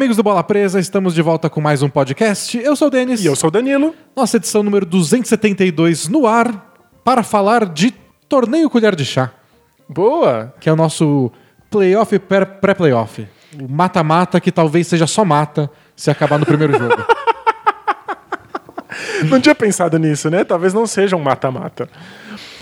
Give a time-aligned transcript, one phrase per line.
[0.00, 0.80] amigos do Bola Presa?
[0.80, 2.56] Estamos de volta com mais um podcast.
[2.56, 3.22] Eu sou o Denis.
[3.22, 3.94] E eu sou o Danilo.
[4.16, 6.72] Nossa edição número 272 no ar
[7.04, 7.90] para falar de
[8.26, 9.30] Torneio Colher de Chá,
[9.86, 10.54] Boa!
[10.58, 11.30] que é o nosso
[11.70, 13.28] playoff pré- pré-playoff.
[13.60, 16.96] O mata-mata que talvez seja só mata se acabar no primeiro jogo.
[19.28, 20.44] Não tinha pensado nisso, né?
[20.44, 21.90] Talvez não seja um mata-mata.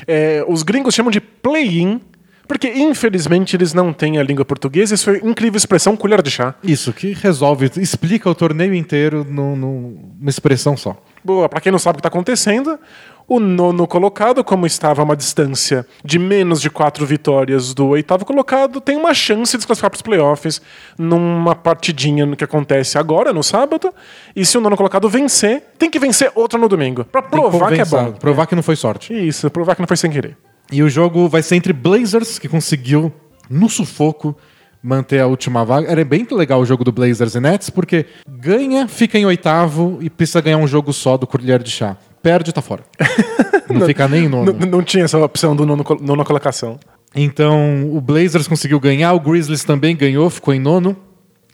[0.09, 2.01] É, os gringos chamam de play-in,
[2.49, 4.95] porque infelizmente eles não têm a língua portuguesa.
[4.95, 6.55] Isso foi incrível expressão colher de chá.
[6.65, 10.97] Isso, que resolve, explica o torneio inteiro num- num- numa expressão só.
[11.23, 12.79] Boa, pra quem não sabe o que tá acontecendo,
[13.27, 18.25] o nono colocado, como estava a uma distância de menos de quatro vitórias do oitavo
[18.25, 20.63] colocado, tem uma chance de se classificar para os playoffs
[20.97, 23.93] numa partidinha que acontece agora, no sábado.
[24.35, 27.05] E se o nono colocado vencer, tem que vencer outro no domingo.
[27.05, 28.13] Pra Tem provar que é compensar, bom.
[28.13, 29.13] Provar que não foi sorte.
[29.13, 30.37] Isso, provar que não foi sem querer.
[30.71, 33.13] E o jogo vai ser entre Blazers, que conseguiu,
[33.49, 34.37] no sufoco,
[34.83, 35.91] manter a última vaga.
[35.91, 40.11] Era bem legal o jogo do Blazers e Nets, porque ganha, fica em oitavo e
[40.11, 41.97] precisa ganhar um jogo só do colher de chá.
[42.23, 42.83] Perde, tá fora.
[43.71, 44.53] Não fica nem em nono.
[44.53, 46.79] N- não tinha essa opção do nono, nona colocação.
[47.15, 50.97] Então, o Blazers conseguiu ganhar, o Grizzlies também ganhou, ficou em nono.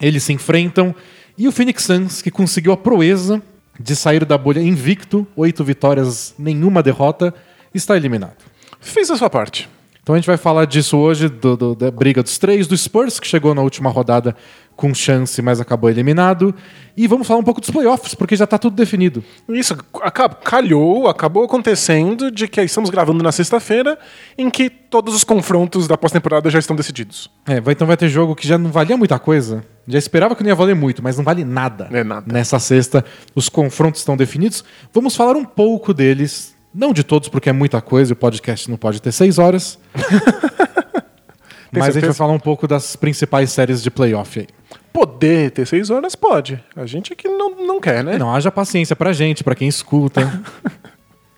[0.00, 0.94] Eles se enfrentam.
[1.36, 3.42] E o Phoenix Suns, que conseguiu a proeza
[3.80, 7.34] de sair da bolha invicto, oito vitórias, nenhuma derrota,
[7.74, 8.36] está eliminado.
[8.84, 9.68] Fiz a sua parte.
[10.02, 13.18] Então a gente vai falar disso hoje, do- do- da briga dos três, do Spurs,
[13.18, 14.36] que chegou na última rodada
[14.76, 16.54] com chance, mas acabou eliminado.
[16.94, 19.24] E vamos falar um pouco dos playoffs, porque já está tudo definido.
[19.48, 19.74] Isso,
[20.44, 23.98] calhou, acabou acontecendo de que estamos gravando na sexta-feira,
[24.36, 27.30] em que todos os confrontos da pós-temporada já estão decididos.
[27.46, 29.64] É, vai- então vai ter jogo que já não valia muita coisa.
[29.88, 31.88] Já esperava que não ia valer muito, mas não vale nada.
[31.90, 32.30] É nada.
[32.32, 33.02] Nessa sexta,
[33.34, 34.62] os confrontos estão definidos.
[34.92, 36.53] Vamos falar um pouco deles.
[36.74, 39.78] Não de todos, porque é muita coisa, e o podcast não pode ter seis horas.
[39.94, 42.14] mas a gente vai certeza?
[42.14, 44.46] falar um pouco das principais séries de playoff aí.
[44.92, 46.62] Poder ter seis horas, pode.
[46.76, 48.16] A gente que não, não quer, né?
[48.18, 50.20] Não, haja paciência pra gente, pra quem escuta.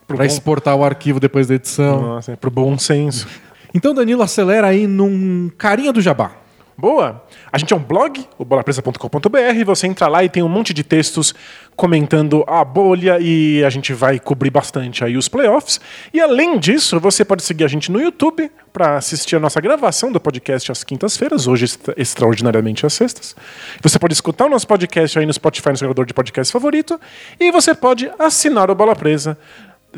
[0.07, 2.01] Pra bom- exportar o arquivo depois da edição.
[2.01, 3.27] Nossa, é pro bom senso.
[3.75, 6.31] Então, Danilo, acelera aí num carinha do jabá.
[6.79, 7.25] Boa!
[7.51, 9.65] A gente é um blog, o bolapresa.com.br.
[9.65, 11.35] Você entra lá e tem um monte de textos
[11.75, 15.81] comentando a bolha e a gente vai cobrir bastante aí os playoffs.
[16.13, 20.13] E além disso, você pode seguir a gente no YouTube para assistir a nossa gravação
[20.13, 23.35] do podcast às quintas-feiras, hoje extra- extraordinariamente às sextas.
[23.83, 27.01] Você pode escutar o nosso podcast aí no Spotify, no seu de podcast favorito.
[27.41, 29.39] E você pode assinar o Bola Presa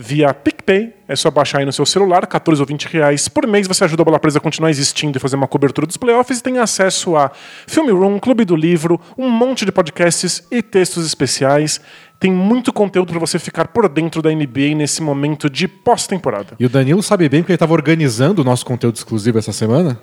[0.01, 0.95] via PicPay.
[1.09, 3.67] É só baixar aí no seu celular, 14 ou 20 reais por mês.
[3.67, 6.39] Você ajuda a Bola Presa a continuar existindo e fazer uma cobertura dos playoffs.
[6.39, 7.33] E tem acesso a
[7.67, 11.81] Filme Room, Clube do Livro, um monte de podcasts e textos especiais.
[12.21, 16.55] Tem muito conteúdo para você ficar por dentro da NBA nesse momento de pós-temporada.
[16.61, 20.01] E o Danilo sabe bem porque ele estava organizando o nosso conteúdo exclusivo essa semana.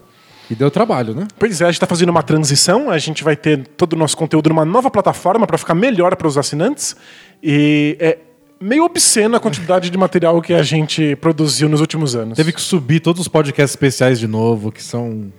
[0.50, 1.26] E deu trabalho, né?
[1.40, 2.92] Pois é, a gente está fazendo uma transição.
[2.92, 6.28] A gente vai ter todo o nosso conteúdo numa nova plataforma para ficar melhor para
[6.28, 6.96] os assinantes.
[7.42, 8.18] E é
[8.60, 12.36] meio obscena a quantidade de material que a gente produziu nos últimos anos.
[12.36, 15.32] Teve que subir todos os podcasts especiais de novo, que são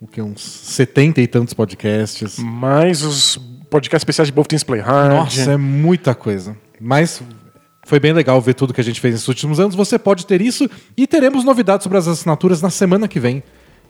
[0.00, 2.38] o que, uns 70 e tantos podcasts.
[2.38, 5.12] Mais os podcasts especiais de Both Teams Play Hard.
[5.12, 6.56] Nossa, é muita coisa.
[6.80, 7.22] Mas
[7.84, 9.74] foi bem legal ver tudo que a gente fez nesses últimos anos.
[9.74, 13.42] Você pode ter isso e teremos novidades sobre as assinaturas na semana que vem.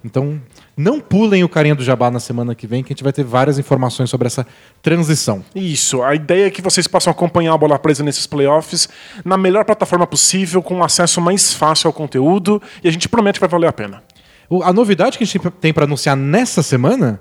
[0.04, 0.41] Então,
[0.76, 3.25] não pulem o carinha do Jabá na semana que vem, que a gente vai ter
[3.25, 4.47] várias informações sobre essa
[4.81, 5.44] transição.
[5.54, 8.88] Isso, a ideia é que vocês possam acompanhar a bola presa nesses playoffs
[9.25, 13.41] na melhor plataforma possível, com acesso mais fácil ao conteúdo, e a gente promete que
[13.41, 14.03] vai valer a pena.
[14.48, 17.19] O- A novidade que a gente tem para anunciar nessa semana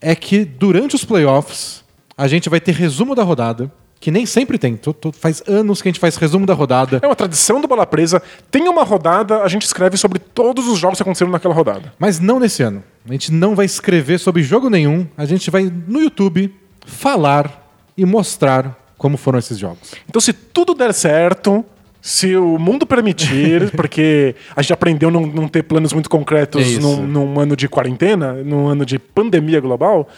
[0.00, 1.82] é que durante os playoffs
[2.16, 4.76] a gente vai ter resumo da rodada, que nem sempre tem.
[4.76, 7.00] Tô- tô- faz anos que a gente faz resumo da rodada.
[7.02, 8.22] É uma tradição do Bola Presa.
[8.50, 11.92] Tem uma rodada, a gente escreve sobre todos os jogos que aconteceram naquela rodada.
[11.98, 12.82] Mas não nesse ano.
[13.08, 15.06] A gente não vai escrever sobre jogo nenhum.
[15.16, 16.54] A gente vai no YouTube
[16.86, 19.92] falar e mostrar como foram esses jogos.
[20.08, 21.64] Então, se tudo der certo,
[22.08, 26.78] se o mundo permitir, porque a gente aprendeu a não, não ter planos muito concretos
[26.78, 30.08] num, num ano de quarentena, num ano de pandemia global,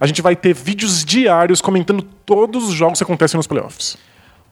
[0.00, 3.96] a gente vai ter vídeos diários comentando todos os jogos que acontecem nos playoffs.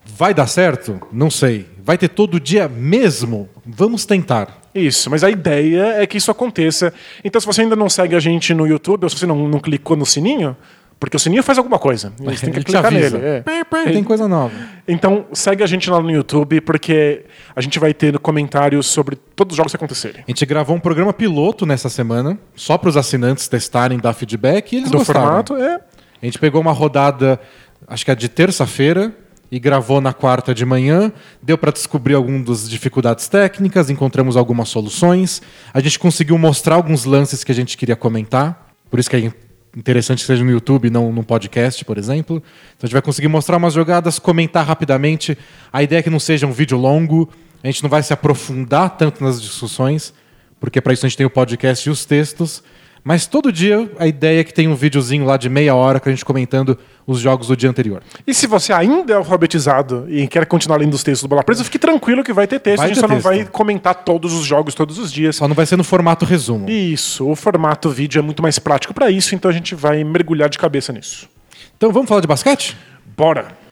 [0.07, 1.01] Vai dar certo?
[1.11, 1.67] Não sei.
[1.83, 3.49] Vai ter todo dia mesmo?
[3.67, 4.61] Vamos tentar.
[4.73, 6.95] Isso, mas a ideia é que isso aconteça.
[7.25, 9.59] Então, se você ainda não segue a gente no YouTube, ou se você não, não
[9.59, 10.57] clicou no sininho,
[11.05, 12.13] porque o sininho faz alguma coisa.
[12.19, 13.19] Você tem que Ele te clicar avisa.
[13.19, 13.43] nele.
[13.47, 13.85] é.
[13.93, 14.55] Tem coisa nova.
[14.89, 17.25] Então, segue a gente lá no YouTube, porque
[17.55, 20.23] a gente vai ter comentários sobre todos os jogos que acontecerem.
[20.27, 24.73] A gente gravou um programa piloto nessa semana, só para os assinantes testarem, dar feedback
[24.73, 25.21] e eles Do gostaram.
[25.21, 25.81] formato, é.
[26.23, 27.39] A gente pegou uma rodada,
[27.87, 29.15] acho que é de terça-feira,
[29.53, 31.13] e gravou na quarta de manhã.
[31.43, 35.43] Deu para descobrir algumas das dificuldades técnicas, encontramos algumas soluções.
[35.73, 38.73] A gente conseguiu mostrar alguns lances que a gente queria comentar.
[38.91, 39.33] Por isso que aí
[39.77, 42.37] interessante que seja no YouTube, não no podcast, por exemplo.
[42.37, 45.37] Então a gente vai conseguir mostrar umas jogadas, comentar rapidamente.
[45.73, 47.31] A ideia é que não seja um vídeo longo,
[47.63, 50.13] a gente não vai se aprofundar tanto nas discussões,
[50.61, 52.63] porque para isso a gente tem o podcast e os textos.
[53.05, 56.09] Mas todo dia a ideia é que tem um videozinho lá de meia hora com
[56.09, 58.03] a gente comentando os jogos do dia anterior.
[58.27, 61.63] E se você ainda é alfabetizado e quer continuar lendo os textos do Bola Presa,
[61.63, 62.79] fique tranquilo que vai ter texto.
[62.79, 63.25] Vai a gente só não texto.
[63.25, 65.37] vai comentar todos os jogos todos os dias.
[65.37, 66.69] Só não vai ser no formato resumo.
[66.71, 70.49] Isso, o formato vídeo é muito mais prático para isso, então a gente vai mergulhar
[70.49, 71.29] de cabeça nisso.
[71.77, 72.75] Então vamos falar de basquete?
[73.15, 73.64] Bora!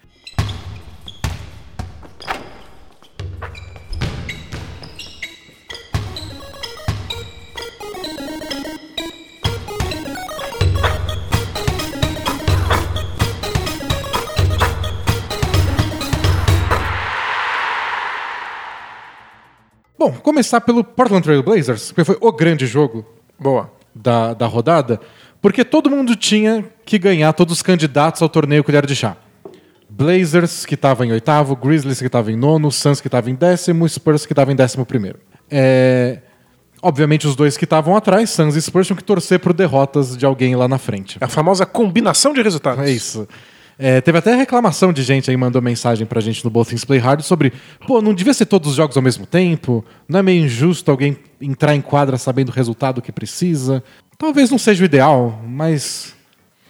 [20.02, 23.06] Bom, começar pelo Portland Trail Blazers, porque foi o grande jogo
[23.38, 23.70] Boa.
[23.94, 25.00] da, da rodada,
[25.40, 29.16] porque todo mundo tinha que ganhar, todos os candidatos ao torneio colher de chá.
[29.88, 33.88] Blazers, que estava em oitavo, Grizzlies, que estava em nono, Suns, que estava em décimo,
[33.88, 35.20] Spurs, que estava em décimo primeiro.
[35.48, 36.18] É...
[36.82, 40.26] Obviamente, os dois que estavam atrás, Suns e Spurs, tinham que torcer por derrotas de
[40.26, 41.16] alguém lá na frente.
[41.20, 42.84] A famosa combinação de resultados.
[42.84, 43.28] É isso.
[43.78, 46.98] É, teve até reclamação de gente aí, mandou mensagem pra gente no Both Things Play
[46.98, 47.52] Hard sobre,
[47.86, 49.84] pô, não devia ser todos os jogos ao mesmo tempo?
[50.08, 53.82] Não é meio injusto alguém entrar em quadra sabendo o resultado que precisa?
[54.18, 56.14] Talvez não seja o ideal, mas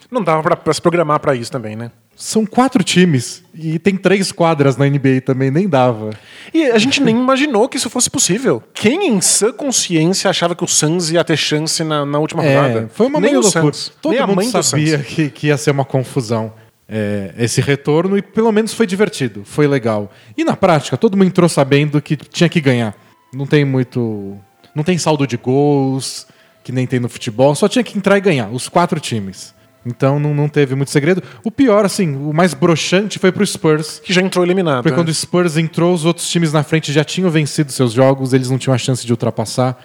[0.09, 1.91] Não dava pra, pra se programar pra isso também, né?
[2.15, 6.11] são quatro times e tem três quadras na NBA também, nem dava.
[6.53, 8.61] E a gente nem imaginou que isso fosse possível.
[8.73, 12.81] Quem em sã consciência achava que o Suns ia ter chance na, na última rodada?
[12.81, 13.73] É, foi uma nem meio loucura.
[13.73, 16.53] Suns, Todo nem a mundo sabia que, que ia ser uma confusão.
[16.87, 20.11] É, esse retorno e pelo menos foi divertido, foi legal.
[20.37, 22.95] E na prática, todo mundo entrou sabendo que tinha que ganhar.
[23.33, 24.37] Não tem muito.
[24.75, 26.27] Não tem saldo de gols,
[26.63, 29.53] que nem tem no futebol, só tinha que entrar e ganhar, os quatro times.
[29.85, 31.21] Então não, não teve muito segredo.
[31.43, 33.99] O pior, assim, o mais broxante foi pro Spurs.
[33.99, 34.77] Que já entrou eliminado.
[34.77, 34.95] Porque né?
[34.95, 38.49] quando o Spurs entrou, os outros times na frente já tinham vencido seus jogos, eles
[38.49, 39.77] não tinham a chance de ultrapassar.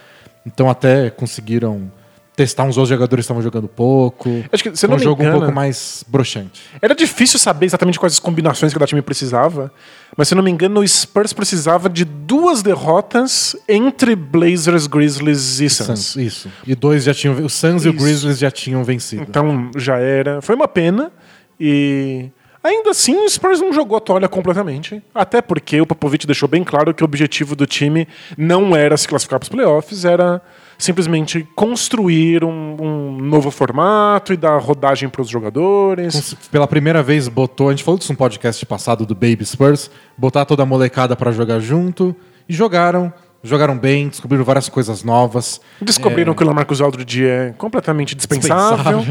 [0.46, 1.90] Então até conseguiram
[2.38, 4.30] testar uns outros jogadores que estavam jogando pouco.
[4.52, 6.62] Acho que, se Foi não um jogo engano, um pouco mais broxante.
[6.80, 9.72] Era difícil saber exatamente quais as combinações que cada time precisava,
[10.16, 15.68] mas se não me engano, o Spurs precisava de duas derrotas entre Blazers, Grizzlies e
[15.68, 15.86] Suns.
[15.86, 16.48] Suns, isso.
[16.64, 17.44] E dois já tinham.
[17.44, 18.04] O Suns e o Isso.
[18.04, 19.26] Grizzlies já tinham vencido.
[19.28, 20.40] Então já era.
[20.40, 21.10] Foi uma pena.
[21.58, 22.30] E
[22.62, 25.02] ainda assim o Spurs não jogou a toalha completamente.
[25.12, 28.06] Até porque o Popovich deixou bem claro que o objetivo do time
[28.36, 30.40] não era se classificar para os playoffs, era
[30.78, 36.36] simplesmente construir um, um novo formato e dar rodagem para os jogadores.
[36.52, 40.44] Pela primeira vez botou, a gente falou disso no podcast passado do Baby Spurs, botar
[40.44, 42.14] toda a molecada pra jogar junto
[42.48, 45.60] e jogaram, jogaram bem, descobriram várias coisas novas.
[45.82, 49.04] Descobriram que o Lamarcus Aldridge é completamente dispensável.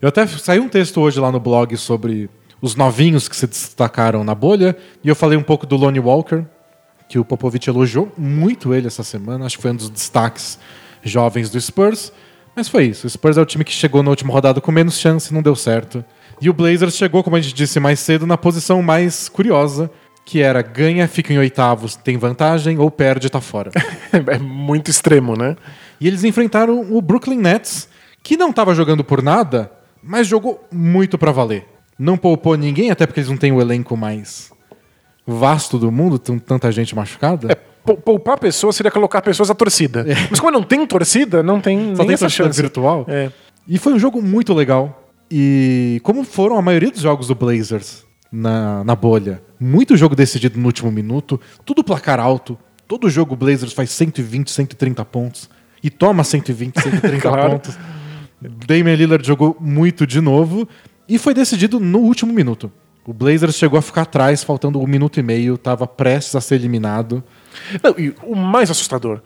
[0.00, 4.22] Eu até saiu um texto hoje lá no blog sobre os novinhos que se destacaram
[4.22, 6.44] na bolha e eu falei um pouco do Lonnie Walker,
[7.08, 10.58] que o Popovich elogiou muito ele essa semana, acho que foi um dos destaques
[11.02, 12.12] jovens do Spurs.
[12.54, 13.06] Mas foi isso.
[13.06, 15.56] O Spurs é o time que chegou na última rodada com menos chance, não deu
[15.56, 16.04] certo.
[16.40, 19.90] E o Blazers chegou, como a gente disse mais cedo, na posição mais curiosa,
[20.24, 23.70] que era ganha, fica em oitavos, tem vantagem, ou perde, tá fora.
[24.12, 25.56] É muito extremo, né?
[25.98, 27.88] E eles enfrentaram o Brooklyn Nets,
[28.22, 31.66] que não estava jogando por nada, mas jogou muito pra valer.
[31.98, 34.52] Não poupou ninguém, até porque eles não têm o elenco mais
[35.26, 37.52] vasto do mundo, tem tanta gente machucada.
[37.52, 40.04] É, poupar pessoas seria colocar pessoas à torcida.
[40.30, 42.60] Mas como não tem torcida, não tem Só tem essa chance.
[42.60, 43.04] virtual.
[43.08, 43.30] É.
[43.66, 45.08] E foi um jogo muito legal.
[45.30, 50.58] E como foram a maioria dos jogos do Blazers na, na bolha, muito jogo decidido
[50.58, 52.58] no último minuto, tudo placar alto.
[52.86, 55.48] Todo jogo o Blazers faz 120, 130 pontos.
[55.82, 57.50] E toma 120, 130 Claro.
[57.52, 57.78] pontos.
[58.66, 60.68] Damian Lillard jogou muito de novo.
[61.08, 62.70] E foi decidido no último minuto.
[63.06, 66.54] O Blazers chegou a ficar atrás, faltando um minuto e meio, estava prestes a ser
[66.56, 67.22] eliminado.
[67.82, 69.20] Não, e o mais assustador,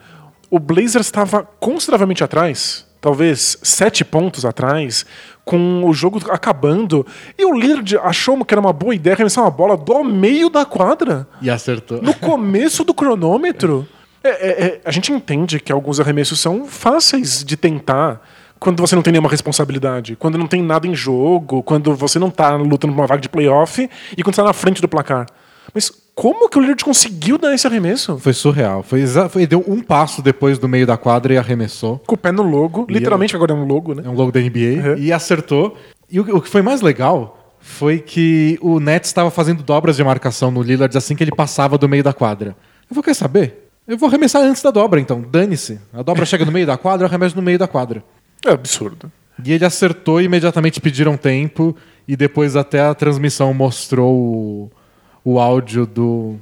[0.51, 5.05] o Blazers estava consideravelmente atrás, talvez sete pontos atrás,
[5.45, 7.07] com o jogo acabando,
[7.39, 10.65] e o Lillard achou que era uma boa ideia arremessar uma bola do meio da
[10.65, 12.03] quadra, E acertou.
[12.03, 13.87] no começo do cronômetro.
[14.25, 18.21] É, é, é, a gente entende que alguns arremessos são fáceis de tentar
[18.59, 22.31] quando você não tem nenhuma responsabilidade, quando não tem nada em jogo, quando você não
[22.31, 25.27] tá lutando por uma vaga de playoff e quando você tá na frente do placar.
[25.75, 28.19] Mas como que o Lillard conseguiu dar esse arremesso?
[28.19, 28.83] Foi surreal.
[28.83, 32.01] Foi, foi deu um passo depois do meio da quadra e arremessou.
[32.07, 34.03] Com o pé no logo, literalmente agora é um logo, né?
[34.05, 34.95] É um logo da NBA.
[34.95, 34.99] Uhum.
[34.99, 35.77] E acertou.
[36.11, 40.05] E o, o que foi mais legal foi que o Nets estava fazendo dobras de
[40.05, 42.57] marcação no Lillard assim que ele passava do meio da quadra.
[42.89, 43.69] Eu vou quer saber?
[43.87, 45.21] Eu vou arremessar antes da dobra, então.
[45.21, 45.79] Dane-se.
[45.93, 48.03] A dobra chega no meio da quadra, eu arremesso no meio da quadra.
[48.45, 49.11] É absurdo.
[49.45, 51.77] E ele acertou e imediatamente pediram tempo.
[52.09, 54.71] E depois até a transmissão mostrou
[55.27, 56.37] o, áudio do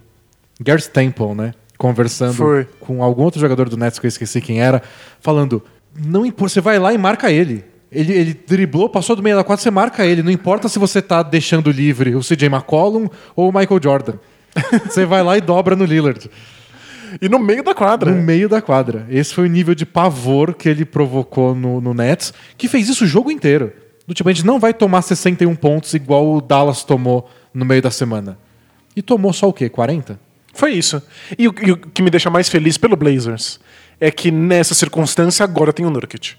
[0.61, 1.55] Gareth Temple, né?
[1.79, 2.69] Conversando Foi.
[2.81, 4.83] com algum outro jogador do Nets que eu esqueci quem era,
[5.21, 5.63] falando:
[5.99, 7.65] não importa, você vai lá e marca ele.
[7.91, 10.23] Ele, ele driblou, passou do meio da quadra, você marca ele.
[10.23, 14.15] Não importa se você tá deixando livre o CJ McCollum ou o Michael Jordan.
[14.85, 16.29] você vai lá e dobra no Lillard.
[17.21, 18.11] E no meio da quadra.
[18.11, 19.07] No meio da quadra.
[19.09, 23.05] Esse foi o nível de pavor que ele provocou no, no Nets, que fez isso
[23.05, 23.73] o jogo inteiro.
[24.07, 27.81] Do tipo, a gente não vai tomar 61 pontos igual o Dallas tomou no meio
[27.81, 28.39] da semana.
[28.97, 29.69] E tomou só o quê?
[29.69, 30.19] 40?
[30.53, 31.03] Foi isso.
[31.39, 33.59] E o, e o que me deixa mais feliz pelo Blazers
[34.01, 36.35] é que nessa circunstância agora tem o Nurkic.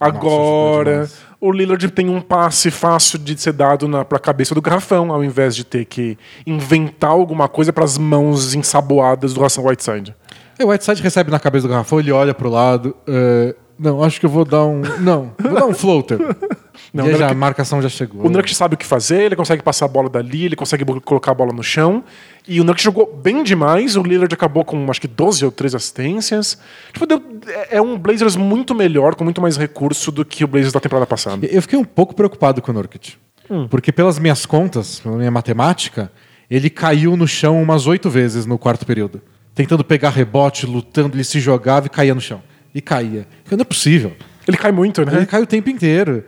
[0.00, 1.16] Agora demais.
[1.40, 5.24] o Lillard tem um passe fácil de ser dado na, pra cabeça do garrafão, ao
[5.24, 10.14] invés de ter que inventar alguma coisa para as mãos ensaboadas do Hassan Whiteside.
[10.58, 12.96] E o Whiteside recebe na cabeça do garrafão, ele olha pro lado.
[13.06, 14.80] é, não, acho que eu vou dar um.
[14.98, 16.18] Não, vou dar um floater.
[16.92, 18.24] Não, aí o já, a marcação já chegou.
[18.26, 21.32] O Nurkic sabe o que fazer, ele consegue passar a bola dali, ele consegue colocar
[21.32, 22.02] a bola no chão.
[22.46, 25.76] E o Nurkic jogou bem demais, o Lillard acabou com acho que 12 ou 13
[25.76, 26.58] assistências.
[26.92, 30.48] Tipo, deu- é- é um Blazers muito melhor, com muito mais recurso do que o
[30.48, 31.46] Blazers da temporada passada.
[31.46, 33.14] Eu fiquei um pouco preocupado com o Nurkic.
[33.70, 36.12] Porque pelas minhas contas, pela minha matemática,
[36.50, 39.22] ele caiu no chão umas oito vezes no quarto período.
[39.54, 42.42] Tentando pegar rebote, lutando, ele se jogava e caía no chão.
[42.74, 43.26] E caía.
[43.50, 44.12] Não é possível.
[44.46, 45.12] Ele cai muito, né?
[45.16, 46.24] Ele cai o tempo inteiro.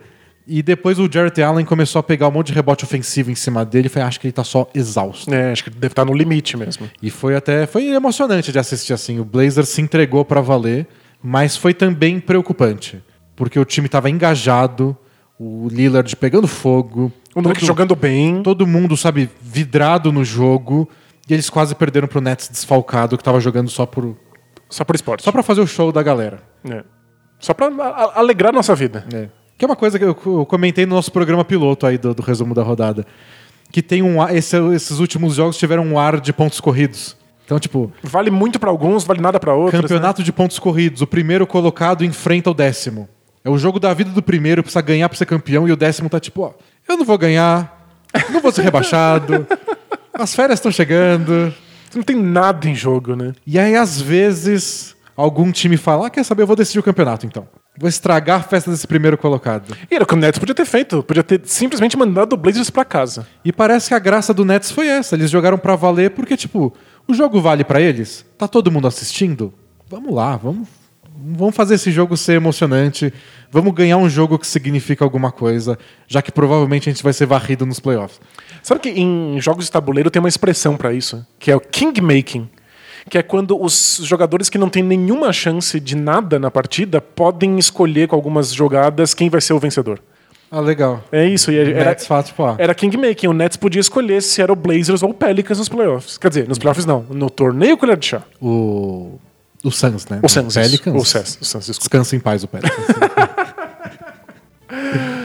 [0.53, 3.63] E depois o Jarrett Allen começou a pegar um monte de rebote ofensivo em cima
[3.63, 3.85] dele.
[3.85, 5.33] E foi, acho que ele tá só exausto.
[5.33, 6.89] É, acho que deve estar no limite mesmo.
[7.01, 9.17] E foi até foi emocionante de assistir assim.
[9.17, 10.87] O Blazers se entregou pra valer,
[11.23, 13.01] mas foi também preocupante,
[13.33, 14.97] porque o time tava engajado,
[15.39, 18.43] o Lillard pegando fogo, O todo, jogando bem.
[18.43, 20.89] todo mundo, sabe, vidrado no jogo,
[21.29, 24.17] e eles quase perderam pro Nets desfalcado que tava jogando só por
[24.69, 25.23] Só por esporte.
[25.23, 26.43] só para fazer o show da galera.
[26.69, 26.83] É.
[27.39, 27.67] Só pra
[28.15, 29.05] alegrar nossa vida.
[29.13, 29.29] É.
[29.61, 30.15] Que é uma coisa que eu,
[30.47, 33.05] comentei no nosso programa piloto aí do, do resumo da rodada.
[33.71, 37.15] Que tem um ar- esse- esses últimos jogos tiveram um ar de pontos corridos.
[37.45, 39.79] Então, tipo, Vale muito pra alguns, vale nada pra outros.
[39.79, 39.87] né?
[39.87, 41.03] campeonato de pontos corridos.
[41.03, 43.07] O primeiro colocado enfrenta o décimo.
[43.45, 46.09] É o jogo da vida do primeiro, precisa ganhar pra ser campeão, e o décimo
[46.09, 46.53] tá tipo, ó,
[46.89, 47.87] eu não vou ganhar,
[48.31, 49.45] não vou ser rebaixado,
[50.11, 51.53] as férias estão chegando.
[51.93, 53.33] Não tem nada em jogo, né?
[53.45, 57.27] E aí, às vezes, algum time fala, ah, quer saber, eu vou decidir o campeonato
[57.27, 57.47] então.
[57.77, 59.75] Vou estragar a festa desse primeiro colocado.
[59.89, 61.01] E era o que o Nets podia ter feito.
[61.01, 63.25] Podia ter simplesmente mandado o Blazers pra casa.
[63.43, 65.15] E parece que a graça do Nets foi essa.
[65.15, 66.73] Eles jogaram pra valer porque, tipo,
[67.07, 68.25] o jogo vale pra eles?
[68.37, 69.53] Tá todo mundo assistindo?
[69.89, 70.67] Vamos lá, vamos,
[71.17, 73.13] vamos fazer esse jogo ser emocionante.
[73.49, 77.25] Vamos ganhar um jogo que significa alguma coisa, já que provavelmente a gente vai ser
[77.25, 78.19] varrido nos playoffs.
[78.63, 82.49] Sabe que em jogos de tabuleiro tem uma expressão pra isso, que é o kingmaking,
[83.09, 87.57] que é quando os jogadores que não têm nenhuma chance de nada na partida podem
[87.57, 89.99] escolher com algumas jogadas quem vai ser o vencedor.
[90.49, 91.01] Ah, legal.
[91.11, 93.27] É isso, e era, Nets fala, tipo, ah, era kingmaking.
[93.27, 96.17] O Nets podia escolher se era o Blazers ou o Pelicans nos playoffs.
[96.17, 98.21] Quer dizer, nos playoffs não, no torneio colher de chá.
[98.41, 99.17] o.
[99.63, 100.19] O Suns, né?
[100.23, 100.55] O Suns.
[100.55, 100.95] Pelicans.
[100.95, 101.77] O Suns, o Suns.
[101.77, 102.87] Descansa em paz o Pelicans.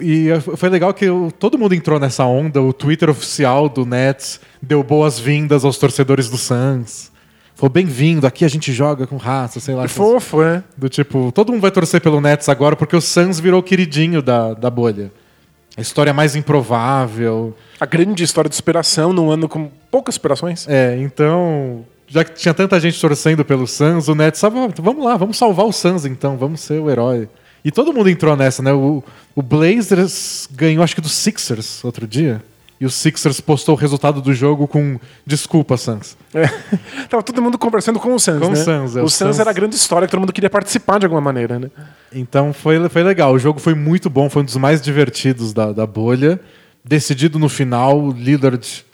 [0.00, 1.06] E foi legal que
[1.38, 2.62] todo mundo entrou nessa onda.
[2.62, 7.12] O Twitter oficial do Nets deu boas-vindas aos torcedores do Suns.
[7.54, 9.86] Falou, bem-vindo, aqui a gente joga com raça, sei lá.
[9.86, 10.64] Fofo, é.
[10.76, 14.20] Do tipo, todo mundo vai torcer pelo Nets agora porque o Suns virou o queridinho
[14.20, 15.12] da, da bolha.
[15.76, 17.54] A história mais improvável.
[17.78, 20.66] A grande história de superação num ano com poucas superações.
[20.68, 25.04] É, então, já que tinha tanta gente torcendo pelo Suns, o Nets sabe, "Ah, vamos
[25.04, 27.28] lá, vamos salvar o Suns então, vamos ser o herói.
[27.64, 28.72] E todo mundo entrou nessa, né?
[28.72, 29.02] O,
[29.34, 32.42] o Blazers ganhou, acho que do Sixers outro dia.
[32.80, 36.16] E o Sixers postou o resultado do jogo com desculpa, Suns.
[36.34, 36.46] É.
[37.08, 38.56] Tava todo mundo conversando com o Suns, Com o né?
[38.56, 40.98] Suns, é, o o Suns Suns- era a grande história que todo mundo queria participar
[40.98, 41.70] de alguma maneira, né?
[42.12, 43.32] Então foi, foi legal.
[43.32, 46.38] O jogo foi muito bom, foi um dos mais divertidos da, da bolha.
[46.84, 48.84] Decidido no final, Lillard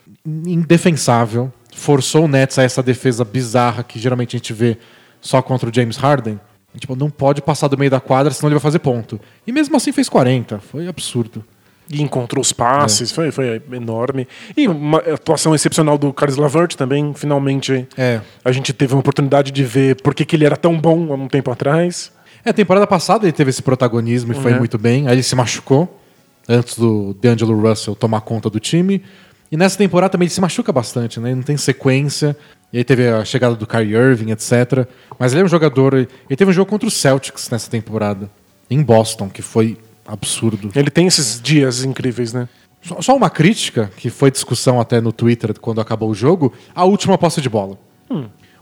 [0.45, 1.51] indefensável.
[1.75, 4.77] Forçou o Nets a essa defesa bizarra que geralmente a gente vê
[5.19, 6.39] só contra o James Harden.
[6.77, 9.19] Tipo, não pode passar do meio da quadra, senão ele vai fazer ponto.
[9.45, 10.59] E mesmo assim fez 40.
[10.59, 11.43] Foi absurdo.
[11.89, 12.55] E encontrou os É.
[12.55, 14.25] passes, foi, foi enorme.
[14.55, 17.13] E uma atuação excepcional do Carlos Lavert também.
[17.13, 18.21] Finalmente É.
[18.45, 21.15] a gente teve uma oportunidade de ver por que que ele era tão bom há
[21.15, 22.11] um tempo atrás.
[22.45, 24.59] É, temporada passada ele teve esse protagonismo e foi Uhum.
[24.59, 25.07] muito bem.
[25.07, 25.99] Aí ele se machucou
[26.47, 29.03] antes do D'Angelo Russell tomar conta do time.
[29.51, 31.29] E nessa temporada também ele se machuca bastante, né?
[31.29, 32.37] Ele não tem sequência.
[32.73, 34.87] E aí teve a chegada do Kyrie Irving, etc.
[35.19, 35.93] Mas ele é um jogador.
[35.93, 38.29] Ele teve um jogo contra o Celtics nessa temporada,
[38.69, 40.71] em Boston, que foi absurdo.
[40.75, 42.47] Ele tem esses dias incríveis, né?
[42.81, 46.83] Só só uma crítica, que foi discussão até no Twitter quando acabou o jogo, a
[46.85, 47.77] última posse de bola.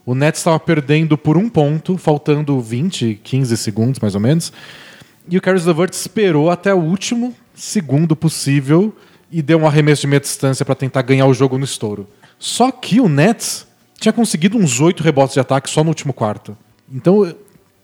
[0.06, 4.52] O Nets estava perdendo por um ponto, faltando 20, 15 segundos mais ou menos.
[5.30, 8.96] E o Caris LeVert esperou até o último segundo possível
[9.32, 12.08] e deu um arremesso de meia distância para tentar ganhar o jogo no estouro.
[12.40, 13.68] Só que o Nets
[14.00, 16.58] tinha conseguido uns oito rebotes de ataque só no último quarto.
[16.92, 17.36] Então,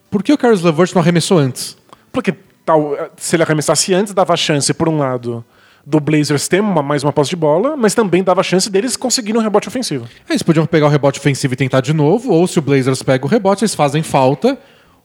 [0.10, 1.78] por que o Caris LeVert não arremessou antes?
[2.12, 2.34] Porque
[2.66, 5.44] tal, se ele arremessasse antes, dava chance, por um lado,
[5.86, 9.40] do Blazers ter uma, mais uma posse de bola, mas também dava chance deles conseguirem
[9.40, 10.08] um rebote ofensivo.
[10.28, 13.26] Eles podiam pegar o rebote ofensivo e tentar de novo, ou se o Blazers pega
[13.26, 14.58] o rebote, eles fazem falta,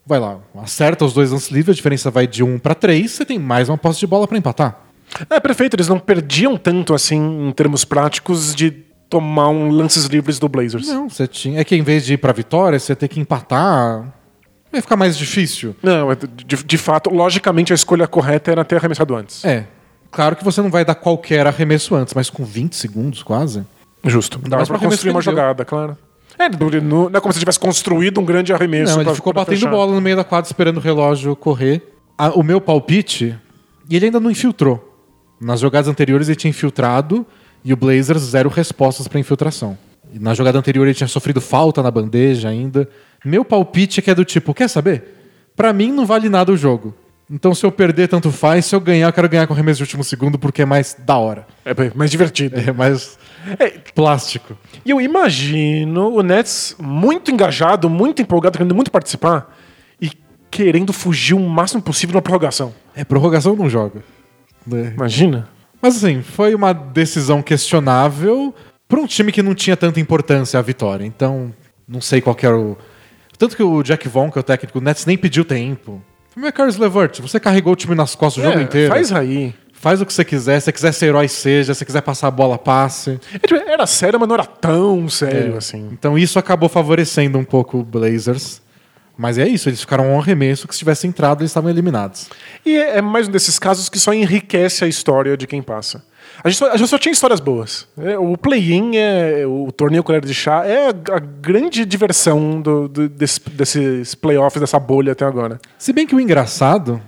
[0.07, 3.25] vai lá, acerta os dois lances livres, a diferença vai de um para três, você
[3.25, 4.81] tem mais uma posse de bola para empatar.
[5.29, 8.71] É perfeito, eles não perdiam tanto assim em termos práticos de
[9.11, 10.87] tomar um lances livres do Blazers.
[10.89, 11.61] Não, você tinha.
[11.61, 14.15] É que em vez de ir pra vitória, você ter que empatar.
[14.73, 15.75] Vai ficar mais difícil.
[15.83, 19.45] Não, é de, de fato, logicamente a escolha correta era ter arremessado antes.
[19.45, 19.67] É.
[20.13, 23.65] Claro que você não vai dar qualquer arremesso antes, mas com 20 segundos quase.
[24.05, 24.39] Justo.
[24.49, 25.97] Dá pra construir uma jogada, claro.
[26.39, 26.49] É,
[26.81, 28.93] não não é como se tivesse construído um grande arremesso.
[28.93, 29.71] Não, ele pra- ficou pra batendo fechar.
[29.71, 31.83] bola no meio da quadra esperando o relógio correr.
[32.17, 33.37] A- o meu palpite,
[33.89, 34.87] e ele ainda não infiltrou.
[35.41, 37.27] Nas jogadas anteriores ele tinha infiltrado
[37.65, 39.77] e o Blazers zero respostas para infiltração.
[40.13, 42.89] E na jogada anterior ele tinha sofrido falta na bandeja ainda.
[43.25, 45.05] Meu palpite é que é do tipo, quer saber?
[45.55, 46.95] Pra mim não vale nada o jogo.
[47.31, 48.67] Então se eu perder, tanto faz.
[48.67, 51.17] Se eu ganhar, eu quero ganhar com arremesso de último segundo porque é mais da
[51.17, 51.47] hora.
[51.65, 52.59] É mais divertido.
[52.59, 53.17] É mais
[53.59, 54.59] É, plástico.
[54.85, 59.57] E eu imagino o Nets muito engajado, muito empolgado, querendo muito participar
[60.01, 60.11] e
[60.51, 62.75] querendo fugir o máximo possível na prorrogação.
[62.97, 64.03] É, prorrogação não joga.
[64.67, 64.93] né?
[64.97, 65.49] Imagina.
[65.83, 68.55] Mas assim, foi uma decisão questionável
[68.89, 71.05] para um time que não tinha tanta importância a vitória.
[71.05, 71.53] Então,
[71.89, 72.77] não sei qual que era o.
[73.39, 76.03] Tanto que o Jack Vaughn, que é o técnico do Nets, nem pediu tempo.
[76.37, 78.93] Meu Carlos Levert, você carregou o time nas costas o jogo É, inteiro.
[78.93, 79.55] Faz aí.
[79.73, 80.61] Faz o que você quiser.
[80.61, 81.73] Se você quiser ser herói, seja.
[81.73, 83.19] Se você quiser passar a bola, passe.
[83.33, 85.89] É, tipo, Era sério, mas não era tão sério assim.
[85.93, 88.61] Então isso acabou favorecendo um pouco o Blazers.
[89.23, 92.31] Mas é isso, eles ficaram um arremesso que se tivesse entrado, eles estavam eliminados.
[92.65, 96.03] E é é mais um desses casos que só enriquece a história de quem passa.
[96.43, 97.87] A gente só, a gente só tinha histórias boas.
[97.99, 102.89] É, O play-in, é, o torneio colher de chá, é a, a grande diversão do,
[102.89, 105.61] do- desse- desses playoffs, dessa bolha até agora.
[105.79, 106.99] Se bem que o engraçado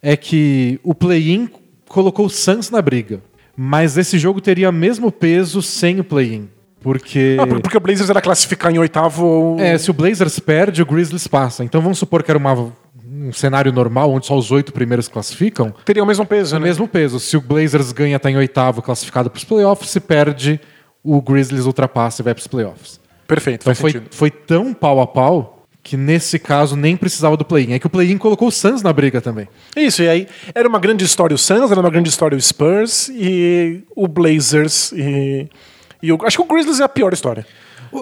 [0.00, 1.50] é que o play-in
[1.88, 3.20] colocou o Suns na briga.
[3.54, 6.48] Mas esse jogo teria mesmo peso sem o play-in.
[6.84, 7.36] Porque.
[7.40, 9.58] Ah, por- porque o Blazers era classificar em oitavo ou...
[9.60, 11.64] É, se o Blazers perde, o Grizzlies passa.
[11.64, 12.72] Então vamos supor que era uma-
[13.10, 15.72] um cenário normal, onde só os oito primeiros classificam.
[15.84, 16.66] teria o mesmo peso, É o né?
[16.68, 17.18] mesmo peso.
[17.18, 19.88] Se o Blazers ganha, tá em oitavo, classificado para os playoffs.
[19.90, 20.60] Se perde,
[21.02, 23.00] o Grizzlies ultrapassa e vai para os playoffs.
[23.26, 24.08] Perfeito, Então foi, sentido.
[24.14, 27.72] foi tão pau a pau que nesse caso nem precisava do play-in.
[27.72, 29.48] É que o play-in colocou o Suns na briga também.
[29.76, 33.08] Isso, e aí era uma grande história o Suns, era uma grande história o Spurs
[33.10, 35.48] e o Blazers e...
[36.06, 37.46] e o, acho que o Grizzlies é a pior história.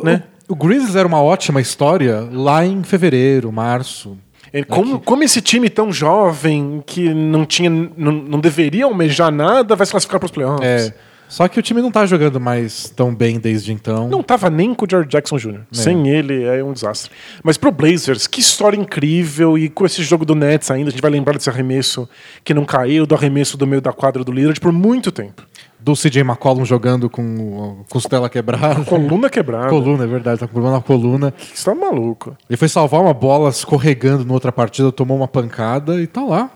[0.03, 0.23] né?
[0.49, 4.19] O, o Grizzlies era uma ótima história lá em fevereiro, março.
[4.53, 9.75] É, Como, como esse time tão jovem, que não tinha, não, não deveria almejar nada,
[9.75, 10.88] vai se classificar para os playoffs?
[10.88, 10.95] É,
[11.33, 14.07] só que o time não tá jogando mais tão bem desde então.
[14.07, 15.61] Não tava nem com o George Jackson Jr.
[15.73, 17.11] Sem ele é um desastre.
[17.42, 19.57] Mas pro Blazers, que história incrível.
[19.57, 22.07] E com esse jogo do Nets ainda, a gente vai lembrar desse arremesso
[22.45, 25.42] que não caiu, do arremesso do meio da quadra do Lillard por muito tempo.
[25.81, 28.85] Do CJ McCollum jogando com a costela quebrada.
[28.85, 29.71] Coluna quebrada.
[29.71, 31.33] coluna, é verdade, tá com problema na coluna.
[31.55, 32.37] Você tá maluco.
[32.47, 36.51] Ele foi salvar uma bola escorregando na outra partida, tomou uma pancada e tá lá,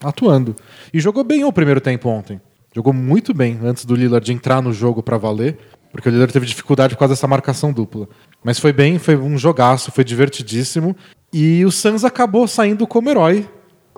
[0.00, 0.54] atuando.
[0.94, 2.40] E jogou bem o primeiro tempo ontem.
[2.74, 5.58] Jogou muito bem antes do Lillard entrar no jogo pra valer,
[5.92, 8.08] porque o Lillard teve dificuldade por causa dessa marcação dupla.
[8.44, 10.96] Mas foi bem, foi um jogaço, foi divertidíssimo.
[11.32, 13.48] E o Suns acabou saindo como herói.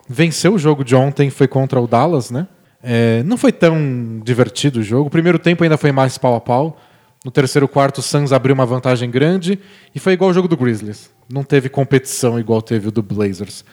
[0.08, 2.48] Venceu o jogo de ontem, foi contra o Dallas, né?
[2.82, 5.06] É, não foi tão divertido o jogo.
[5.06, 6.78] O primeiro tempo ainda foi mais pau a pau.
[7.24, 9.58] No terceiro quarto, o Suns abriu uma vantagem grande
[9.94, 11.11] e foi igual o jogo do Grizzlies.
[11.32, 13.64] Não teve competição igual teve o do Blazers.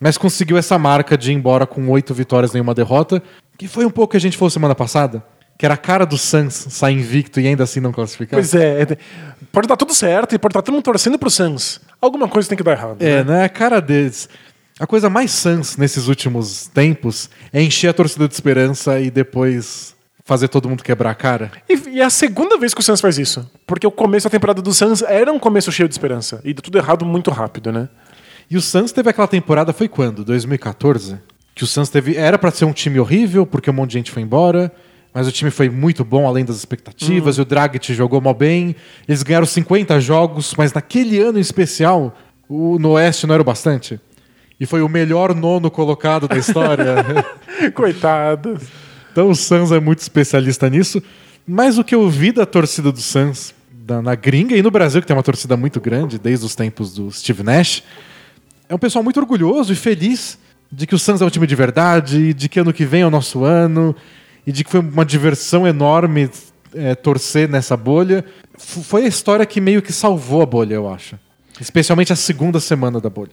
[0.00, 3.22] Mas conseguiu essa marca de ir embora com oito vitórias e nenhuma derrota,
[3.58, 5.24] que foi um pouco que a gente falou semana passada,
[5.58, 8.38] que era a cara do Suns sair invicto e ainda assim não classificar.
[8.38, 8.98] Pois é, é,
[9.50, 11.80] pode dar tudo certo e pode estar todo mundo torcendo pro Suns.
[12.00, 12.96] Alguma coisa tem que dar errado.
[13.00, 13.38] É, né?
[13.38, 13.44] né?
[13.44, 14.28] A cara deles.
[14.78, 19.96] A coisa mais Suns nesses últimos tempos é encher a torcida de esperança e depois
[20.22, 21.52] fazer todo mundo quebrar a cara.
[21.66, 23.48] E, e é a segunda vez que o Suns faz isso.
[23.66, 26.42] Porque o começo da temporada do Suns era um começo cheio de esperança.
[26.44, 27.88] E deu tudo errado muito rápido, né?
[28.50, 30.24] E o Suns teve aquela temporada, foi quando?
[30.24, 31.18] 2014?
[31.56, 32.14] Que o Suns teve.
[32.16, 34.70] Era pra ser um time horrível, porque um monte de gente foi embora.
[35.12, 37.38] Mas o time foi muito bom, além das expectativas.
[37.38, 38.76] E o Dragic jogou mal bem.
[39.08, 42.14] Eles ganharam 50 jogos, mas naquele ano em especial,
[42.46, 43.98] o, no Oeste não era o bastante.
[44.60, 46.96] E foi o melhor nono colocado da história.
[47.74, 48.58] Coitado.
[49.10, 51.02] Então o Suns é muito especialista nisso.
[51.46, 55.00] Mas o que eu vi da torcida do Suns da- na gringa e no Brasil,
[55.00, 57.82] que tem uma torcida muito grande, desde os tempos do Steve Nash,
[58.68, 60.38] é um pessoal muito orgulhoso e feliz
[60.76, 63.00] de que o Suns é um time de verdade, e de que ano que vem
[63.00, 63.96] é o nosso ano,
[64.46, 66.28] e de que foi uma diversão enorme
[66.74, 68.22] é, torcer nessa bolha.
[68.58, 71.18] F foi a história que meio que salvou a bolha, eu acho.
[71.58, 73.32] Especialmente a segunda semana da bolha.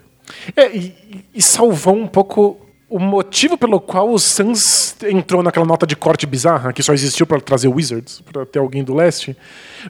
[0.56, 0.96] É, e,
[1.36, 6.26] e salvou um pouco o motivo pelo qual o Suns entrou naquela nota de corte
[6.26, 9.36] bizarra, que só existiu para trazer Wizards, para ter alguém do leste,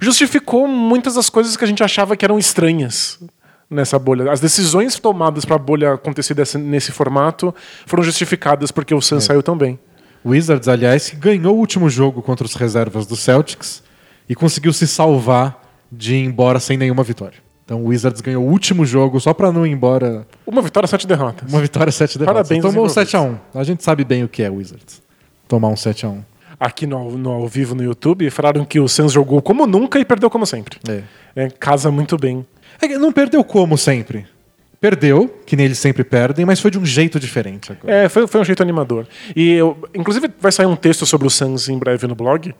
[0.01, 3.19] justificou muitas das coisas que a gente achava que eram estranhas
[3.73, 4.31] nessa bolha.
[4.31, 7.53] As decisões tomadas para a bolha acontecer desse, nesse formato
[7.85, 9.27] foram justificadas porque o Suns é.
[9.27, 9.79] saiu tão bem.
[10.25, 13.83] Wizards, aliás, ganhou o último jogo contra os reservas do Celtics
[14.29, 17.37] e conseguiu se salvar de ir embora sem nenhuma vitória.
[17.65, 20.27] Então o Wizards ganhou o último jogo só para não ir embora.
[20.45, 21.51] Uma vitória, sete derrotas.
[21.51, 22.47] Uma vitória, sete derrotas.
[22.49, 23.39] Parabéns, Tomou um 7x1.
[23.53, 25.01] A gente sabe bem o que é Wizards.
[25.47, 26.23] Tomar um 7x1.
[26.59, 30.05] Aqui no, no ao vivo no YouTube, falaram que o Suns jogou como nunca e
[30.05, 30.77] perdeu como sempre.
[30.87, 31.03] É.
[31.35, 32.45] é casa muito bem.
[32.83, 34.25] É não perdeu como sempre.
[34.79, 37.93] Perdeu, que nem eles sempre perdem, mas foi de um jeito diferente agora.
[37.93, 39.07] É, foi, foi um jeito animador.
[39.33, 42.53] E eu, inclusive vai sair um texto sobre o Suns em breve no blog,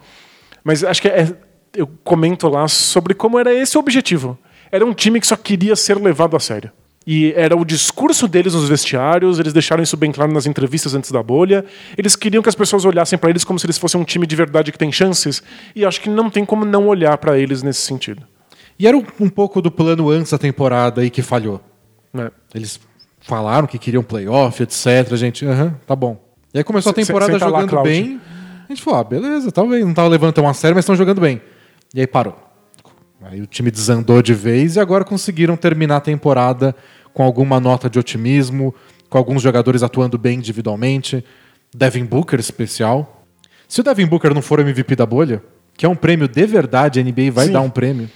[0.64, 1.36] mas acho que é,
[1.76, 4.40] eu comento lá sobre como era esse o objetivo.
[4.72, 6.72] Era um time que só queria ser levado a sério.
[7.06, 11.12] E era o discurso deles nos vestiários, eles deixaram isso bem claro nas entrevistas antes
[11.12, 11.66] da bolha.
[11.98, 14.36] Eles queriam que as pessoas olhassem para eles como se eles fossem um time de
[14.36, 15.44] verdade que tem chances,
[15.76, 18.26] e acho que não tem como não olhar para eles nesse sentido.
[18.78, 21.62] E era um pouco do plano antes da temporada aí que falhou.
[22.16, 22.32] É.
[22.54, 22.80] Eles
[23.22, 25.12] falaram que queriam playoff, etc.
[25.12, 26.22] A gente, aham, tá bom.
[26.54, 28.20] E aí começou a temporada tá jogando lá, bem.
[28.66, 29.86] A gente falou, ah, beleza, talvez.
[29.86, 31.42] Não tava levando tão a sério, mas estão jogando bem.
[31.94, 32.36] E aí parou.
[33.22, 36.76] Aí o time desandou de vez e agora conseguiram terminar a temporada
[37.14, 38.76] com alguma nota de otimismo,
[39.10, 41.24] com alguns jogadores atuando bem individualmente.
[41.74, 43.26] Devin Booker especial.
[43.68, 45.42] Se o Devin Booker não for MVP da bolha,
[45.76, 47.54] que é um prêmio de verdade, a NBA vai Sim.
[47.54, 48.10] dar um prêmio.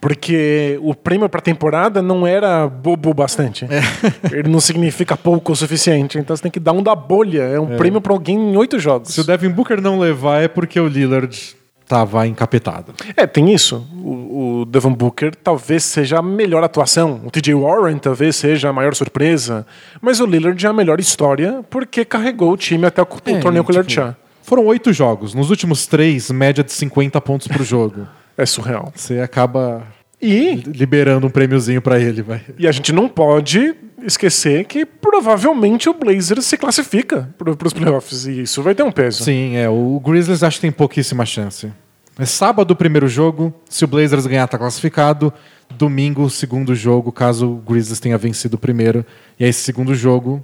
[0.00, 3.64] Porque o prêmio para temporada não era bobo bastante.
[3.64, 3.80] É.
[4.36, 6.18] Ele não significa pouco o suficiente.
[6.18, 7.42] Então você tem que dar um da bolha.
[7.42, 7.76] É um é.
[7.76, 9.14] prêmio para alguém em oito jogos.
[9.14, 11.56] Se o Devin Booker não levar, é porque o Lillard
[11.86, 12.92] estava encapetado.
[13.16, 13.86] É, tem isso.
[13.94, 17.22] O, o Devin Booker talvez seja a melhor atuação.
[17.24, 19.66] O TJ Warren talvez seja a maior surpresa.
[20.00, 23.64] Mas o Lillard é a melhor história porque carregou o time até o, é, torneio
[23.64, 25.32] com o tipo, Foram oito jogos.
[25.32, 28.06] Nos últimos três, média de 50 pontos por jogo.
[28.36, 28.92] É surreal.
[28.94, 29.86] Você acaba
[30.20, 32.42] e liberando um prêmiozinho para ele, vai.
[32.58, 38.26] E a gente não pode esquecer que provavelmente o Blazers se classifica para os playoffs
[38.26, 39.24] e isso vai ter um peso.
[39.24, 39.68] Sim, é.
[39.68, 41.72] O Grizzlies acho que tem pouquíssima chance.
[42.18, 45.32] É sábado o primeiro jogo, se o Blazers ganhar tá classificado.
[45.76, 49.04] Domingo o segundo jogo, caso o Grizzlies tenha vencido o primeiro.
[49.38, 50.42] E aí esse segundo jogo,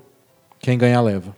[0.58, 1.34] quem ganhar leva.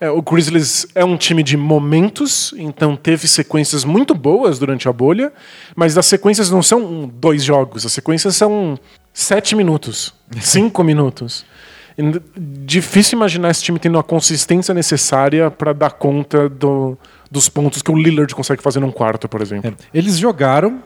[0.00, 4.92] É, o Grizzlies é um time de momentos, então teve sequências muito boas durante a
[4.92, 5.32] bolha,
[5.74, 8.78] mas as sequências não são dois jogos, as sequências são
[9.12, 11.44] sete minutos, cinco minutos.
[12.36, 16.96] Difícil imaginar esse time tendo a consistência necessária para dar conta do,
[17.28, 19.72] dos pontos que o Lillard consegue fazer num quarto, por exemplo.
[19.72, 20.80] É, eles jogaram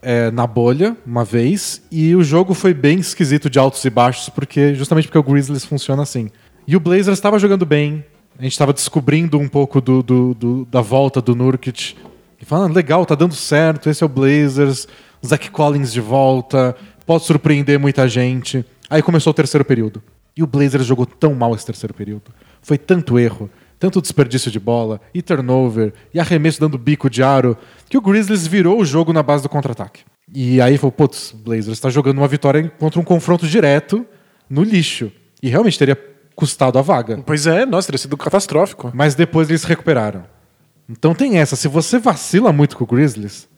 [0.00, 4.28] é, na bolha uma vez e o jogo foi bem esquisito de altos e baixos,
[4.28, 6.30] porque justamente porque o Grizzlies funciona assim.
[6.68, 8.04] E o Blazers estava jogando bem,
[8.38, 11.96] a gente estava descobrindo um pouco do, do, do, da volta do Nurkic.
[12.40, 14.88] E falando, ah, legal, tá dando certo, esse é o Blazers,
[15.24, 18.64] Zach Collins de volta, pode surpreender muita gente.
[18.90, 20.02] Aí começou o terceiro período.
[20.36, 22.32] E o Blazers jogou tão mal esse terceiro período.
[22.60, 27.56] Foi tanto erro, tanto desperdício de bola, e turnover, e arremesso dando bico de aro,
[27.88, 30.02] que o Grizzlies virou o jogo na base do contra-ataque.
[30.34, 34.04] E aí falou, putz, Blazers está jogando uma vitória contra um confronto direto
[34.50, 35.12] no lixo.
[35.40, 35.94] E realmente teria
[36.34, 37.22] custado a vaga.
[37.24, 38.90] Pois é, nossa, teria sido catastrófico.
[38.94, 40.24] Mas depois eles se recuperaram.
[40.88, 43.48] Então tem essa, se você vacila muito com o Grizzlies,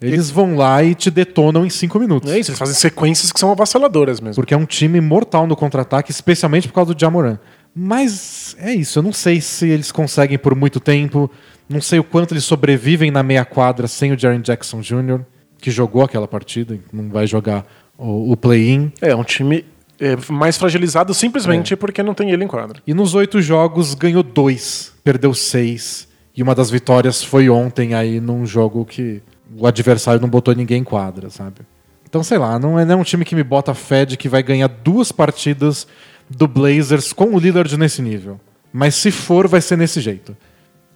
[0.00, 2.30] eles vão lá e te detonam em cinco minutos.
[2.30, 4.34] É isso, eles fazem sequências que são avassaladoras mesmo.
[4.34, 7.38] Porque é um time mortal no contra-ataque, especialmente por causa do Jamoran.
[7.74, 11.30] Mas é isso, eu não sei se eles conseguem por muito tempo,
[11.68, 15.20] não sei o quanto eles sobrevivem na meia quadra sem o Jaren Jackson Jr.,
[15.58, 17.64] que jogou aquela partida, não vai jogar
[17.96, 18.92] o, o play-in.
[19.00, 19.64] É, um time
[20.02, 21.76] é, mais fragilizado simplesmente é.
[21.76, 22.82] porque não tem ele em quadra.
[22.84, 26.08] E nos oito jogos ganhou dois, perdeu seis.
[26.36, 29.22] E uma das vitórias foi ontem aí num jogo que
[29.56, 31.60] o adversário não botou ninguém em quadra, sabe?
[32.08, 34.28] Então, sei lá, não é, não é um time que me bota fé de que
[34.28, 35.86] vai ganhar duas partidas
[36.28, 38.40] do Blazers com o Lillard nesse nível.
[38.72, 40.36] Mas se for, vai ser nesse jeito.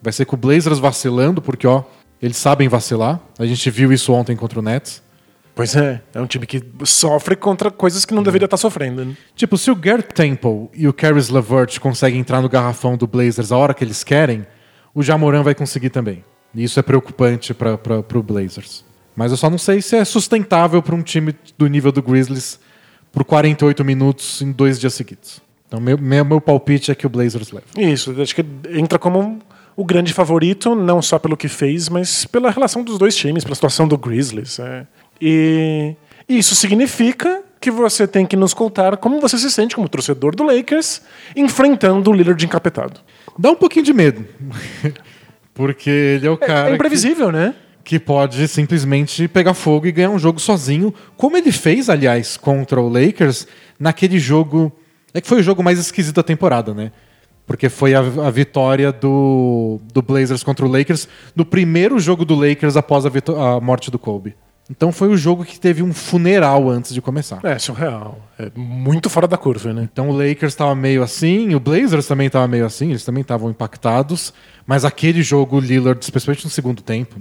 [0.02, 1.84] Vai ser com o Blazers vacilando, porque, ó,
[2.20, 3.20] eles sabem vacilar.
[3.38, 5.02] A gente viu isso ontem contra o Nets.
[5.56, 9.02] Pois é, é um time que sofre contra coisas que não deveria estar sofrendo.
[9.06, 9.16] Né?
[9.34, 13.50] Tipo, se o Gert Temple e o Caris LeVert conseguem entrar no garrafão do Blazers
[13.50, 14.46] a hora que eles querem,
[14.94, 16.22] o Jamoran vai conseguir também.
[16.54, 18.84] E isso é preocupante para o Blazers.
[19.16, 22.60] Mas eu só não sei se é sustentável para um time do nível do Grizzlies
[23.10, 25.40] por 48 minutos em dois dias seguidos.
[25.66, 27.66] Então, meu, meu, meu palpite é que o Blazers leva.
[27.78, 29.40] Isso, acho que entra como
[29.74, 33.54] o grande favorito, não só pelo que fez, mas pela relação dos dois times, pela
[33.54, 34.58] situação do Grizzlies.
[34.58, 34.86] É.
[35.20, 35.94] E
[36.28, 40.44] isso significa que você tem que nos contar como você se sente como torcedor do
[40.44, 41.02] Lakers
[41.34, 43.00] enfrentando o Lillard encapetado.
[43.38, 44.24] Dá um pouquinho de medo.
[45.54, 46.70] Porque ele é o cara.
[46.70, 47.54] É imprevisível, né?
[47.86, 52.80] que pode simplesmente pegar fogo e ganhar um jogo sozinho, como ele fez, aliás, contra
[52.80, 53.46] o Lakers
[53.78, 54.72] naquele jogo.
[55.14, 56.90] É que foi o jogo mais esquisito da temporada, né?
[57.46, 62.34] Porque foi a, a vitória do, do Blazers contra o Lakers no primeiro jogo do
[62.34, 63.10] Lakers após a,
[63.56, 64.34] a morte do Kobe.
[64.68, 67.38] Então foi o jogo que teve um funeral antes de começar.
[67.44, 68.18] É, surreal.
[68.38, 69.88] É muito fora da curva, né?
[69.90, 73.48] Então o Lakers estava meio assim, o Blazers também estava meio assim, eles também estavam
[73.48, 74.32] impactados.
[74.66, 77.20] Mas aquele jogo, o Lillard, especialmente no segundo tempo,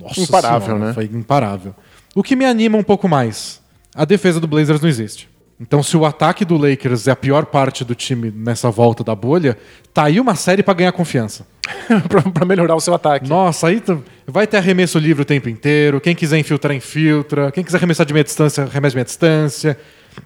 [0.00, 0.94] nossa Imparável, senhora, né?
[0.94, 1.74] Foi imparável.
[2.14, 3.60] O que me anima um pouco mais,
[3.94, 5.28] a defesa do Blazers não existe.
[5.60, 9.14] Então, se o ataque do Lakers é a pior parte do time nessa volta da
[9.14, 9.58] bolha,
[9.92, 11.46] tá aí uma série para ganhar confiança.
[12.32, 13.28] para melhorar o seu ataque.
[13.28, 13.82] Nossa, aí
[14.26, 16.00] vai ter arremesso livre o tempo inteiro.
[16.00, 17.52] Quem quiser infiltrar, infiltra.
[17.52, 19.76] Quem quiser arremessar de meia distância, arremessa de meia distância.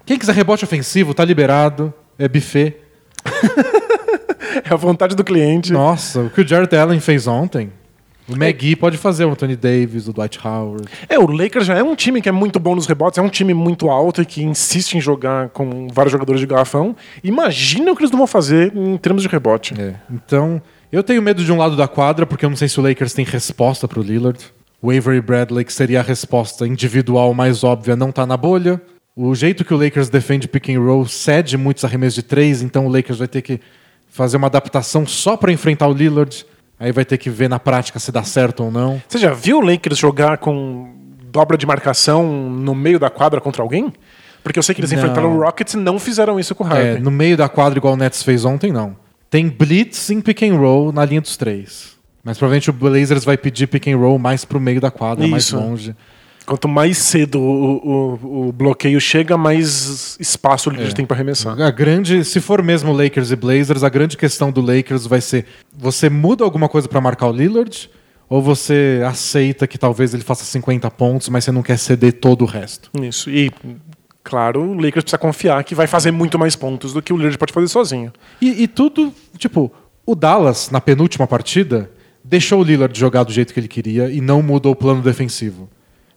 [0.05, 1.93] Quem quiser rebote ofensivo, tá liberado.
[2.17, 2.77] É buffet.
[4.63, 5.73] é a vontade do cliente.
[5.73, 7.71] Nossa, o que o Jared Allen fez ontem.
[8.27, 10.87] O McGee pode fazer o Anthony Davis, o Dwight Howard.
[11.07, 13.29] É, o Lakers já é um time que é muito bom nos rebotes, é um
[13.29, 16.95] time muito alto e que insiste em jogar com vários jogadores de garrafão.
[17.23, 19.79] Imagina o que eles não vão fazer em termos de rebote.
[19.79, 19.95] É.
[20.09, 20.61] Então,
[20.91, 23.13] eu tenho medo de um lado da quadra, porque eu não sei se o Lakers
[23.13, 24.39] tem resposta pro Lillard.
[24.81, 28.81] O Avery Bradley, que seria a resposta individual mais óbvia, não tá na bolha.
[29.15, 32.85] O jeito que o Lakers defende pick and roll cede muitos arremessos de três, então
[32.85, 33.61] o Lakers vai ter que
[34.09, 36.45] fazer uma adaptação só para enfrentar o Lillard.
[36.79, 39.01] Aí vai ter que ver na prática se dá certo ou não.
[39.07, 40.93] Você já viu o Lakers jogar com
[41.31, 43.93] dobra de marcação no meio da quadra contra alguém?
[44.43, 44.99] Porque eu sei que eles não.
[44.99, 46.97] enfrentaram o Rockets e não fizeram isso com o Harden.
[46.97, 48.95] É, no meio da quadra, igual o Nets fez ontem, não.
[49.29, 51.95] Tem blitz em pick and roll na linha dos três.
[52.23, 55.31] Mas provavelmente o Blazers vai pedir pick and roll mais pro meio da quadra, isso.
[55.31, 55.95] mais longe.
[56.45, 60.91] Quanto mais cedo o, o, o, bloqueio chega, mais espaço ele é.
[60.91, 61.59] tem para arremessar.
[61.59, 65.45] A grande, se for mesmo Lakers e Blazers, a grande questão do Lakers vai ser:
[65.75, 67.89] você muda alguma coisa para marcar o Lillard?
[68.27, 72.41] Ou você aceita que talvez ele faça 50 pontos, mas você não quer ceder todo
[72.41, 72.89] o resto?
[72.99, 73.29] Isso.
[73.29, 73.51] E,
[74.23, 77.37] claro, o Lakers precisa confiar que vai fazer muito mais pontos do que o Lillard
[77.37, 78.11] pode fazer sozinho.
[78.41, 79.71] E, e tudo, tipo,
[80.05, 81.89] o Dallas, na penúltima partida,
[82.23, 85.69] deixou o Lillard jogar do jeito que ele queria e não mudou o plano defensivo.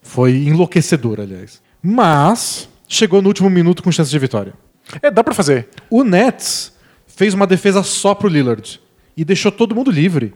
[0.02, 1.60] Foi enlouquecedor, aliás.
[1.82, 4.54] Mas chegou no último minuto com chance de vitória.
[5.02, 5.68] É, dá para fazer.
[5.90, 6.72] O Nets
[7.06, 8.80] fez uma defesa só pro Lillard
[9.16, 10.34] e deixou todo mundo livre.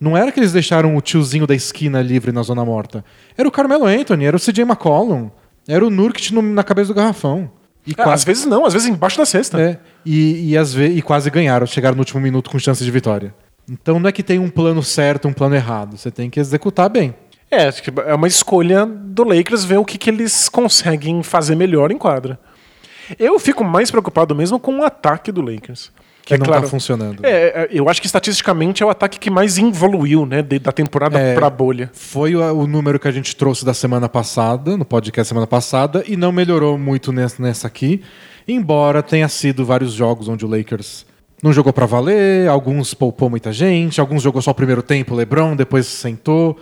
[0.00, 3.04] Não era que eles deixaram o tiozinho da esquina livre na zona morta.
[3.36, 5.30] Era o Carmelo Anthony, era o CJ McCollum,
[5.66, 7.50] era o Nurkic no, na cabeça do garrafão.
[7.86, 8.12] E é, quase...
[8.12, 9.60] Às vezes não, às vezes embaixo da cesta.
[9.60, 10.86] É, e, e, às ve...
[10.88, 13.34] e quase ganharam, chegaram no último minuto com chance de vitória.
[13.68, 15.96] Então não é que tem um plano certo, um plano errado.
[15.96, 17.14] Você tem que executar bem.
[17.50, 21.54] É, acho que é uma escolha do Lakers ver o que, que eles conseguem fazer
[21.54, 22.38] melhor em quadra.
[23.18, 25.90] Eu fico mais preocupado mesmo com o ataque do Lakers.
[26.28, 27.24] Que é não está funcionando.
[27.24, 31.18] É, é, eu acho que estatisticamente é o ataque que mais evoluiu, né, da temporada
[31.18, 31.90] é, pra bolha.
[31.94, 36.18] Foi o, número que a gente trouxe da semana passada, no podcast semana passada, e
[36.18, 38.02] não melhorou muito nessa, nessa aqui,
[38.46, 41.06] embora tenha sido vários jogos onde o Lakers
[41.42, 45.56] não jogou para valer, alguns poupou muita gente, alguns jogou só o primeiro tempo, LeBron,
[45.56, 46.58] depois sentou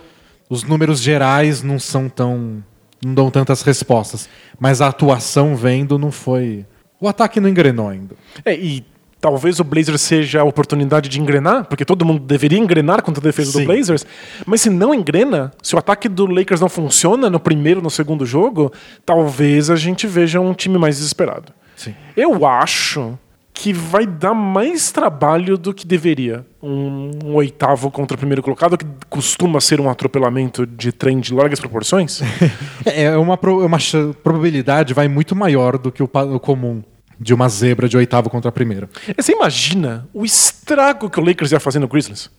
[0.49, 2.63] os números gerais não são tão.
[3.05, 4.29] não dão tantas respostas.
[4.59, 6.65] Mas a atuação vendo não foi.
[7.01, 8.15] O ataque não engrenou ainda.
[8.45, 8.85] É, e
[9.21, 13.25] talvez o Blazers seja a oportunidade de engrenar, porque todo mundo deveria engrenar contra a
[13.25, 13.61] defesa Sim.
[13.61, 14.07] do Blazers,
[14.47, 18.25] mas se não engrena, se o ataque do Lakers não funciona no primeiro, no segundo
[18.25, 18.73] jogo,
[19.05, 21.53] talvez a gente veja um time mais desesperado.
[21.75, 21.95] Sim.
[22.17, 23.19] Eu acho
[23.57, 26.45] que vai dar mais trabalho do que deveria.
[26.63, 31.33] Um, um, oitavo contra o primeiro colocado, que costuma ser um atropelamento de trem de
[31.33, 32.21] largas proporções.
[32.85, 33.79] é uma, é uma
[34.23, 36.85] probabilidade vai muito maior do que o, o comum
[37.19, 38.91] de uma zebra de oitavo contra a primeira.
[39.17, 42.31] Você imagina o estrago que o Lakers ia fazer no Grizzlies?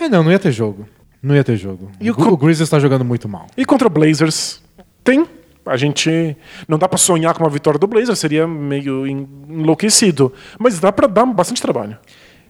[0.00, 0.88] É, não, não ia ter jogo.
[1.22, 1.88] Não ia ter jogo.
[2.00, 3.46] E o, o Grizzlies está jogando muito mal.
[3.56, 4.60] E contra o Blazers?
[5.04, 5.24] Tem
[5.68, 10.78] a gente não dá para sonhar com uma vitória do Blazer, seria meio enlouquecido, mas
[10.78, 11.96] dá para dar bastante trabalho.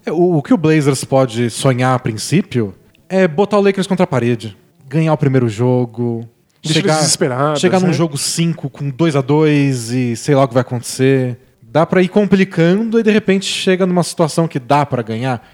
[0.05, 2.75] É, o, o, que o Blazers pode sonhar a princípio
[3.09, 6.29] é botar o Lakers contra a parede, ganhar o primeiro jogo,
[6.63, 7.87] Deixa chegar, chegar né?
[7.87, 11.39] num jogo 5 com 2 a 2 e sei lá o que vai acontecer.
[11.63, 15.47] Dá para ir complicando e de repente chega numa situação que dá para ganhar.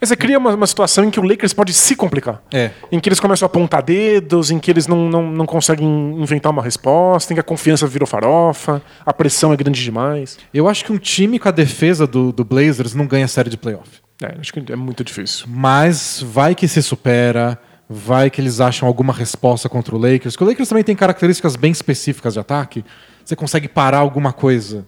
[0.00, 2.42] Aí você cria uma, uma situação em que o Lakers pode se complicar.
[2.52, 2.70] É.
[2.90, 5.86] Em que eles começam a apontar dedos, em que eles não, não, não conseguem
[6.20, 10.38] inventar uma resposta, em que a confiança virou farofa, a pressão é grande demais.
[10.52, 13.56] Eu acho que um time com a defesa do, do Blazers não ganha série de
[13.56, 14.02] playoff.
[14.22, 15.46] É, acho que é muito difícil.
[15.48, 20.34] Mas vai que se supera, vai que eles acham alguma resposta contra o Lakers.
[20.34, 22.84] Porque o Lakers também tem características bem específicas de ataque.
[23.24, 24.86] Você consegue parar alguma coisa.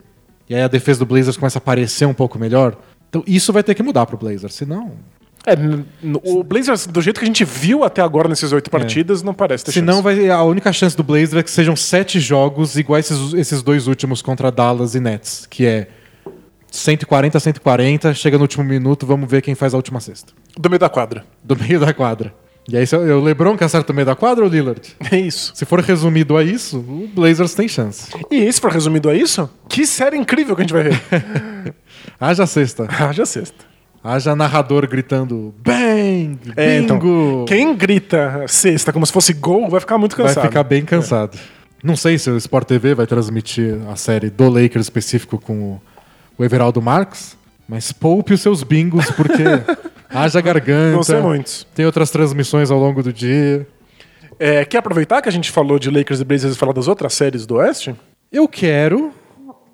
[0.48, 2.76] E aí a defesa do Blazers começa a parecer um pouco melhor.
[3.08, 4.92] Então isso vai ter que mudar pro Blazers, senão.
[5.46, 5.54] É,
[6.24, 9.64] o Blazers, do jeito que a gente viu até agora nesses oito partidas, não parece
[9.64, 10.16] ter Senão chance.
[10.16, 13.86] vai, a única chance do Blazers é que sejam sete jogos iguais esses, esses dois
[13.86, 15.86] últimos contra Dallas e Nets, que é
[16.68, 20.32] 140 140, chega no último minuto, vamos ver quem faz a última cesta.
[20.58, 21.24] Do meio da quadra.
[21.44, 22.34] Do meio da quadra.
[22.68, 24.82] E aí, é o LeBron que acerta o meio da quadra ou o Lillard?
[25.12, 25.52] É isso.
[25.54, 28.10] Se for resumido a isso, o Blazers tem chance.
[28.28, 31.00] E se for resumido a isso, que série incrível que a gente vai ver.
[32.20, 32.86] Haja sexta.
[32.90, 33.64] Haja sexta.
[34.02, 36.38] Haja narrador gritando Bang!
[36.56, 37.44] É, então, Bingo!
[37.48, 40.46] quem grita sexta como se fosse gol vai ficar muito vai cansado.
[40.46, 41.36] ficar bem cansado.
[41.82, 45.80] Não sei se o Sport TV vai transmitir a série do Lakers específico com
[46.38, 47.36] o, Everaldo Marques,
[47.68, 49.42] mas poupe os seus bingos, porque
[50.08, 50.94] haja garganta.
[50.94, 51.66] Vão ser muitos.
[51.74, 53.66] Tem outras transmissões ao longo do dia.
[54.38, 57.14] É, quer aproveitar que a gente falou de Lakers e Blazers e falar das outras
[57.14, 57.94] séries do Oeste?
[58.30, 59.12] Eu quero,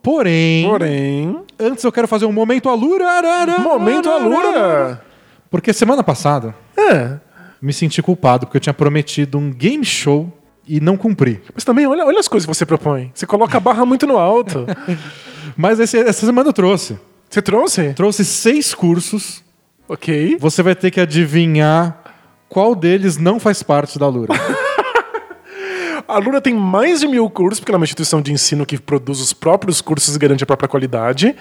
[0.02, 3.08] porém, Porém, antes eu quero fazer um momento alura.
[3.08, 5.02] arara, momento arara, Alura.
[5.50, 7.18] Porque semana passada É.
[7.60, 10.32] me senti culpado porque eu tinha prometido um game show
[10.66, 11.40] e não cumpri.
[11.54, 13.10] Mas também, olha, olha as coisas que você propõe.
[13.14, 14.66] Você coloca a barra muito no alto.
[15.56, 16.98] Mas esse- essa semana eu trouxe.
[17.28, 17.92] Você trouxe?
[17.94, 19.42] Trouxe seis cursos.
[19.88, 20.36] Ok.
[20.40, 22.02] Você vai ter que adivinhar
[22.48, 24.32] qual deles não faz parte da Lura.
[26.08, 28.78] A Lura tem mais de mil cursos, porque ela é uma instituição de ensino que
[28.78, 31.34] produz os próprios cursos e garante a própria qualidade.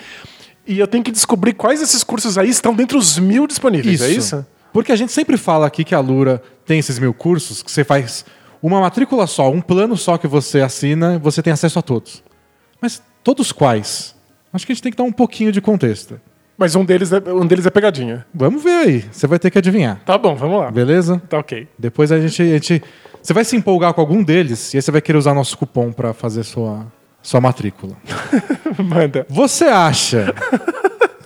[0.68, 4.10] E eu tenho que descobrir quais desses cursos aí estão dentro dos mil disponíveis, é
[4.10, 4.46] isso?
[4.72, 7.84] Porque a gente sempre fala aqui que a Lura tem esses mil cursos, que você
[7.84, 8.26] faz
[8.62, 12.24] uma matrícula só, um plano só que você assina, você tem acesso a todos.
[12.80, 14.16] Mas todos quais?
[14.54, 16.20] Acho que a gente tem que dar um pouquinho de contexto.
[16.58, 18.26] Mas um deles é, um deles é pegadinha.
[18.34, 19.06] Vamos ver aí.
[19.12, 20.00] Você vai ter que adivinhar.
[20.06, 20.70] Tá bom, vamos lá.
[20.70, 21.20] Beleza?
[21.28, 21.68] Tá ok.
[21.78, 22.84] Depois a gente, a gente.
[23.22, 25.92] Você vai se empolgar com algum deles e aí você vai querer usar nosso cupom
[25.92, 26.86] para fazer sua,
[27.22, 27.96] sua matrícula.
[28.84, 29.26] Manda.
[29.30, 30.34] Você acha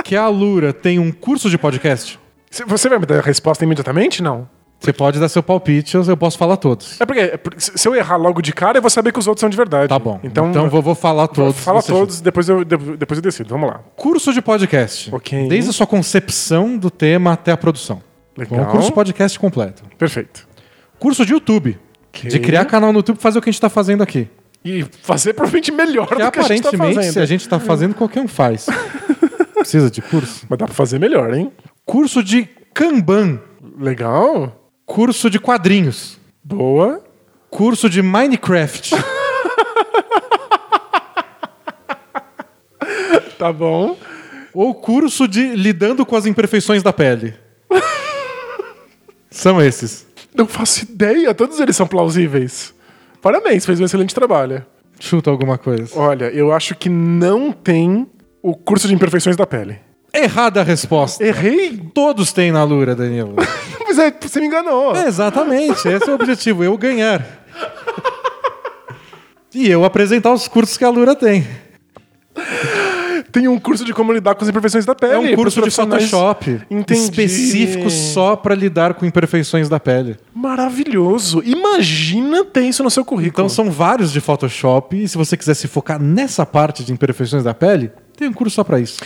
[0.03, 2.19] que a Lura tem um curso de podcast?
[2.67, 4.21] Você vai me dar a resposta imediatamente?
[4.21, 4.47] Não.
[4.79, 6.99] Você pode dar seu palpite, eu posso falar todos.
[6.99, 9.17] É porque, é porque se se eu errar logo de cara, eu vou saber que
[9.17, 9.87] os outros são de verdade.
[9.87, 10.19] Tá bom.
[10.21, 11.57] Então, Então, vou, vou falar todos.
[11.59, 13.49] fala você todos, depois eu, de- depois eu decido.
[13.49, 13.79] Vamos lá.
[13.95, 15.13] Curso de podcast.
[15.15, 15.47] Ok.
[15.47, 18.01] Desde a sua concepção do tema até a produção.
[18.37, 18.59] Legal.
[18.59, 19.81] Um curso de podcast completo.
[19.97, 20.45] Perfeito.
[20.99, 21.79] Curso de YouTube.
[22.15, 22.29] Ok.
[22.29, 24.27] De criar canal no YouTube e fazer o que a gente está fazendo aqui.
[24.63, 27.13] E fazer provavelmente melhor Que do que a gente tá aparentemente, fazendo.
[27.13, 28.65] se a gente está fazendo, qualquer um faz.
[29.53, 30.45] Precisa de curso?
[30.49, 31.51] Mas dá pra fazer melhor, hein?
[31.85, 33.39] Curso de Kanban.
[33.79, 34.69] Legal.
[34.85, 36.17] Curso de quadrinhos.
[36.43, 37.03] Boa.
[37.49, 38.95] Curso de Minecraft.
[43.37, 43.97] Tá bom.
[44.53, 47.35] ou curso de lidando com as imperfeições da pele.
[49.29, 50.04] São esses.
[50.35, 51.33] Não faço ideia.
[51.33, 52.73] Todos eles são plausíveis.
[53.21, 54.65] Parabéns, fez um excelente trabalho.
[54.99, 55.97] Chuta alguma coisa.
[55.97, 58.07] Olha, eu acho que não tem
[58.41, 59.77] o curso de imperfeições da pele.
[60.13, 61.23] Errada a resposta.
[61.23, 61.77] Errei?
[61.93, 63.35] Todos têm na Lura, Danilo.
[63.83, 64.95] Mas é, você me enganou.
[64.95, 67.25] É, exatamente, esse é o objetivo, eu ganhar.
[69.57, 71.47] E eu apresentar os cursos que a Lura tem.
[73.35, 75.13] Tem um curso de como lidar com as imperfeições da pele.
[75.13, 75.69] É um curso de.
[75.69, 77.01] Photoshop Entendi.
[77.01, 80.15] específico só para lidar com imperfeições da pele.
[80.33, 81.43] Maravilhoso.
[81.43, 83.45] Imagina ter isso no seu currículo.
[83.45, 87.43] Então são vários de Photoshop e se você quiser se focar nessa parte de imperfeições
[87.43, 89.01] da pele, tem um curso só para isso.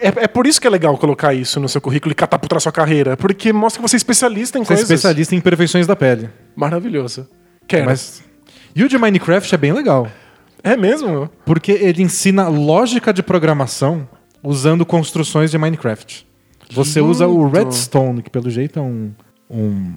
[0.00, 2.72] É, é por isso que é legal colocar isso no seu currículo e catapultar sua
[2.72, 3.18] carreira.
[3.18, 4.90] Porque mostra que você é especialista em Você é coisas.
[4.90, 6.30] especialista em imperfeições da pele.
[6.56, 7.28] Maravilhoso.
[7.68, 7.84] Quero.
[7.84, 8.22] Mas
[8.74, 10.08] e o de Minecraft é bem legal.
[10.64, 11.30] É mesmo?
[11.44, 14.08] Porque ele ensina lógica de programação
[14.42, 16.26] usando construções de Minecraft.
[16.72, 19.12] Você usa o redstone, que pelo jeito é um,
[19.50, 19.92] um.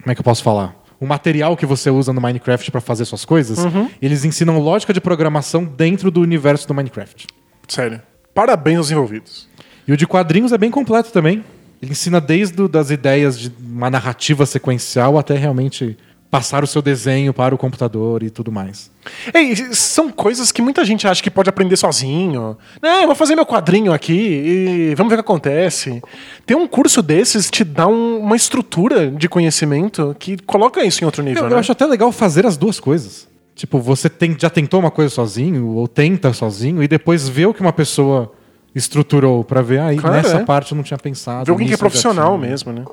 [0.00, 0.76] Como é que eu posso falar?
[1.00, 3.58] Um material que você usa no Minecraft para fazer suas coisas.
[4.00, 7.26] Eles ensinam lógica de programação dentro do universo do Minecraft.
[7.68, 8.02] Sério.
[8.34, 9.48] Parabéns aos envolvidos.
[9.86, 11.44] E o de quadrinhos é bem completo também.
[11.80, 15.96] Ele ensina desde o- das ideias de uma narrativa sequencial até realmente
[16.32, 18.90] passar o seu desenho para o computador e tudo mais.
[19.34, 22.56] É, e são coisas que muita gente acha que pode aprender sozinho.
[22.80, 26.02] Não, eu vou fazer meu quadrinho aqui e vamos ver o que acontece.
[26.46, 31.04] Ter um curso desses te dá um- uma estrutura de conhecimento que coloca isso em
[31.04, 31.54] outro nível, Eu, né?
[31.54, 33.28] eu acho até legal fazer as duas coisas.
[33.54, 37.52] Tipo, você tem, já tentou uma coisa sozinho, ou tenta sozinho, e depois vê o
[37.52, 38.32] que uma pessoa
[38.74, 39.80] estruturou pra ver.
[39.80, 40.44] Aí Claro, nessa é.
[40.44, 41.44] parte eu não tinha pensado.
[41.44, 42.86] Ver alguém que é profissional mesmo, né?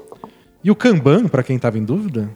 [0.62, 2.30] E o Kanban, pra quem tava em dúvida,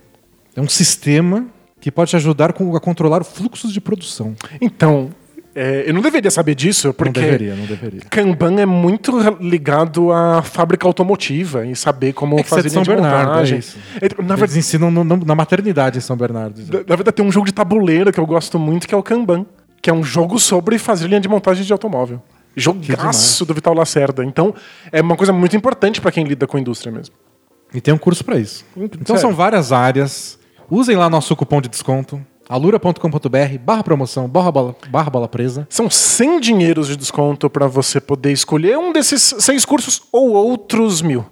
[0.55, 1.45] é um sistema
[1.79, 4.35] que pode te ajudar a controlar fluxos de produção.
[4.61, 5.09] Então,
[5.55, 7.99] é, eu não deveria saber disso, porque Não deveria, não deveria.
[8.09, 12.73] Kanban é muito ligado à fábrica automotiva e saber como É você é fazer de
[12.73, 13.55] São linha de Bernardo, montagem.
[13.55, 13.77] é isso.
[13.97, 16.59] É, na, Eles verdade, ensinam no- no- na maternidade em São Bernardo.
[16.87, 19.45] na verdade, tem um jogo de tabuleiro que eu gosto muito, que é o Kanban,
[19.81, 22.21] que é um jogo sobre fazer linha de montagem de automóvel.
[22.55, 24.23] Jogaço do Vital Lacerda.
[24.23, 24.53] Então,
[24.91, 27.13] é uma coisa muito importante para quem lida com a indústria mesmo.
[27.73, 28.63] E tem um curso pra isso.
[28.77, 29.21] Então Sério?
[29.21, 30.39] são várias áreas.
[30.69, 35.67] Usem lá nosso cupom de desconto, alura.com.br, barra promoção, barra bola, barra bola presa.
[35.69, 41.01] São 100 dinheiros de desconto para você poder escolher um desses seis cursos ou outros
[41.01, 41.25] mil.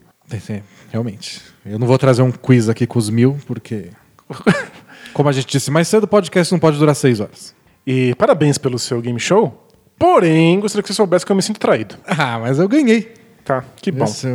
[0.90, 1.42] Realmente.
[1.66, 3.90] Eu não vou trazer um quiz aqui com os mil, porque.
[5.14, 7.54] Como a gente disse mais cedo, o podcast não pode durar seis horas.
[7.86, 9.68] E parabéns pelo seu game show.
[9.98, 11.96] Porém, gostaria que você soubesse que eu me sinto traído.
[12.06, 13.14] Ah, mas eu ganhei.
[13.44, 14.06] Tá, que bom.
[14.06, 14.34] Esse é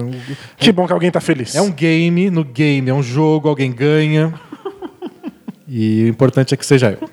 [0.59, 1.55] Que bom que alguém tá feliz.
[1.55, 4.35] É um game, no game é um jogo, alguém ganha.
[5.67, 7.11] E o importante é que seja eu.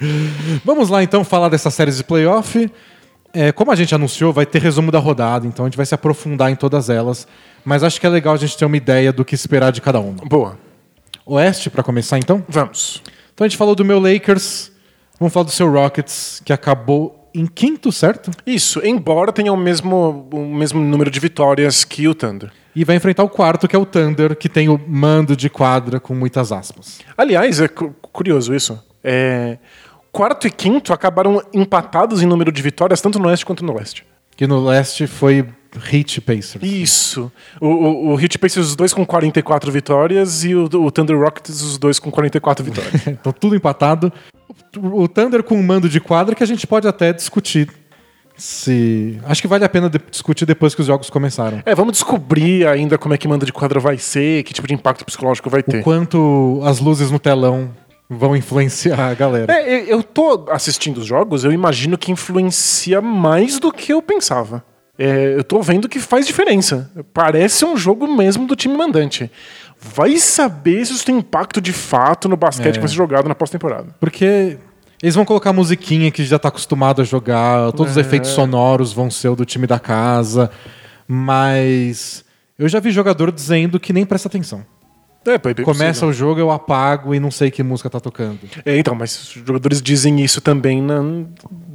[0.64, 2.70] Vamos lá então falar dessa série de playoff.
[3.32, 5.94] É, como a gente anunciou, vai ter resumo da rodada, então a gente vai se
[5.94, 7.26] aprofundar em todas elas.
[7.64, 10.00] Mas acho que é legal a gente ter uma ideia do que esperar de cada
[10.00, 10.24] uma.
[10.24, 10.58] Boa.
[11.24, 12.44] Oeste, para começar então?
[12.48, 13.02] Vamos.
[13.34, 14.70] Então a gente falou do meu Lakers,
[15.18, 18.30] vamos falar do seu Rockets, que acabou em quinto, certo?
[18.46, 22.50] Isso, embora tenha o mesmo, o mesmo número de vitórias que o Thunder.
[22.74, 25.98] E vai enfrentar o quarto, que é o Thunder, que tem o mando de quadra
[25.98, 27.00] com muitas aspas.
[27.16, 28.78] Aliás, é cu- curioso isso.
[29.02, 29.56] É,
[30.12, 34.04] quarto e quinto acabaram empatados em número de vitórias, tanto no Oeste quanto no Leste.
[34.36, 35.46] Que no leste foi
[35.90, 36.62] Heat Pacers.
[36.62, 37.32] Isso.
[37.58, 41.62] O, o, o Heat Pacers, os dois com 44 vitórias, e o, o Thunder Rockets,
[41.62, 43.06] os dois com 44 vitórias.
[43.08, 44.12] então tudo empatado.
[44.82, 47.68] O Thunder com um mando de quadra que a gente pode até discutir
[48.36, 49.18] se.
[49.24, 51.62] Acho que vale a pena de- discutir depois que os jogos começaram.
[51.64, 54.74] é, vamos descobrir ainda como é que manda de quadra vai ser, que tipo de
[54.74, 55.80] impacto psicológico vai ter.
[55.80, 57.70] O quanto as luzes no telão
[58.08, 59.52] vão influenciar a galera.
[59.52, 64.02] É, eu- eu tô assistindo os jogos, eu imagino que influencia mais do que eu
[64.02, 64.62] pensava.
[64.98, 66.90] É, eu tô vendo que faz diferença.
[67.12, 69.30] Parece um jogo mesmo do time mandante.
[69.78, 72.72] Vai saber se isso tem impacto de fato no basquete É.
[72.72, 73.88] que vai ser jogado na pós-temporada.
[74.00, 74.56] Porque
[75.02, 78.00] eles vão colocar musiquinha que já tá acostumado a jogar, todos os É.
[78.00, 80.50] efeitos sonoros vão ser o do time da casa,
[81.08, 82.24] mas
[82.58, 84.64] eu já vi jogador dizendo que nem presta atenção.
[85.26, 86.08] É, bem- bem Começa possível.
[86.08, 88.38] o jogo, eu apago e não sei que música tá tocando.
[88.64, 91.00] É, então, mas os jogadores dizem isso também na,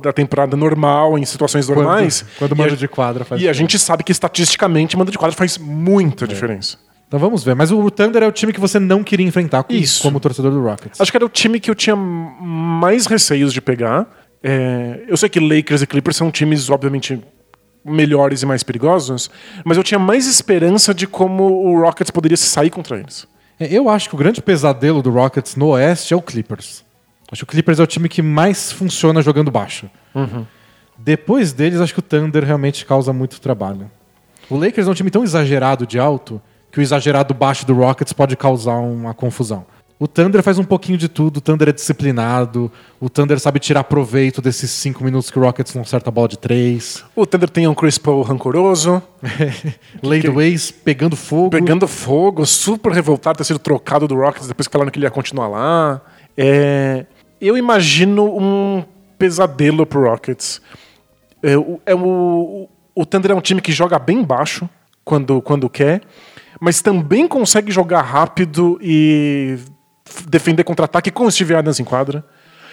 [0.02, 2.22] da temporada normal, em situações normais.
[2.22, 5.36] Quando, quando manda de quadra faz E a gente sabe que estatisticamente manda de quadra
[5.36, 6.78] faz muita diferença.
[7.12, 7.54] Então vamos ver.
[7.56, 10.02] Mas o Thunder é o time que você não queria enfrentar com- Isso.
[10.02, 11.02] como torcedor do Rockets.
[11.02, 14.08] Acho que era o time que eu tinha mais receios de pegar.
[14.42, 17.22] É, eu sei que Lakers e Clippers são times, obviamente,
[17.84, 19.30] melhores e mais perigosos,
[19.66, 23.28] mas eu tinha mais esperança de como o Rockets poderia se sair contra eles.
[23.60, 26.86] É, Eu acho que o grande pesadelo do Rockets no Oeste é o Clippers.
[27.30, 29.90] Acho que o Clippers é o time que mais funciona jogando baixo.
[30.98, 33.92] Depois deles, acho que o Thunder realmente causa muito trabalho.
[34.50, 36.42] O Lakers é um time tão exagerado de alto
[36.72, 39.66] que o exagerado baixo do Rockets pode causar uma confusão.
[40.02, 43.84] O Thunder faz um pouquinho de tudo, o Thunder é disciplinado, o Thunder sabe tirar
[43.84, 47.06] proveito desses cinco minutos que o Rockets não acerta a bola de três.
[47.16, 49.00] O Thunder tem um Chris Paul rancoroso,
[50.42, 51.52] Ace pegando fogo.
[51.52, 55.12] pegando fogo, super revoltado ter sido trocado do Rockets depois que falaram que ele ia
[55.12, 56.02] continuar lá.
[56.36, 57.06] É,
[57.40, 58.84] eu imagino um
[59.20, 60.64] pesadelo pro Rockets.
[61.44, 64.68] É, o, é o, o Thunder é um time que joga bem baixo
[65.06, 66.02] quando, quando quer,
[66.60, 69.58] mas também consegue jogar rápido e
[70.28, 72.24] defender contra-ataque com o Steve Adams em quadra.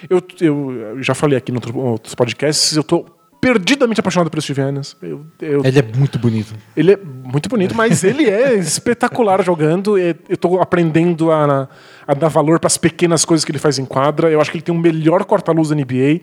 [0.08, 3.04] Eu, eu já falei aqui em outro- outros podcasts, eu tô
[3.40, 4.96] perdidamente apaixonado pelo Steve Adams.
[5.00, 6.54] Eu, eu Ele é muito bonito.
[6.76, 9.96] ele é muito bonito, mas ele é espetacular jogando.
[9.98, 11.68] E Eu tô aprendendo a,
[12.06, 14.28] a dar valor para as pequenas coisas que ele faz em quadra.
[14.30, 16.20] Eu acho que ele tem o melhor corta-luz da NBA.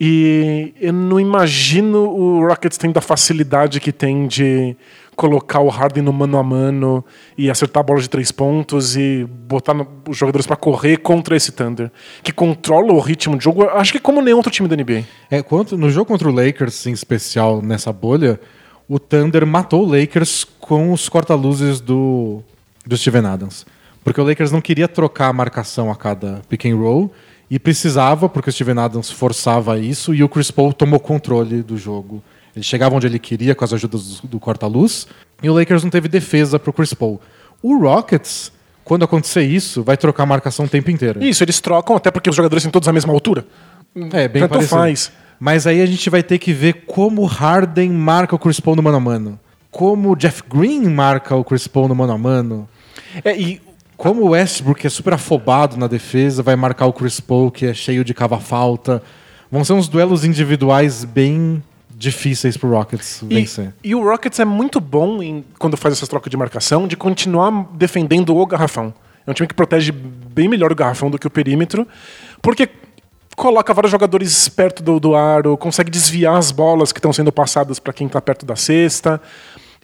[0.00, 4.74] E eu não imagino o Rockets tendo a facilidade que tem de
[5.16, 7.04] colocar o Harden no mano a mano
[7.36, 9.74] e acertar a bola de três pontos e botar
[10.08, 11.90] os jogadores para correr contra esse Thunder,
[12.22, 15.04] que controla o ritmo de jogo, acho que como nenhum outro time da NBA.
[15.30, 18.40] É, quanto, no jogo contra o Lakers, em especial nessa bolha,
[18.88, 22.42] o Thunder matou o Lakers com os corta-luzes do,
[22.86, 23.66] do Steven Adams.
[24.02, 27.12] Porque o Lakers não queria trocar a marcação a cada pick and roll
[27.50, 31.76] e precisava, porque o Steven Adams forçava isso e o Chris Paul tomou controle do
[31.76, 32.22] jogo.
[32.54, 35.06] Ele chegava onde ele queria com as ajudas do, do corta-luz
[35.42, 37.20] e o Lakers não teve defesa para o Chris Paul.
[37.62, 38.52] O Rockets,
[38.84, 41.22] quando acontecer isso, vai trocar a marcação o tempo inteiro.
[41.22, 43.46] Isso, eles trocam até porque os jogadores têm todos a mesma altura.
[44.12, 44.76] É, bem Tanto parecido.
[44.80, 45.12] faz.
[45.38, 48.76] Mas aí a gente vai ter que ver como o Harden marca o Chris Paul
[48.76, 49.40] no mano a mano.
[49.70, 52.68] Como o Jeff Green marca o Chris Paul no mano a mano.
[53.24, 53.60] É, e
[53.96, 57.66] Como o Westbrook, que é super afobado na defesa, vai marcar o Chris Paul, que
[57.66, 59.02] é cheio de cava-falta.
[59.50, 61.62] Vão ser uns duelos individuais bem
[62.02, 63.72] difíceis pro Rockets E, vencer.
[63.82, 67.68] e o Rockets é muito bom em, quando faz essas trocas de marcação de continuar
[67.74, 68.92] defendendo o garrafão.
[69.24, 71.86] É um time que protege bem melhor o garrafão do que o perímetro,
[72.42, 72.68] porque
[73.36, 77.78] coloca vários jogadores perto do, do aro, consegue desviar as bolas que estão sendo passadas
[77.78, 79.22] para quem está perto da cesta.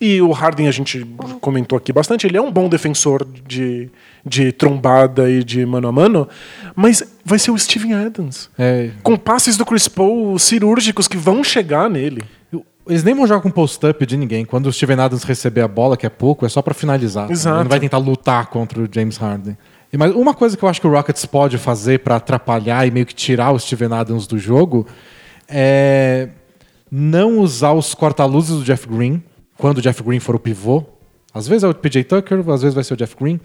[0.01, 1.05] E o Harden, a gente
[1.41, 3.89] comentou aqui bastante, ele é um bom defensor de,
[4.29, 6.29] de trombada e de mano a mano,
[6.77, 8.51] mas vai ser o Steven Adams.
[8.59, 12.23] É, Com passes do Chris Paul cirúrgicos que vão chegar nele.
[12.87, 14.45] eles nem vão jogar com post-up de ninguém.
[14.45, 17.31] Quando o Steven Adams receber a bola, que é pouco, é só pra finalizar.
[17.31, 17.57] Exato.
[17.57, 19.57] Ele não vai tentar lutar contra o James Harden.
[19.97, 23.07] Mas uma coisa que eu acho que o Rockets pode fazer pra atrapalhar e meio
[23.07, 24.87] que tirar o Steven Adams do jogo
[25.49, 26.29] é
[26.91, 29.23] não usar os corta-luzes do Jeff Green
[29.57, 30.85] quando o Jeff Green for o pivô.
[31.33, 33.41] Às vezes é o PJ Tucker, às vezes vai ser o Jeff Green.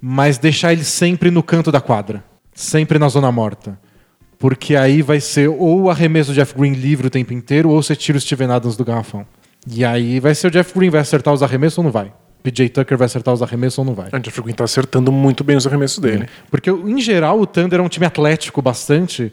[0.00, 2.24] Mas deixar ele sempre no canto da quadra.
[2.54, 3.78] Sempre na zona morta.
[4.38, 7.82] Porque aí vai ser ou o arremesso do Jeff Green livre o tempo inteiro, ou
[7.82, 9.26] você tira o Steven Adams do garrafão.
[9.66, 12.12] E aí vai ser o Jeff Green vai acertar os arremessos ou não vai?
[12.42, 14.08] PJ Tucker vai acertar os arremessos ou não vai?
[14.12, 16.28] O Jeff Green tá acertando muito bem os arremessos dele.
[16.50, 19.32] Porque, em geral, o Thunder é um time atlético bastante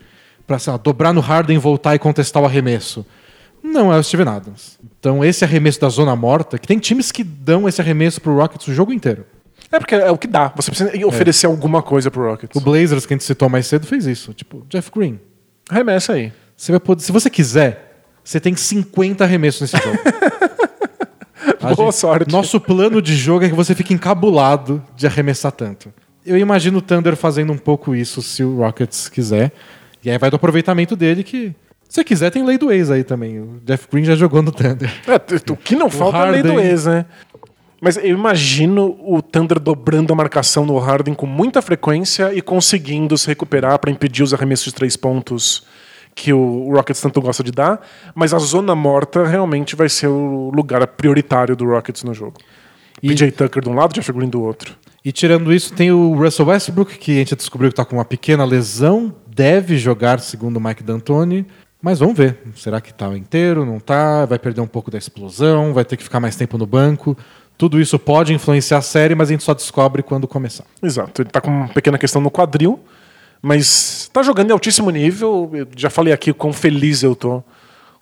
[0.68, 3.06] lá, dobrar no Harden, voltar e contestar o arremesso.
[3.64, 4.80] Não é o Steven Adams.
[5.00, 8.68] Então, esse arremesso da zona morta, que tem times que dão esse arremesso pro Rockets
[8.68, 9.26] o jogo inteiro.
[9.74, 10.54] É porque é o que dá.
[10.56, 12.56] Você precisa oferecer alguma coisa pro Rockets.
[12.56, 14.32] O Blazers, que a gente citou mais cedo, fez isso.
[14.32, 15.20] Tipo, Jeff Green.
[15.68, 16.32] Arremessa aí.
[16.56, 19.98] Você vai poder, se você quiser, você tem 50 arremessos nesse jogo.
[21.76, 22.32] Boa sorte.
[22.32, 25.92] Nosso plano de jogo é que você fique encabulado de arremessar tanto.
[26.24, 29.52] Eu imagino o Thunder fazendo um pouco isso se o Rockets quiser.
[30.04, 31.56] E aí vai do aproveitamento dele que.
[31.90, 33.40] Se você quiser, tem lei do ex aí também.
[33.40, 34.92] O Jeff Green já jogou no Thunder.
[35.08, 36.66] É, o que não falta é a lei do Harden.
[36.66, 37.06] ex, né?
[37.84, 43.18] Mas eu imagino o Thunder dobrando a marcação no Harden com muita frequência e conseguindo
[43.18, 45.66] se recuperar para impedir os arremessos de três pontos
[46.16, 47.86] que o Rockets tanto gosta de dar.
[48.16, 52.36] Mas a zona morta realmente vai ser o lugar prioritário do Rockets no jogo.
[53.02, 54.78] E- PJ Tucker de um lado, Jeff Green do outro.
[55.04, 58.06] E tirando isso, tem o Russell Westbrook, que a gente descobriu que tá com uma
[58.06, 59.14] pequena lesão.
[59.28, 61.46] Deve jogar, segundo o Mike D'Antoni.
[61.82, 62.38] Mas vamos ver.
[62.56, 63.66] Será que tá inteiro?
[63.66, 64.26] Não tá?
[64.26, 65.74] Vai perder um pouco da explosão?
[65.74, 67.18] Vai ter que ficar mais tempo no banco?
[67.64, 70.66] Tudo isso pode influenciar a série, mas a gente só descobre quando começar.
[70.84, 72.78] Exato, ele tá com uma pequena questão no quadril,
[73.42, 75.50] mas tá jogando em altíssimo nível.
[75.54, 77.42] Eu já falei aqui quão feliz eu tô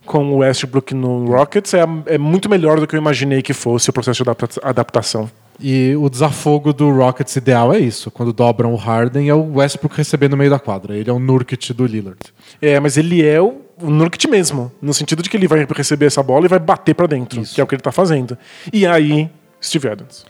[0.03, 1.75] com o Westbrook no Rockets.
[1.75, 5.29] É, é muito melhor do que eu imaginei que fosse o processo de adapta- adaptação.
[5.59, 8.09] E o desafogo do Rockets ideal é isso.
[8.09, 10.97] Quando dobram o Harden, é o Westbrook receber no meio da quadra.
[10.97, 12.17] Ele é o Nurkic do Lillard.
[12.59, 16.23] É, mas ele é o, Nurkic mesmo, no sentido de que ele vai receber essa
[16.23, 17.53] bola e vai bater pra dentro, Isso.
[17.53, 18.35] que é o que ele tá fazendo.
[18.73, 19.29] E aí,
[19.61, 20.25] Steve Adams.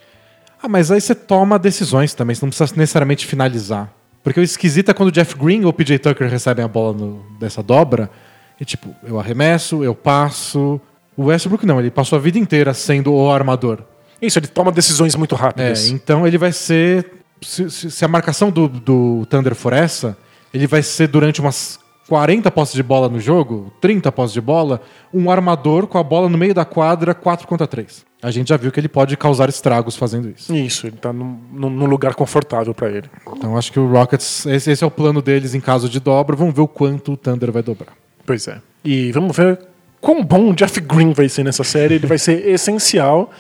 [0.62, 3.92] Ah, mas aí você toma decisões também, você não precisa necessariamente finalizar.
[4.24, 6.94] Porque o esquisito é quando o Jeff Green ou o PJ Tucker recebem a bola
[6.96, 8.10] no- dessa dobra,
[8.60, 10.80] e tipo, eu arremesso, eu passo.
[11.18, 13.80] O Westbrook não, ele passou a vida inteira sendo o armador.
[14.22, 15.90] Isso, ele toma decisões muito É, rápidas.
[15.90, 17.12] então ele vai ser.
[17.42, 20.16] Se, se- se a marcação do, do Thunder for essa,
[20.54, 24.80] ele vai ser durante umas 40 posses de bola no jogo, 30 posses de bola,
[25.12, 28.06] um armador com a bola no meio da quadra, 4 contra 3.
[28.22, 30.54] A gente já viu que ele pode causar estragos fazendo isso.
[30.56, 33.10] Isso, ele tá num, num- lugar confortável pra ele.
[33.36, 36.36] Então acho que o Rockets, esse, esse é o plano deles em caso de dobra.
[36.36, 37.94] Vamos ver o quanto o Thunder vai dobrar.
[38.26, 38.62] Pois é.
[38.86, 39.60] E vamos ver
[40.00, 41.96] quão bom o Jeff Green vai ser nessa série.
[41.96, 43.32] Ele vai ser essencial.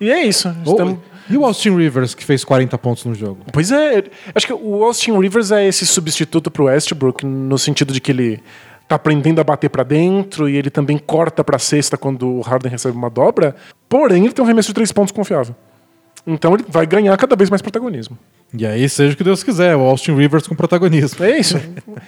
[0.00, 0.48] E é isso.
[0.64, 3.38] Estamos- Ou- e o Austin Rivers, que fez 40 pontos no jogo?
[3.52, 4.02] Pois é.
[4.34, 8.40] Acho que o Austin Rivers é esse substituto pro Westbrook, no sentido de que ele
[8.90, 12.72] tá aprendendo a bater pra dentro e ele também corta pra cesta quando o Harden
[12.72, 13.54] recebe uma dobra.
[13.88, 15.54] Porém, ele tem um arremesso de três pontos confiável.
[16.26, 18.18] Então ele vai ganhar cada vez mais protagonismo.
[18.52, 21.24] E aí, seja o que Deus quiser, o Austin Rivers com protagonismo.
[21.24, 21.56] É isso.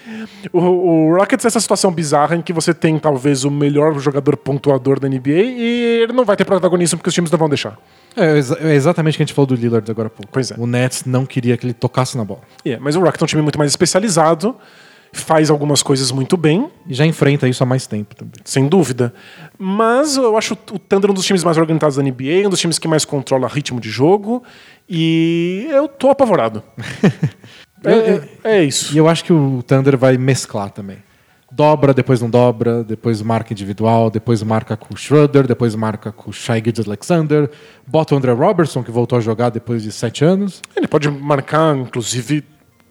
[0.52, 4.36] o, o Rockets é essa situação bizarra em que você tem talvez o melhor jogador
[4.36, 7.78] pontuador da NBA e ele não vai ter protagonismo porque os times não vão deixar.
[8.16, 10.32] É, é exatamente o que a gente falou do Lillard agora há pouco.
[10.32, 10.56] Pois é.
[10.58, 12.40] O Nets não queria que ele tocasse na bola.
[12.64, 14.56] É, mas o Rockets é um time muito mais especializado,
[15.12, 18.40] faz algumas coisas muito bem, E já enfrenta isso há mais tempo também.
[18.44, 19.12] sem dúvida.
[19.58, 22.78] Mas eu acho o Thunder um dos times mais organizados da NBA, um dos times
[22.78, 24.42] que mais controla ritmo de jogo.
[24.88, 26.62] E eu tô apavorado.
[27.84, 28.94] é, é- é isso.
[28.94, 30.98] E eu acho que o Thunder vai mesclar também.
[31.50, 36.30] Dobra, depois não dobra, depois marca individual, depois marca com o Schroeder, depois marca com
[36.30, 37.50] o Shai Gilgeous Alexander,
[37.86, 40.62] bota o André Robertson, que voltou a jogar depois de sete anos.
[40.74, 42.42] Ele pode marcar, inclusive,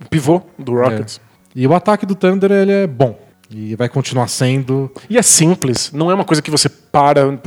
[0.05, 1.19] o pivô do Rockets.
[1.55, 3.19] E o ataque do Thunder ele é bom.
[3.53, 4.89] E vai continuar sendo.
[5.09, 7.37] E é simples, não é uma coisa que você para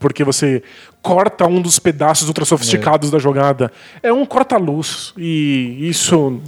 [0.00, 0.62] porque, você
[1.02, 3.72] corta um dos pedaços ultra sofisticados da jogada.
[4.02, 5.12] É um corta-luz.
[5.16, 6.40] E isso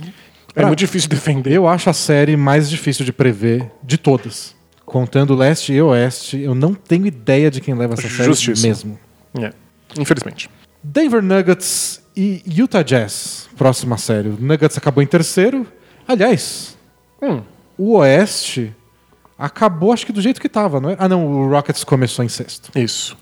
[0.51, 1.53] é Pra- muito difícil de defender.
[1.53, 4.55] Eu acho a série mais difícil de prever de todas.
[4.87, 8.67] Contando leste e oeste, eu não tenho ideia de quem leva essa série Justiça.
[8.67, 8.99] mesmo.
[9.41, 9.53] É,
[9.99, 10.49] infelizmente.
[10.83, 14.29] Denver Nuggets e Utah Jazz, próxima série.
[14.29, 15.67] O Nuggets acabou em terceiro.
[16.07, 16.77] Aliás,
[17.23, 17.43] Hum,
[17.77, 18.75] o Oeste
[19.39, 20.97] acabou, acho que do jeito que tava, não é?
[20.99, 22.71] Ah, não, o Rockets começou em sexto.
[22.79, 23.17] isso.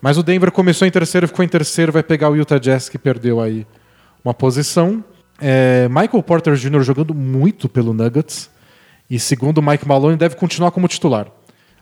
[0.00, 2.98] Mas o Denver começou em terceiro, ficou em terceiro, vai pegar o Utah Jazz, que
[2.98, 3.66] perdeu aí
[4.22, 5.02] uma posição.
[5.40, 6.82] É, Michael Porter Jr.
[6.82, 8.50] jogando muito pelo Nuggets.
[9.08, 11.28] E segundo o Mike Maloney, deve continuar como titular.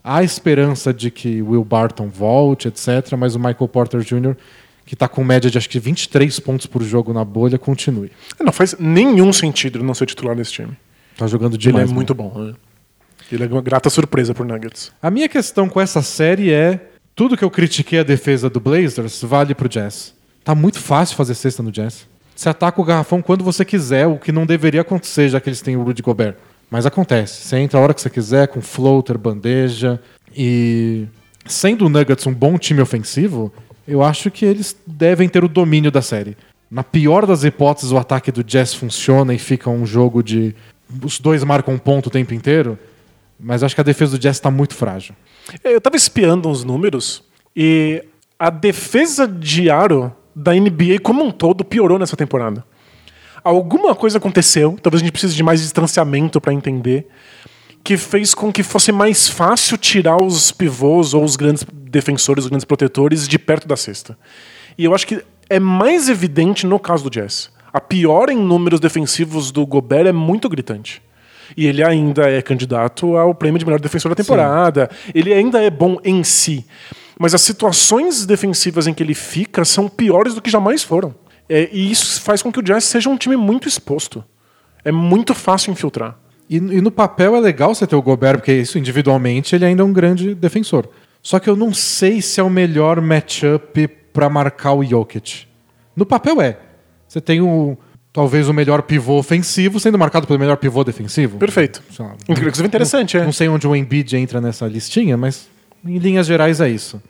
[0.05, 3.13] Há esperança de que Will Barton volte, etc.
[3.17, 4.37] Mas o Michael Porter Jr.,
[4.85, 8.11] que está com média de acho que 23 pontos por jogo na bolha, continue.
[8.41, 10.77] Não faz nenhum sentido não ser titular nesse time.
[11.17, 11.85] Tá jogando Ele demais.
[11.85, 11.95] é né?
[11.95, 12.33] muito bom.
[12.37, 12.55] né?
[13.31, 14.93] Ele é uma grata surpresa por Nuggets.
[15.01, 19.23] A minha questão com essa série é: tudo que eu critiquei a defesa do Blazers
[19.23, 20.15] vale pro Jazz.
[20.45, 22.07] Tá muito fácil fazer cesta no Jazz.
[22.35, 25.61] Você ataca o garrafão quando você quiser, o que não deveria acontecer, já que eles
[25.61, 26.35] têm o Rudy Gobert.
[26.71, 27.47] Mas acontece.
[27.47, 30.01] Você entra a hora que você quiser, com floater, bandeja.
[30.35, 31.07] E
[31.47, 33.53] sendo o Nuggets um bom time ofensivo,
[33.87, 36.37] eu acho que eles devem ter o domínio da série.
[36.71, 40.55] Na pior das hipóteses, o ataque do Jazz funciona e fica um jogo de.
[41.03, 42.79] Os dois marcam um ponto o tempo inteiro.
[43.39, 45.15] Mas acho que a defesa do Jazz está muito frágil.
[45.65, 47.25] Eu tava espiando uns números
[47.57, 48.05] e
[48.39, 52.65] a defesa de aro da NBA como um todo piorou nessa temporada.
[53.43, 57.09] Alguma coisa aconteceu, talvez a gente precise de mais distanciamento para entender,
[57.83, 62.51] que fez com que fosse mais fácil tirar os pivôs ou os grandes defensores, os
[62.51, 64.17] grandes protetores de perto da cesta.
[64.79, 67.51] E eu acho que é mais evidente no caso do Jazz.
[67.73, 71.03] A piora em números defensivos do Gobert é muito gritante.
[71.57, 74.91] E ele ainda é candidato ao prêmio de melhor defensor da temporada.
[75.15, 76.67] Ele ainda é bom em si.
[77.19, 81.15] Mas as situações defensivas em que ele fica são piores do que jamais foram.
[81.49, 84.25] É, e isso faz com que o Jazz seja um time muito exposto.
[84.85, 86.17] É muito fácil infiltrar.
[86.49, 89.83] E, e no papel é legal você ter o Gobert, porque isso individualmente ele ainda
[89.83, 90.89] é um grande defensor.
[91.23, 95.47] Só que eu não sei se é o melhor matchup para marcar o Jokic.
[95.95, 96.59] No papel é.
[97.13, 97.77] Você tem o
[98.11, 101.37] talvez o melhor pivô ofensivo sendo marcado pelo melhor pivô defensivo.
[101.37, 101.83] Perfeito.
[101.91, 102.15] Sei lá.
[102.27, 103.23] Inclusive interessante, é.
[103.23, 105.47] Não sei onde o Embiid entra nessa listinha, mas
[105.85, 107.03] em linhas gerais é isso.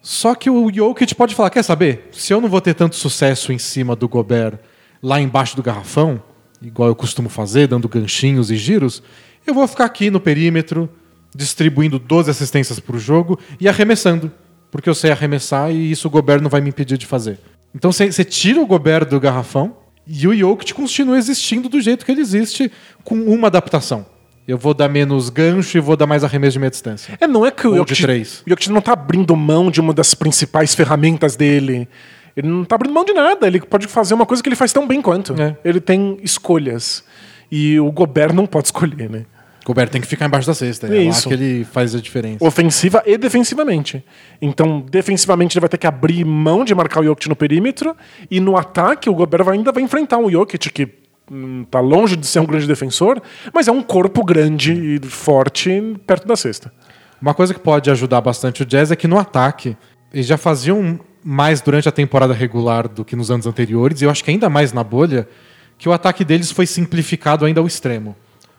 [0.00, 2.08] Só que o Jokic pode falar, quer saber?
[2.12, 4.60] Se eu não vou ter tanto sucesso em cima do Gobert
[5.02, 6.22] lá embaixo do garrafão,
[6.62, 9.02] igual eu costumo fazer, dando ganchinhos e giros,
[9.44, 10.88] eu vou ficar aqui no perímetro,
[11.34, 14.30] distribuindo 12 assistências por jogo e arremessando.
[14.70, 17.40] Porque eu sei arremessar e isso o Gobert não vai me impedir de fazer.
[17.74, 22.10] Então você tira o Gobert do garrafão e o Jokic continua existindo do jeito que
[22.10, 22.72] ele existe,
[23.04, 24.06] com uma adaptação.
[24.46, 27.18] Eu vou dar menos gancho e vou dar mais arremesso de meia distância.
[27.20, 28.02] É, não é que o Jokic,
[28.46, 31.86] o Jokic não tá abrindo mão de uma das principais ferramentas dele.
[32.34, 33.46] Ele não tá abrindo mão de nada.
[33.46, 35.34] Ele pode fazer uma coisa que ele faz tão bem quanto.
[35.40, 35.54] É.
[35.62, 37.04] Ele tem escolhas.
[37.52, 39.26] E o Gobert não pode escolher, né?
[39.68, 40.86] Gobert tem que ficar embaixo da cesta.
[40.86, 41.28] É, lá Isso.
[41.28, 42.42] que ele faz a diferença.
[42.42, 44.02] Ofensiva e defensivamente.
[44.40, 47.94] Então, defensivamente, ele vai ter que abrir mão de marcar o Jokic no perímetro.
[48.30, 50.88] E no ataque, o Gobert vai- ainda vai enfrentar um Jokic que
[51.30, 53.20] hum, tá longe de ser um grande defensor,
[53.52, 55.70] mas é um corpo grande e forte
[56.06, 56.72] perto da cesta.
[57.20, 59.76] Uma coisa que pode ajudar bastante o Jazz é que no ataque,
[60.14, 64.10] eles já faziam mais durante a temporada regular do que nos anos anteriores, e eu
[64.10, 65.28] acho que ainda mais na bolha,
[65.76, 68.16] que o ataque deles foi simplificado ainda ao extremo.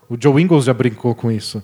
[0.09, 1.61] O Joe Ingles já brincou com isso.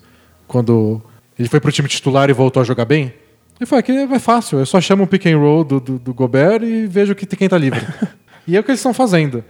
[0.48, 1.02] Quando
[1.38, 3.14] ele foi pro time titular e voltou a jogar bem,
[3.60, 6.14] ele falou que é fácil, eu só chamo o pick and roll do, do, do
[6.14, 7.82] Gobert e vejo que quem tá livre.
[8.48, 9.44] e é o que eles estão fazendo.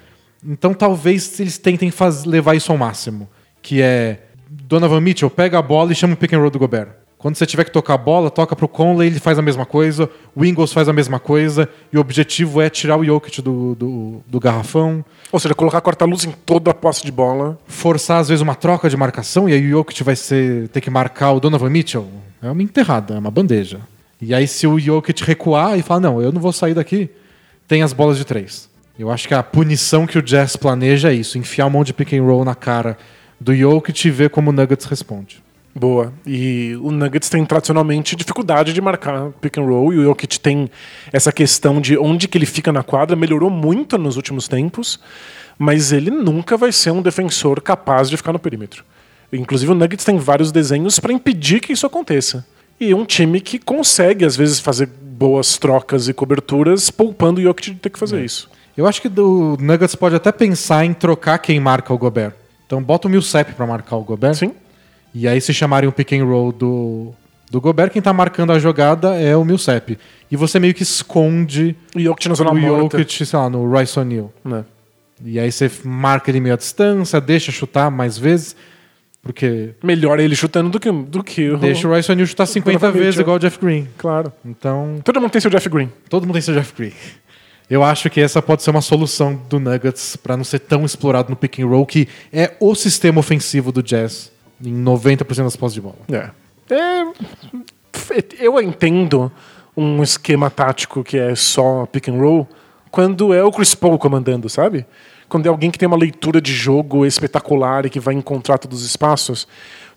[0.46, 3.28] Então talvez eles tentem faz- levar isso ao máximo.
[3.62, 6.90] Que é Donovan Mitchell, pega a bola e chama o pick and roll do Gobert.
[7.18, 10.10] Quando você tiver que tocar a bola, toca pro Conley, ele faz a mesma coisa,
[10.36, 14.22] o Ingles faz a mesma coisa, e o objetivo é tirar o Jokic do, do,
[14.28, 17.58] do garrafão, Ou seja, colocar corta-luz em toda a posse de bola.
[17.68, 20.90] forçar às vezes uma troca de marcação, e aí o Jokic vai ser, ter que
[20.90, 22.08] marcar o Donovan Mitchell.
[22.44, 23.80] É uma enterrada, é uma bandeja.
[24.22, 27.10] E aí se o Jokic recuar e falar, não, eu não vou sair daqui,
[27.68, 28.70] tem as bolas de três.
[29.00, 31.94] Eu acho que a punição que o Jazz planeja é isso, enfiar um monte de
[31.94, 32.98] pick and roll na cara
[33.40, 35.44] do Jokic e ver como o Nuggets responde.
[35.78, 36.14] Boa.
[36.26, 40.70] E o Nuggets tem tradicionalmente dificuldade de marcar pick and roll e o Jokic tem
[41.12, 44.98] essa questão de onde que ele fica na quadra, melhorou muito nos últimos tempos,
[45.60, 48.86] mas ele nunca vai ser um defensor capaz de ficar no perímetro.
[49.34, 52.46] Inclusive o Nuggets tem vários desenhos para impedir que isso aconteça.
[52.80, 57.72] E um time que consegue às vezes fazer boas trocas e coberturas, poupando o Jokic
[57.72, 58.50] de ter que fazer isso.
[58.78, 62.34] Eu acho que o Nuggets pode até pensar em trocar quem marca o Gobert.
[62.66, 64.36] Então bota o Millsap pra marcar o Gobert.
[64.36, 64.54] Sim.
[65.18, 67.14] E aí, se chamarem o pick and roll do,
[67.50, 69.98] do Gobert, quem tá marcando a jogada é o Millsap.
[70.30, 72.82] E você meio que esconde O Jokic na zona o.
[72.82, 74.34] Jokic, sei lá, no Royce O'Neal.
[74.44, 74.66] né?
[75.24, 78.54] E aí você marca ele meio à distância, deixa chutar mais vezes,
[79.22, 81.58] porque Melhor ele chutando do que, do que o...
[81.58, 83.22] deixa o Royce O'Neal chutar 50 Provavelmente, vezes é.
[83.22, 83.88] igual o Jeff Green.
[83.98, 84.34] Claro.
[84.44, 85.90] Então, Todo mundo tem seu Jeff Green.
[86.10, 86.92] todo mundo tem seu Jeff Green.
[87.70, 91.30] Eu acho que essa pode ser uma solução do Nuggets pra não ser tão explorado
[91.30, 95.76] no pick and roll, que é o sistema ofensivo do Jazz em 90% das posses
[95.76, 95.96] de bola.
[96.12, 96.30] É.
[96.70, 97.04] É,
[98.40, 99.32] Eu entendo
[99.76, 102.48] um esquema tático que é só pick and roll
[102.92, 104.86] quando é o Chris Paul comandando, sabe?
[105.28, 108.82] Quando é alguém que tem uma leitura de jogo espetacular e que vai encontrar todos
[108.82, 109.48] os espaços.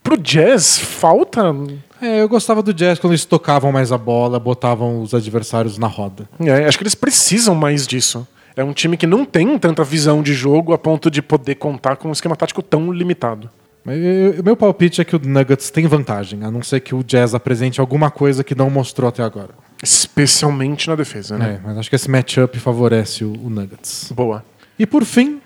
[0.03, 1.55] Pro Jazz, falta.
[2.01, 5.87] É, eu gostava do Jazz quando eles tocavam mais a bola, botavam os adversários na
[5.87, 6.29] roda.
[6.41, 8.27] É, acho que eles precisam mais disso.
[8.57, 11.97] É um time que não tem tanta visão de jogo a ponto de poder contar
[11.97, 13.49] com um esquema tático tão limitado.
[13.89, 17.03] Mas o meu palpite é que o Nuggets tem vantagem, a não ser que o
[17.03, 19.55] Jazz apresente alguma coisa que não mostrou até agora.
[19.83, 21.55] Especialmente na defesa, né?
[21.55, 24.13] É, mas acho que esse matchup favorece o, o Nuggets.
[24.15, 24.45] Boa.
[24.79, 25.41] E por fim,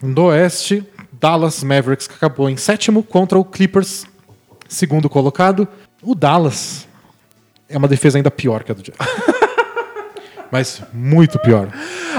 [0.00, 4.06] do Oeste, Dallas Mavericks que acabou em sétimo contra o Clippers,
[4.68, 5.66] segundo colocado.
[6.00, 6.86] O Dallas
[7.68, 8.96] é uma defesa ainda pior que a do Jazz.
[10.52, 11.68] Mas muito pior.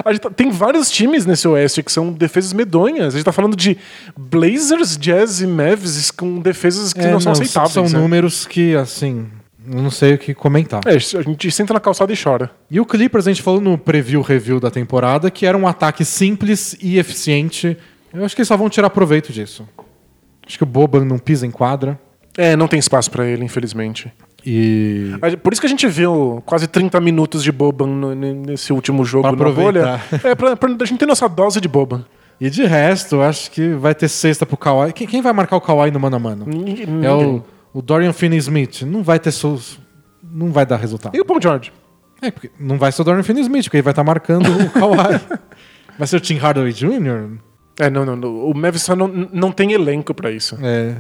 [0.06, 3.14] A gente tá- tem vários times nesse Oeste que são defesas medonhas.
[3.14, 3.78] A gente tá falando de
[4.18, 7.74] Blazers, Jazz e Mavs com defesas que É, não são não, aceitáveis.
[7.74, 8.00] São né?
[8.00, 9.28] números que, assim,
[9.66, 10.82] não sei o que comentar.
[10.86, 12.50] É, a gente senta na calçada e chora.
[12.70, 16.06] E o Clippers, a gente falou no preview review da temporada, que era um ataque
[16.06, 17.78] simples e eficiente.
[18.14, 19.68] Eu acho que eles só vão tirar proveito disso.
[20.48, 22.00] Acho que o Boban não pisa em quadra.
[22.38, 24.12] É, não tem espaço pra ele, infelizmente.
[24.46, 25.12] E.
[25.44, 29.06] Por isso que a gente viu quase 30 minutos de Boban no- ne- nesse último
[29.06, 30.02] jogo Pra na bolha.
[30.24, 32.04] É, pra, pra a gente ter nossa dose de Boban.
[32.40, 34.94] E de resto, acho que vai ter sexta pro Kawhi.
[34.94, 36.46] Quem, quem vai marcar o Kawhi no mano a mano?
[36.48, 38.82] Ninguém- É o, o Dorian Finney-Smith.
[38.82, 39.32] Não vai ter...
[39.32, 39.80] sus-
[40.24, 41.16] Não vai dar resultado.
[41.16, 41.72] E o Paul George?
[42.20, 45.22] É, porque não vai ser o Dorian Finney-Smith, porque ele vai estar marcando o Kawhi.
[46.00, 47.38] vai ser o Tim Hardaway Jr.?
[47.80, 48.16] É, não, não.
[48.16, 48.36] não.
[48.50, 50.58] O Mavis só não, não tem elenco pra isso.
[50.64, 50.96] É.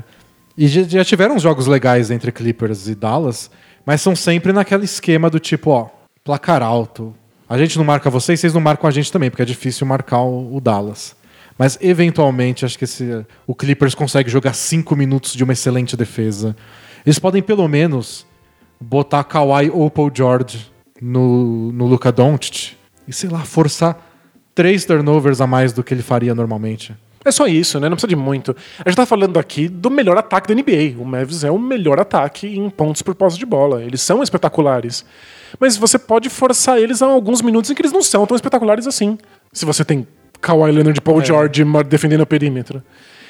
[0.61, 3.49] E já, tiveram jogos legais entre Clippers e Dallas,
[3.83, 5.89] mas são sempre naquele esquema do tipo, ó,
[6.23, 7.15] placar alto.
[7.49, 10.19] A gente não marca vocês, vocês não marcam a gente também, porque é difícil marcar
[10.19, 11.15] o, o Dallas.
[11.57, 16.55] Mas eventualmente, acho que esse, o Clippers consegue jogar cinco minutos de uma excelente defesa.
[17.03, 18.27] Eles podem pelo menos
[18.79, 22.73] botar Kawhi ou Paul George no, no Luka Doncic
[23.07, 23.97] e sei lá forçar
[24.53, 26.95] três turnovers a mais do que ele faria normalmente.
[27.23, 27.87] É só isso, né?
[27.87, 28.55] Não precisa de muito.
[28.83, 30.99] A gente tá falando aqui do melhor ataque da NBA.
[30.99, 33.83] O Mavs é o melhor ataque em pontos por posse de bola.
[33.83, 35.05] Eles são espetaculares.
[35.59, 38.87] Mas você pode forçar eles a alguns minutos em que eles não são tão espetaculares
[38.87, 39.17] assim.
[39.53, 40.07] Se você tem
[40.41, 42.81] Kawhi Leonard e Paul George mar- defendendo o perímetro.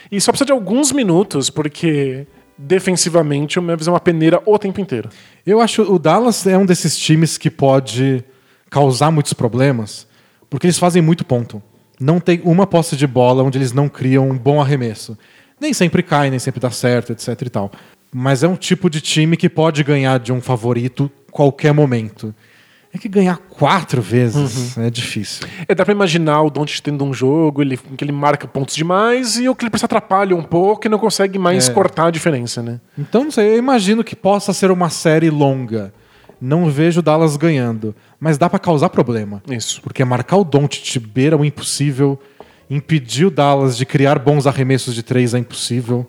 [0.10, 2.26] E só precisa de alguns minutos, porque
[2.58, 5.10] defensivamente o Mavs é uma peneira o tempo inteiro.
[5.46, 8.24] Eu acho o Dallas é um desses times que pode
[8.70, 10.08] causar muitos problemas,
[10.50, 11.62] porque eles fazem muito ponto.
[12.02, 15.16] Não tem uma posse de bola onde eles não criam um bom arremesso.
[15.60, 17.72] Nem sempre cai, nem sempre dá certo, etc e tal.
[18.12, 22.34] Mas é um tipo de time que pode ganhar de um favorito qualquer momento.
[22.94, 25.48] É que ganhar quatro vezes é difícil.
[25.68, 28.76] É, dá pra imaginar o Doncic tendo um jogo ele, em que ele marca pontos
[28.76, 31.72] demais e o Clippers atrapalha um pouco e não consegue mais É.
[31.74, 32.82] cortar a diferença, né?
[32.98, 35.94] Então, não sei, eu imagino que possa ser uma série longa.
[36.42, 39.44] Não vejo o Dallas ganhando, mas dá pra causar problema.
[39.48, 39.80] Isso.
[39.82, 42.20] Porque marcar o Doncic beira o impossível,
[42.68, 46.06] impedir o Dallas de criar bons arremessos de três é impossível.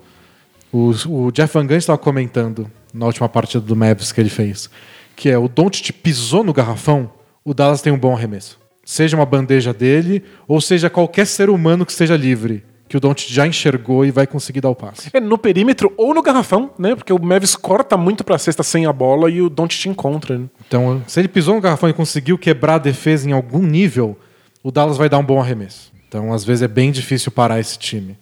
[0.73, 4.71] O, o Jeff Van Gundy estava comentando na última partida do Mavs que ele fez,
[5.15, 7.11] que é o Doncic pisou no garrafão,
[7.45, 8.59] o Dallas tem um bom arremesso.
[8.85, 13.33] Seja uma bandeja dele, ou seja qualquer ser humano que esteja livre, que o Doncic
[13.33, 15.09] já enxergou e vai conseguir dar o passe.
[15.15, 16.95] É no perímetro ou no garrafão, né?
[16.95, 20.37] Porque o Mavis corta muito pra cesta sem a bola e o Doncic encontra.
[20.37, 20.45] Né?
[20.69, 24.15] Então, se ele pisou no garrafão e conseguiu quebrar a defesa em algum nível,
[24.63, 25.91] o Dallas vai dar um bom arremesso.
[26.07, 28.19] Então, às vezes é bem difícil parar esse time.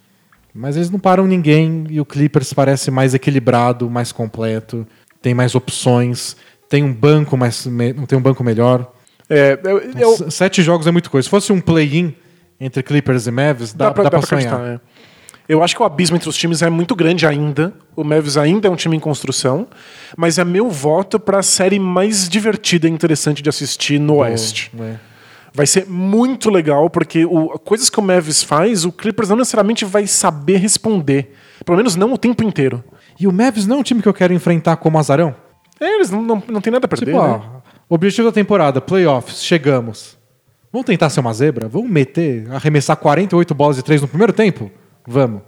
[0.54, 4.86] Mas eles não param ninguém e o Clippers parece mais equilibrado, mais completo,
[5.20, 6.36] tem mais opções,
[6.68, 7.66] tem um banco mais
[8.06, 8.88] tem um banco melhor.
[9.28, 11.24] É, eu, eu- S- Sete jogos é muita coisa.
[11.24, 12.14] Se fosse um play-in
[12.60, 14.54] entre Clippers e Mavs, dá, dá, pra sonhar.
[14.54, 14.74] acreditar.
[14.74, 14.80] é.
[15.50, 17.74] Eu acho que o abismo entre os times é muito grande ainda.
[17.96, 19.66] O Mavis ainda é um time em construção,
[20.16, 24.70] mas é meu voto pra série mais divertida e interessante de assistir no Oeste.
[24.78, 24.94] É.
[25.52, 29.84] Vai ser muito legal, porque o, coisas que o Mavis faz, o Clippers não necessariamente
[29.84, 31.34] vai saber responder.
[31.64, 32.84] Pelo menos não o tempo inteiro.
[33.18, 35.34] E o Mavs não é um time que eu quero enfrentar como azarão.
[35.80, 37.06] É, eles não, não, não tem nada a perder.
[37.06, 37.42] Tipo, ó, né?
[37.88, 40.19] objetivo da temporada, playoffs, chegamos.
[40.72, 41.68] Vamos tentar ser uma zebra?
[41.68, 44.70] Vamos meter, arremessar 48 bolas de três no primeiro tempo?
[45.04, 45.42] Vamos.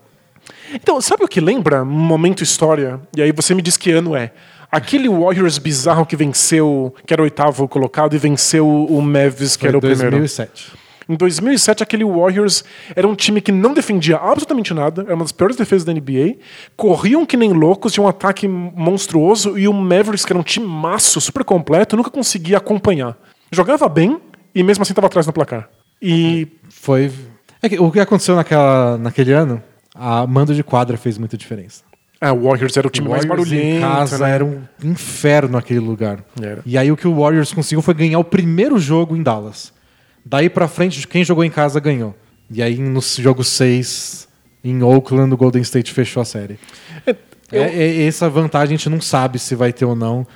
[0.75, 1.85] Então, sabe o que lembra?
[1.85, 3.01] Momento história.
[3.17, 4.33] E aí você me diz que ano é.
[4.71, 9.61] Aquele Warriors bizarro que venceu, que era o oitavo colocado, e venceu o Mavis, que
[9.61, 10.11] Foi era o primeiro.
[10.11, 10.73] 2007.
[11.09, 12.65] Em 2007, aquele Warriors
[12.97, 16.37] era um time que não defendia absolutamente nada, era uma das piores defesas da NBA,
[16.77, 20.67] corriam que nem loucos, tinha um ataque monstruoso, e o Mavericks, que era um time
[20.67, 23.17] maço, super completo, nunca conseguia acompanhar.
[23.51, 24.19] Jogava bem,
[24.55, 25.69] e mesmo assim estava atrás no placar.
[26.01, 27.11] E Foi.
[27.63, 29.63] É que o que aconteceu naquela, naquele ano,
[29.95, 31.83] a mando de quadra fez muita diferença.
[32.21, 33.77] ah, o Warriors era o time mais Warriors barulhento.
[33.77, 34.31] em casa né?
[34.35, 36.25] era um inferno aquele lugar.
[36.41, 36.61] Era.
[36.67, 39.73] E aí o que o Warriors conseguiu foi ganhar o primeiro jogo em Dallas.
[40.25, 42.15] Daí pra frente, quem jogou em casa ganhou.
[42.51, 44.29] E aí no jogo 6,
[44.63, 46.59] em Oakland, o Golden State fechou a série.
[47.07, 47.11] É,
[47.53, 50.27] eu- É, é- essa vantagem a gente não sabe se vai ter ou não.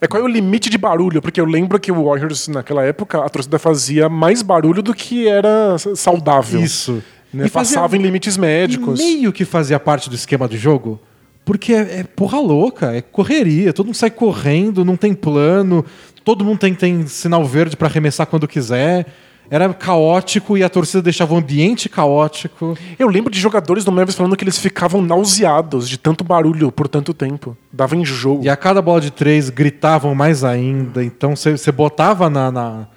[0.00, 1.20] É qual é o limite de barulho?
[1.20, 5.26] Porque eu lembro que o Warriors, naquela época, a torcida fazia mais barulho do que
[5.26, 6.60] era saudável.
[6.62, 7.02] Isso.
[7.34, 7.46] Né?
[7.46, 8.98] E fazia- Passava em limites médicos.
[9.00, 11.00] Meio que fazia parte do esquema do jogo.
[11.44, 15.84] Porque é, é porra louca, é correria, todo mundo sai correndo, não tem plano,
[16.22, 19.06] todo mundo tem, tem sinal verde pra arremessar quando quiser.
[19.50, 22.76] Era caótico e a torcida deixava o ambiente caótico.
[22.98, 26.86] Eu lembro de jogadores do Mavis falando que eles ficavam nauseados de tanto barulho por
[26.88, 27.56] tanto tempo.
[27.72, 28.40] Dava enjoo.
[28.42, 31.02] E a cada bola de três gritavam mais ainda.
[31.02, 32.88] Então você botava na, na-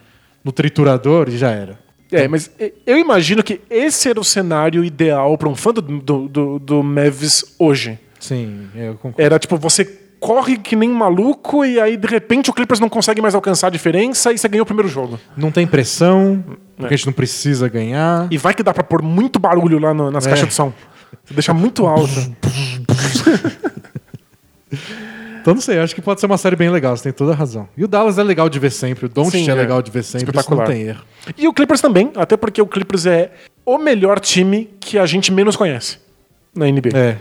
[0.43, 1.80] no triturador e já era.
[2.12, 2.52] É, mas
[2.86, 6.84] eu imagino que esse era o cenário ideal para um fã do, do, do, do
[6.84, 7.97] Mavis hoje.
[8.20, 9.22] Sim, eu concordo.
[9.22, 9.86] Era tipo, você
[10.22, 13.68] corre que nem um maluco e aí de repente o Clippers não consegue mais alcançar
[13.68, 15.20] a diferença e você ganhou o primeiro jogo.
[15.36, 16.42] Não tem pressão,
[16.78, 18.28] porque a gente não precisa ganhar.
[18.32, 20.30] E vai que dá pra pôr muito barulho lá no- nas É.
[20.30, 20.72] caixas de som.
[21.26, 22.08] Você deixa muito alto.
[25.42, 27.36] Então não sei, acho que pode ser uma série bem legal, você tem toda a
[27.36, 27.68] razão.
[27.76, 29.56] E o Dallas é legal de ver sempre, o Doncic é é.
[29.56, 30.68] legal de ver sempre, Espetacular.
[30.68, 31.02] não tem erro.
[31.36, 33.32] E o Clippers também, até porque o Clippers é
[33.66, 35.98] o melhor time que a gente menos conhece
[36.56, 36.96] na NBA.
[36.96, 37.18] É.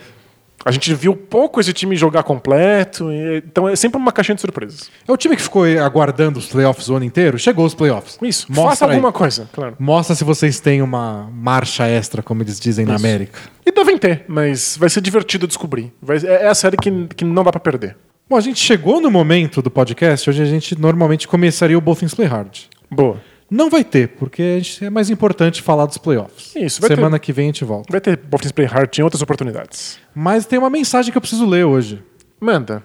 [0.64, 4.40] A gente viu pouco esse time jogar completo, e- então é sempre uma caixinha de
[4.42, 4.90] surpresas.
[5.08, 8.18] É o time que ficou aguardando os playoffs o ano inteiro, chegou os playoffs.
[8.22, 8.90] Isso, Mostra faça aí.
[8.92, 9.74] alguma coisa, claro.
[9.78, 13.04] Mostra se vocês têm uma marcha extra, como eles dizem na Isso.
[13.06, 13.38] América.
[13.64, 15.92] E devem ter, mas vai ser divertido descobrir.
[16.02, 17.96] Vai- é é a série que, que não dá pra perder.
[18.28, 21.98] Bom, a gente chegou no momento do podcast onde a gente normalmente começaria o Both
[22.00, 22.58] Things Play Hard.
[22.90, 23.20] Boa.
[23.50, 26.54] Não vai ter, porque a gente- é mais importante falar dos playoffs.
[26.54, 27.88] Isso, vai ter- Semana que vem a gente volta.
[27.90, 29.98] Vai ter Dolphins Play Hard em outras oportunidades.
[30.14, 32.00] Mas tem uma mensagem que eu preciso ler hoje.
[32.40, 32.82] Manda.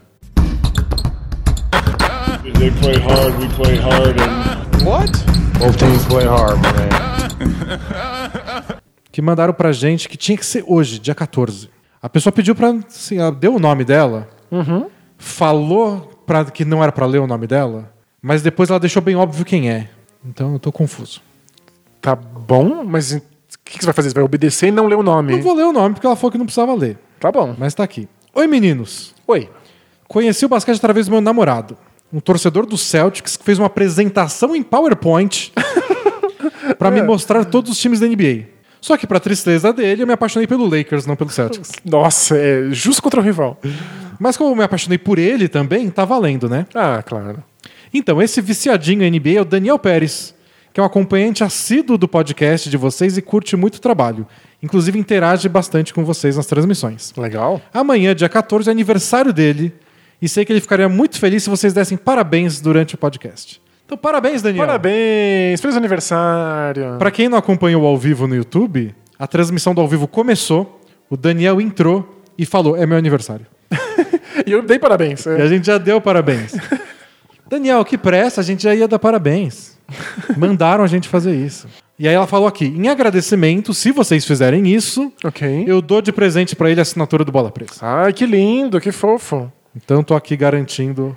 [2.57, 5.11] They play hard, we play hard, and What?
[5.59, 8.79] both teams play hard, man.
[9.11, 11.69] que mandaram pra gente que tinha que ser hoje, dia 14.
[12.01, 12.69] A pessoa pediu pra.
[12.87, 14.27] Assim, ela deu o nome dela,
[15.17, 17.91] falou pra, que não era pra ler o nome dela,
[18.21, 19.89] mas depois ela deixou bem óbvio quem é.
[20.27, 21.21] Então eu tô confuso.
[22.01, 23.21] Tá bom, mas o
[23.63, 24.09] que, que você vai fazer?
[24.09, 25.33] Você vai obedecer e não ler o nome?
[25.33, 27.55] Não vou ler o nome porque ela falou que não precisava ler, Tá bom.
[27.57, 28.07] mas tá aqui.
[28.33, 29.49] Oi meninos, Oi.
[30.07, 31.77] conheci o basquete através do meu namorado,
[32.11, 35.51] um torcedor do Celtics que fez uma apresentação em PowerPoint
[36.77, 38.53] pra me mostrar todos os times da NBA.
[38.81, 41.71] Só que pra tristeza dele, eu me apaixonei pelo Lakers, não pelo Celtics.
[41.83, 43.59] Nossa, é justo contra o rival.
[44.19, 46.67] Mas como eu me apaixonei por ele também, tá valendo, né?
[46.75, 47.43] Ah, claro.
[47.97, 50.35] Então, esse viciadinho em NBA é o Daniel Pérez,
[50.73, 54.27] que é um acompanhante assíduo do podcast de vocês e curte muito o trabalho.
[54.61, 57.13] Inclusive, interage bastante com vocês nas transmissões.
[57.15, 57.61] Legal.
[57.73, 59.73] Amanhã, dia 14, é aniversário dele.
[60.21, 63.61] E sei que ele ficaria muito feliz se vocês dessem parabéns durante o podcast.
[63.85, 64.65] Então, parabéns, Daniel.
[64.65, 66.97] Parabéns, feliz aniversário.
[66.99, 71.15] Pra quem não acompanhou ao vivo no YouTube, a transmissão do ao vivo começou, o
[71.15, 73.45] Daniel entrou e falou: É meu aniversário.
[74.45, 75.25] E eu dei parabéns.
[75.25, 76.55] E a gente já deu parabéns.
[77.49, 79.77] Daniel, que pressa, a gente já ia dar parabéns.
[80.37, 81.67] Mandaram a gente fazer isso.
[81.97, 85.63] E aí ela falou aqui: em agradecimento, se vocês fizerem isso, Ok.
[85.67, 87.73] eu dou de presente pra ele a assinatura do Bola Presa.
[87.81, 89.51] Ai, que lindo, que fofo.
[89.75, 91.15] Então tô aqui garantindo.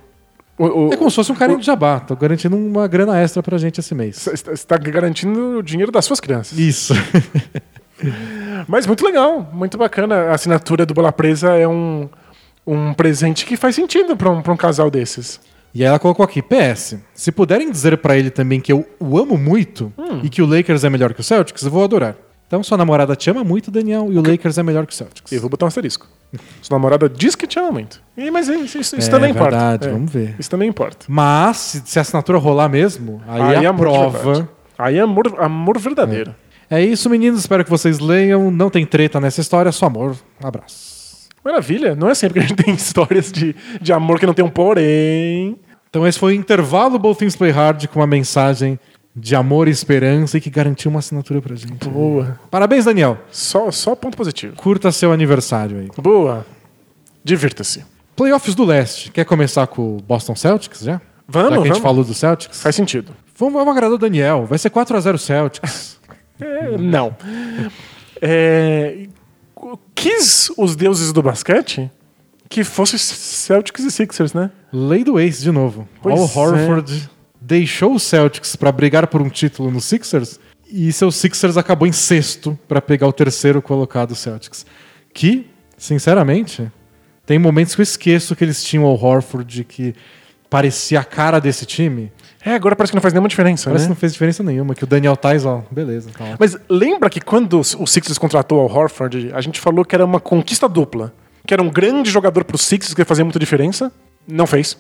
[0.58, 2.00] O, o, É como se fosse um carinho de jabá.
[2.00, 4.16] Tô garantindo uma grana extra pra gente esse mês.
[4.16, 6.58] Você está garantindo o dinheiro das suas crianças.
[6.58, 6.92] Isso.
[8.66, 10.30] Mas muito legal, muito bacana.
[10.30, 12.08] A assinatura do Bola Presa é um,
[12.66, 15.40] um presente que faz sentido para um, pra um casal desses.
[15.78, 19.16] E aí ela colocou aqui: PS, se puderem dizer pra ele também que eu o
[19.16, 19.92] amo muito
[20.24, 22.16] e que o Lakers é melhor que o Celtics, eu vou adorar.
[22.48, 25.30] Então sua namorada te ama muito, Daniel, e o Lakers é melhor que o Celtics.
[25.30, 26.08] E eu vou botar um asterisco.
[26.62, 28.02] Sua namorada diz que te ama muito.
[28.16, 29.50] E, mas isso, isso- isso É também importa.
[29.50, 30.34] verdade, É, vamos ver.
[30.38, 31.06] Isso também importa.
[31.08, 34.48] Mas, se, se a assinatura rolar mesmo, aí, é a amor de prova.
[34.78, 36.34] Aí é amor, amor verdadeiro.
[36.70, 37.40] É isso, meninos.
[37.40, 38.50] Espero que vocês leiam.
[38.50, 40.16] Não tem treta nessa história, só amor.
[40.42, 41.28] Abraço.
[41.44, 41.94] Maravilha.
[41.94, 44.50] Não é sempre que a gente tem histórias de, de amor que não tem um
[44.50, 45.58] porém.
[45.90, 48.78] Então, esse foi o intervalo Both Things Play Hard com uma mensagem
[49.16, 51.88] de amor e esperança e que garantiu uma assinatura pra gente.
[51.88, 52.38] Boa.
[52.50, 53.18] Parabéns, Daniel.
[53.30, 54.54] Só, só ponto positivo.
[54.56, 55.88] Curta seu aniversário aí.
[55.96, 56.46] Boa.
[57.24, 57.84] Divirta-se.
[58.14, 59.10] Playoffs do Leste.
[59.10, 61.00] Quer começar com o Boston Celtics já?
[61.26, 61.82] Vamos, já que a gente vamos.
[61.82, 62.62] falou do Celtics.
[62.62, 63.14] Faz sentido.
[63.36, 64.46] Vamos, vamos agradar o Daniel.
[64.46, 65.98] Vai ser 4x0 Celtics.
[66.40, 67.16] É, não.
[68.22, 69.08] É,
[69.92, 71.90] quis os deuses do basquete
[72.48, 74.50] que fosse Celtics e Sixers, né?
[74.72, 75.88] Lei do Ace de novo.
[76.02, 76.58] Pois Al é.
[76.62, 80.40] Horford deixou o Celtics pra brigar por um título no Sixers
[80.70, 84.66] e seu Sixers acabou em sexto pra pegar o terceiro colocado Celtics.
[85.12, 85.46] Que,
[85.76, 86.70] sinceramente,
[87.24, 89.94] tem momentos que eu esqueço que eles tinham o Horford que
[90.50, 92.10] parecia a cara desse time.
[92.44, 93.94] É, agora parece que não faz nenhuma diferença, Parece que né?
[93.94, 96.10] não fez diferença nenhuma, que o Daniel Tais, ó, beleza.
[96.16, 96.36] Tá.
[96.38, 100.20] Mas lembra que quando o Sixers contratou ao Horford, a gente falou que era uma
[100.20, 101.12] conquista dupla.
[101.48, 103.90] Que era um grande jogador pro Sixers que ia fazer muita diferença.
[104.26, 104.76] Não fez.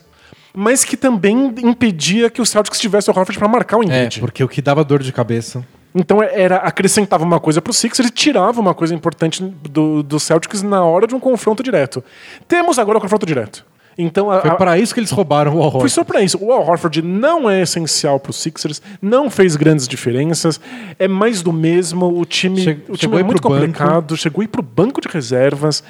[0.54, 4.20] Mas que também impedia que o Celtics tivesse o Horford pra marcar o É, Embiid.
[4.20, 5.64] porque o que dava dor de cabeça.
[5.94, 10.62] Então era acrescentava uma coisa pro Sixers e tirava uma coisa importante do, do Celtics
[10.62, 12.04] na hora de um confronto direto.
[12.46, 13.64] Temos agora o confronto direto.
[14.00, 15.90] Então a, Foi a- para isso que eles roubaram o Al foi Horford.
[15.92, 16.38] só pra isso.
[16.40, 20.60] O Al Horford não é essencial pro Sixers, não fez grandes diferenças,
[21.00, 22.06] é mais do mesmo.
[22.16, 23.60] O time, Che- o time é muito pro banco.
[23.62, 25.82] complicado, chegou aí pro banco de reservas,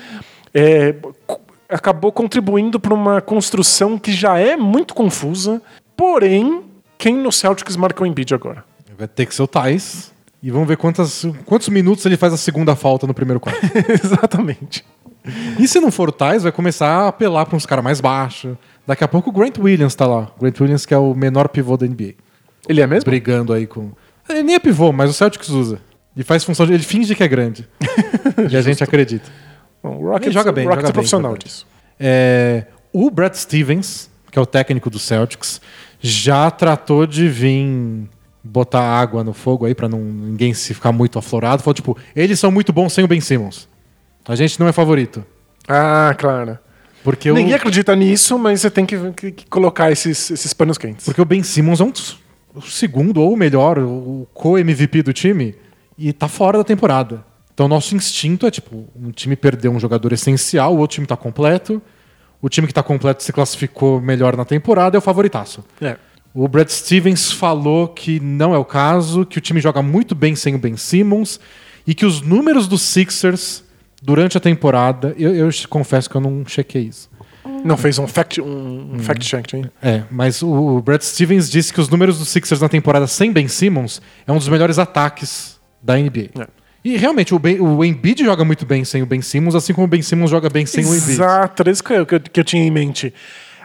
[0.55, 0.95] é,
[1.69, 5.61] acabou contribuindo para uma construção que já é muito confusa.
[5.97, 6.63] Porém,
[6.97, 8.65] quem no Celtics marca o Embiid agora?
[8.97, 10.13] Vai ter que ser o Tais.
[10.43, 13.61] E vamos ver quantas, quantos minutos ele faz a segunda falta no primeiro quarto.
[14.03, 14.85] Exatamente.
[15.59, 18.57] e se não for o Tais, vai começar a apelar para uns caras mais baixos.
[18.87, 20.31] Daqui a pouco o Grant Williams tá lá.
[20.37, 22.15] O Grant Williams que é o menor pivô da NBA.
[22.69, 23.05] Ele é mesmo?
[23.05, 23.91] Brigando aí com...
[24.29, 25.81] Ele nem é pivô, mas o Celtics usa.
[26.17, 26.73] E faz função de...
[26.73, 27.69] Ele finge que é grande.
[28.51, 29.29] e a gente acredita.
[29.91, 31.67] Bom, o Rockets, Ele joga bem, o Rockets joga é profissional bem, disso.
[31.99, 35.61] É, o Brad Stevens, que é o técnico do Celtics,
[36.01, 38.09] já tratou de vir
[38.43, 41.63] botar água no fogo aí pra não ninguém se ficar muito aflorado.
[41.63, 43.69] Falou tipo, eles são muito bons sem o Ben Simmons.
[44.27, 45.25] A gente não é favorito.
[45.67, 46.59] Ah, claro.
[47.03, 50.77] Porque Ninguém o, acredita nisso, mas você tem que, que- que colocar esses, esses panos
[50.77, 51.05] quentes.
[51.05, 52.19] porque o Ben Simmons é um dos-
[52.55, 55.55] o segundo ou o melhor, o co-MVP do time
[55.97, 57.25] e tá fora da temporada.
[57.59, 61.17] Então nosso instinto é tipo, um time perdeu um jogador essencial, o outro time tá
[61.17, 61.83] completo.
[62.41, 65.65] O time que tá completo se classificou melhor na temporada é o favoritaço.
[65.81, 65.97] É.
[66.33, 70.37] O Brad Stevens falou que não é o caso, que o time joga muito bem
[70.37, 71.41] sem o Ben Simmons
[71.85, 73.65] e que os números dos Sixers
[74.01, 77.11] durante a temporada, eu, eu confesso que eu não chequei isso.
[77.65, 79.65] Não fez um fact, um, um fact check, hein?
[79.83, 83.49] É, mas o Brad Stevens disse que os números dos Sixers na temporada sem Ben
[83.49, 86.31] Simmons é um dos melhores ataques da NBA.
[86.39, 86.58] É.
[86.85, 89.85] E realmente o, ben, o Embiid joga muito bem sem o Ben Simmons, assim como
[89.87, 91.11] o Ben Simmons joga bem sem o Embiid.
[91.13, 93.13] Exato, era isso que eu- que eu tinha em mente.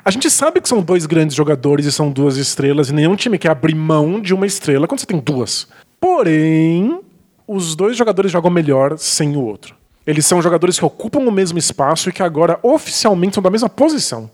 [0.03, 3.37] A gente sabe que são dois grandes jogadores e são duas estrelas, e nenhum time
[3.37, 5.67] quer abrir mão de uma estrela quando você tem duas.
[6.01, 6.99] Porém,
[7.47, 9.75] os dois jogadores jogam melhor sem o outro.
[10.05, 13.69] Eles são jogadores que ocupam o mesmo espaço e que agora oficialmente são da mesma
[13.69, 14.29] posição.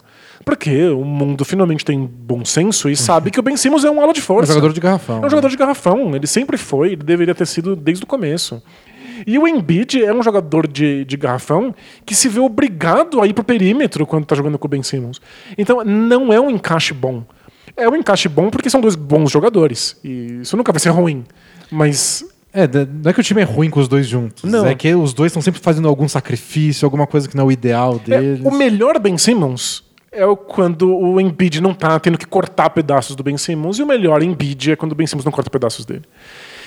[0.46, 4.02] Porque o mundo finalmente tem bom senso e sabe que o Ben Simmons é um
[4.02, 4.54] ala de É um força.
[4.54, 5.22] jogador de garrafão.
[5.24, 8.62] É um jogador de garrafão, ele sempre foi, ele deveria ter sido desde o começo.
[9.28, 11.76] E o Embiid é um jogador de, de garrafão
[12.06, 15.20] que se vê obrigado a ir pro perímetro quando tá jogando com o Ben Simmons.
[15.58, 17.24] Então não é um encaixe bom.
[17.76, 19.98] É um encaixe bom porque são dois bons jogadores.
[20.04, 21.26] E isso nunca vai ser ruim.
[21.70, 22.24] Mas
[22.54, 24.44] É, não é que o time é ruim com os dois juntos.
[24.50, 24.66] Não.
[24.66, 27.52] É que os dois estão sempre fazendo algum sacrifício, alguma coisa que não é o
[27.52, 28.42] ideal é, deles.
[28.46, 33.24] o melhor Ben Simmons é quando o Embiid não tá tendo que cortar pedaços do
[33.24, 33.78] Ben Simmons.
[33.78, 36.04] E o melhor Embiid é quando o Ben Simmons não corta pedaços dele.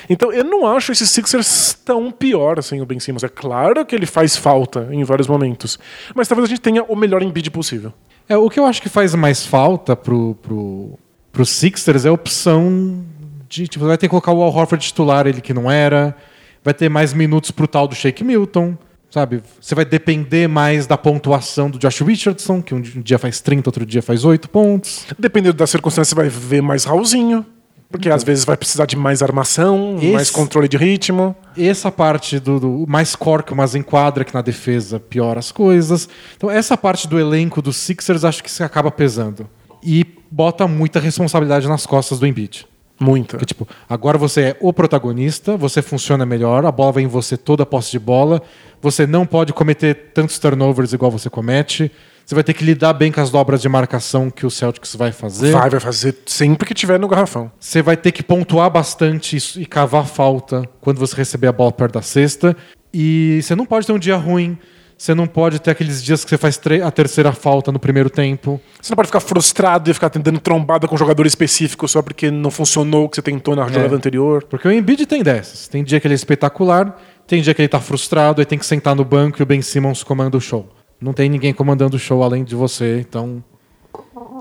[0.09, 3.23] Então eu não acho esses Sixers tão pior sem o Ben Simmons.
[3.23, 5.77] É claro que ele faz falta em vários momentos.
[6.15, 7.93] Mas talvez a gente tenha o melhor Embiid possível.
[8.27, 10.97] É, o que eu acho que faz mais falta pro, pro,
[11.31, 13.03] pro Sixers é a opção
[13.49, 13.67] de.
[13.67, 16.15] Tipo, vai ter que colocar o Al Horford titular, ele que não era.
[16.63, 18.77] Vai ter mais minutos pro tal do Shake Milton.
[19.13, 19.43] Sabe?
[19.61, 23.69] Você vai depender mais da pontuação do Josh Richardson, que um di- dia faz 30,
[23.69, 25.05] outro dia faz 8 pontos.
[25.19, 27.45] Dependendo da circunstância, você vai ver mais Raulzinho.
[27.91, 31.35] Porque às vezes vai precisar de mais armação, Esse- mais controle de ritmo.
[31.55, 36.09] Essa parte do, do mais que umas enquadra que na defesa piora as coisas.
[36.35, 39.47] Então, essa parte do elenco dos Sixers acho que se acaba pesando.
[39.83, 42.65] E bota muita responsabilidade nas costas do Embiid.
[42.99, 43.37] Muita.
[43.37, 47.35] Porque, tipo, agora você é o protagonista, você funciona melhor, a bola vai em você
[47.35, 48.41] toda a posse de bola,
[48.81, 51.91] você não pode cometer tantos turnovers igual você comete,
[52.25, 55.11] você vai ter que lidar bem com as dobras de marcação que o Celtics vai
[55.11, 55.51] fazer.
[55.51, 57.51] Vai, vai fazer sempre que tiver no garrafão.
[57.59, 61.95] Você vai ter que pontuar bastante e cavar falta quando você receber a bola perto
[61.95, 62.55] da cesta.
[62.93, 64.57] E você não pode ter um dia ruim.
[65.03, 68.61] Você não pode ter aqueles dias que você faz a terceira falta no primeiro tempo.
[68.81, 72.31] Você não pode ficar frustrado e ficar tentando trombada com um jogador específico só porque
[72.31, 74.45] não funcionou o que você tentou na jogada anterior.
[74.45, 75.67] Porque o Embiid tem dessas.
[75.67, 76.97] Tem dia que ele é espetacular,
[77.27, 79.61] tem dia que ele tá frustrado e tem que sentar no banco e o Ben
[79.61, 80.69] Simmons comanda o show.
[81.01, 83.43] Não tem ninguém comandando o show além de você, então.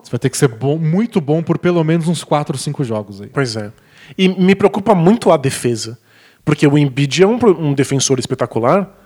[0.01, 2.85] Você vai ter que ser bom, muito bom por pelo menos uns 4 ou 5
[2.85, 3.31] jogos aí.
[3.35, 3.73] Pois é.
[4.17, 5.99] E me preocupa muito a defesa.
[6.45, 9.02] Porque o Embiid é um, um defensor espetacular,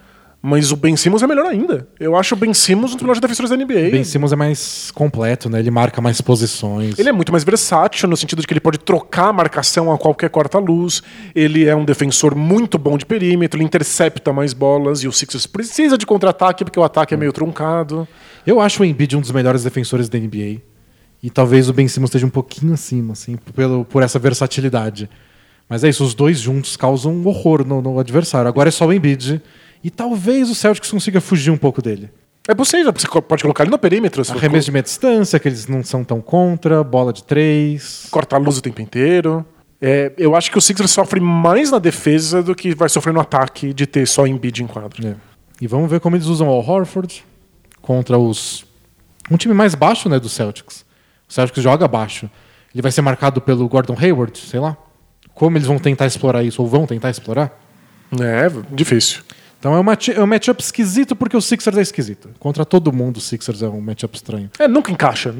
[0.46, 1.88] mas o Ben Simmons é melhor ainda.
[1.98, 3.90] Eu acho o Ben Simmons um dos melhores defensores da NBA.
[3.90, 5.58] Ben Simmons é mais completo, né?
[5.58, 6.96] Ele marca mais posições.
[6.96, 9.98] Ele é muito mais versátil, no sentido de que ele pode trocar a marcação a
[9.98, 11.02] qualquer corta-luz.
[11.34, 15.48] Ele é um defensor muito bom de perímetro, ele intercepta mais bolas e o Sixers
[15.48, 18.06] precisa de contra-ataque porque o ataque é meio truncado.
[18.46, 20.60] Eu acho o Embiid um dos melhores defensores da NBA.
[21.24, 25.10] E talvez o Ben Simmons esteja um pouquinho acima, assim, pelo, por essa versatilidade.
[25.68, 28.46] Mas é isso, os dois juntos causam um horror no, no adversário.
[28.46, 29.42] Agora é só o Embiid.
[29.86, 32.10] E talvez o Celtics consiga fugir um pouco dele.
[32.48, 34.20] É possível, você pode colocar ele no perímetro.
[34.32, 38.08] Arremesso de meia distância, que eles não são tão contra, bola de três.
[38.10, 39.46] cortar a luz o tempo inteiro.
[39.80, 43.20] É, eu acho que o Sixers sofre mais na defesa do que vai sofrer no
[43.20, 45.06] ataque de ter só Embiid em quadro.
[45.06, 45.14] É.
[45.60, 47.24] E vamos ver como eles usam o Horford
[47.80, 48.66] contra os.
[49.30, 50.84] Um time mais baixo, né, do Celtics.
[51.28, 52.28] O Celtics joga baixo.
[52.74, 54.76] Ele vai ser marcado pelo Gordon Hayward, sei lá.
[55.32, 57.56] Como eles vão tentar explorar isso, ou vão tentar explorar?
[58.20, 59.22] É, difícil.
[59.66, 62.30] Então é, uma, é um matchup esquisito porque o Sixers é esquisito.
[62.38, 64.48] Contra todo mundo, o Sixers é um matchup estranho.
[64.60, 65.34] É, nunca encaixa.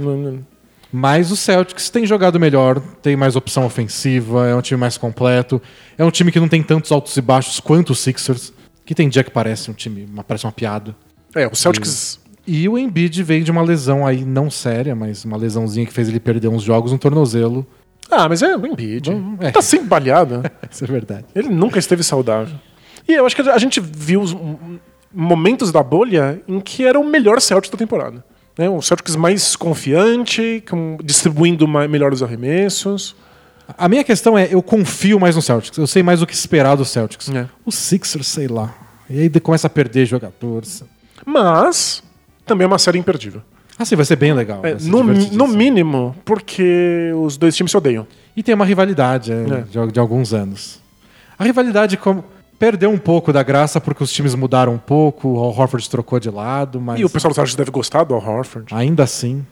[0.90, 5.62] Mas o Celtics tem jogado melhor, tem mais opção ofensiva, é um time mais completo.
[5.96, 8.52] É um time que não tem tantos altos e baixos quanto o Sixers,
[8.84, 10.96] que tem dia que parece um time, parece uma piada.
[11.32, 12.18] É, o Celtics.
[12.44, 16.08] E o Embiid veio de uma lesão aí não séria, mas uma lesãozinha que fez
[16.08, 17.64] ele perder uns jogos no tornozelo.
[18.10, 19.08] Ah, mas é o Embiid.
[19.38, 19.52] É.
[19.52, 20.42] Tá sempre baleado.
[20.68, 21.26] Isso é verdade.
[21.32, 22.56] Ele nunca esteve saudável.
[23.08, 24.80] E eu acho que a gente viu os m-
[25.12, 28.24] momentos da bolha em que era o melhor Celtics da temporada.
[28.58, 28.68] Né?
[28.68, 33.14] O Celtics mais confiante, com- distribuindo ma- melhor os arremessos.
[33.76, 35.76] A minha questão é, eu confio mais no Celtics.
[35.78, 37.28] Eu sei mais o que esperar do Celtics.
[37.30, 37.46] É.
[37.64, 38.74] O Sixers, sei lá.
[39.10, 40.82] E aí começa a perder jogadores.
[41.24, 42.02] Mas
[42.44, 43.42] também é uma série imperdível.
[43.78, 44.64] Ah, sim, vai ser bem legal.
[44.64, 48.06] É, ser no, no mínimo, porque os dois times se odeiam.
[48.36, 49.60] E tem uma rivalidade é, É.
[49.86, 50.80] De, de alguns anos.
[51.38, 52.24] A rivalidade como-
[52.58, 56.18] perdeu um pouco da graça porque os times mudaram um pouco, o Al Horford trocou
[56.20, 58.74] de lado, mas E o pessoal dos Celtics deve gostar do Al Horford.
[58.74, 59.44] ainda assim.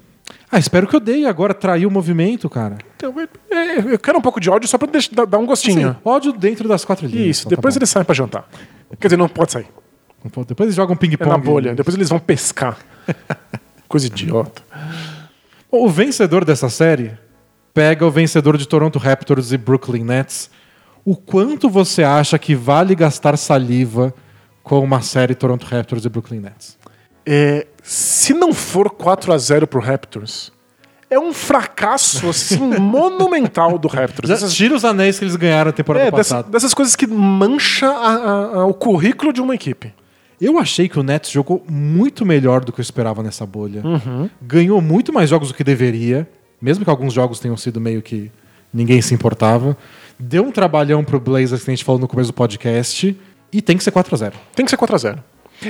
[0.50, 2.78] Ah, espero que eu dei agora, trair o movimento, cara.
[2.96, 5.90] Então, é, é, eu quero um pouco de ódio só pra deixar- dar- um gostinho.
[5.90, 7.26] Assim, ódio dentro das quatro linhas.
[7.28, 7.78] Isso, então tá depois bom.
[7.78, 8.48] eles saem pra jantar.
[8.98, 9.66] Quer dizer, não pode sair.
[10.46, 11.28] Depois eles jogam É ping-pong.
[11.30, 11.74] na bolha.
[11.74, 12.78] Depois eles vão pescar.
[13.86, 14.62] Coisa idiota.
[15.70, 17.12] O vencedor dessa série
[17.74, 20.50] pega o vencedor de Toronto Raptors e Brooklyn Nets.
[21.04, 24.14] O quanto você acha que vale gastar saliva
[24.62, 26.78] com uma série Toronto Raptors e Brooklyn Nets?
[27.26, 30.50] É, se não for 4 a 0 pro Raptors,
[31.10, 34.28] é um fracasso assim monumental do Raptors.
[34.28, 36.48] Já Essas- Tira os anéis que eles ganharam a temporada é, passada.
[36.50, 39.92] dessas coisas que mancha a- a- a- o currículo de uma equipe.
[40.40, 43.82] Eu achei que o Nets jogou muito melhor do que eu esperava nessa bolha.
[43.84, 44.28] Uhum.
[44.42, 46.28] Ganhou muito mais jogos do que deveria,
[46.60, 48.30] mesmo que alguns jogos tenham sido meio que
[48.72, 49.76] ninguém se importava.
[50.18, 53.16] Deu um trabalhão pro Blazers que a gente falou no começo do podcast
[53.52, 55.24] e tem que ser 4 a 0 Tem que ser 4 a 0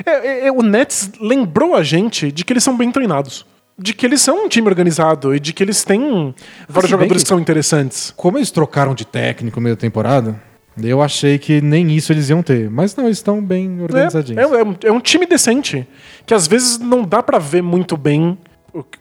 [0.05, 3.45] É, é, é, o Nets lembrou a gente de que eles são bem treinados.
[3.78, 6.34] De que eles são um time organizado e de que eles têm
[6.68, 8.12] vários bem jogadores que- que são interessantes.
[8.16, 10.40] Como eles trocaram de técnico meio da temporada,
[10.80, 12.71] eu achei que nem isso eles iam ter.
[12.71, 14.41] Mas não, eles estão bem É, organizadinhos.
[14.41, 15.87] é, é um, é um time decente.
[16.25, 18.38] Que às vezes não dá pra ver muito bem.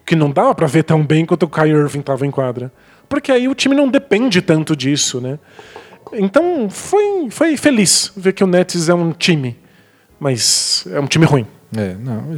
[0.04, 2.72] Que não dava pra ver tão bem quanto o Kyrie Irving tava em quadra.
[3.08, 5.38] Porque aí o time não depende tanto disso, né?
[6.12, 9.56] Então foi, foi feliz ver que o Nets é um time.
[10.18, 11.46] Mas é um time ruim.
[11.76, 12.36] É, não,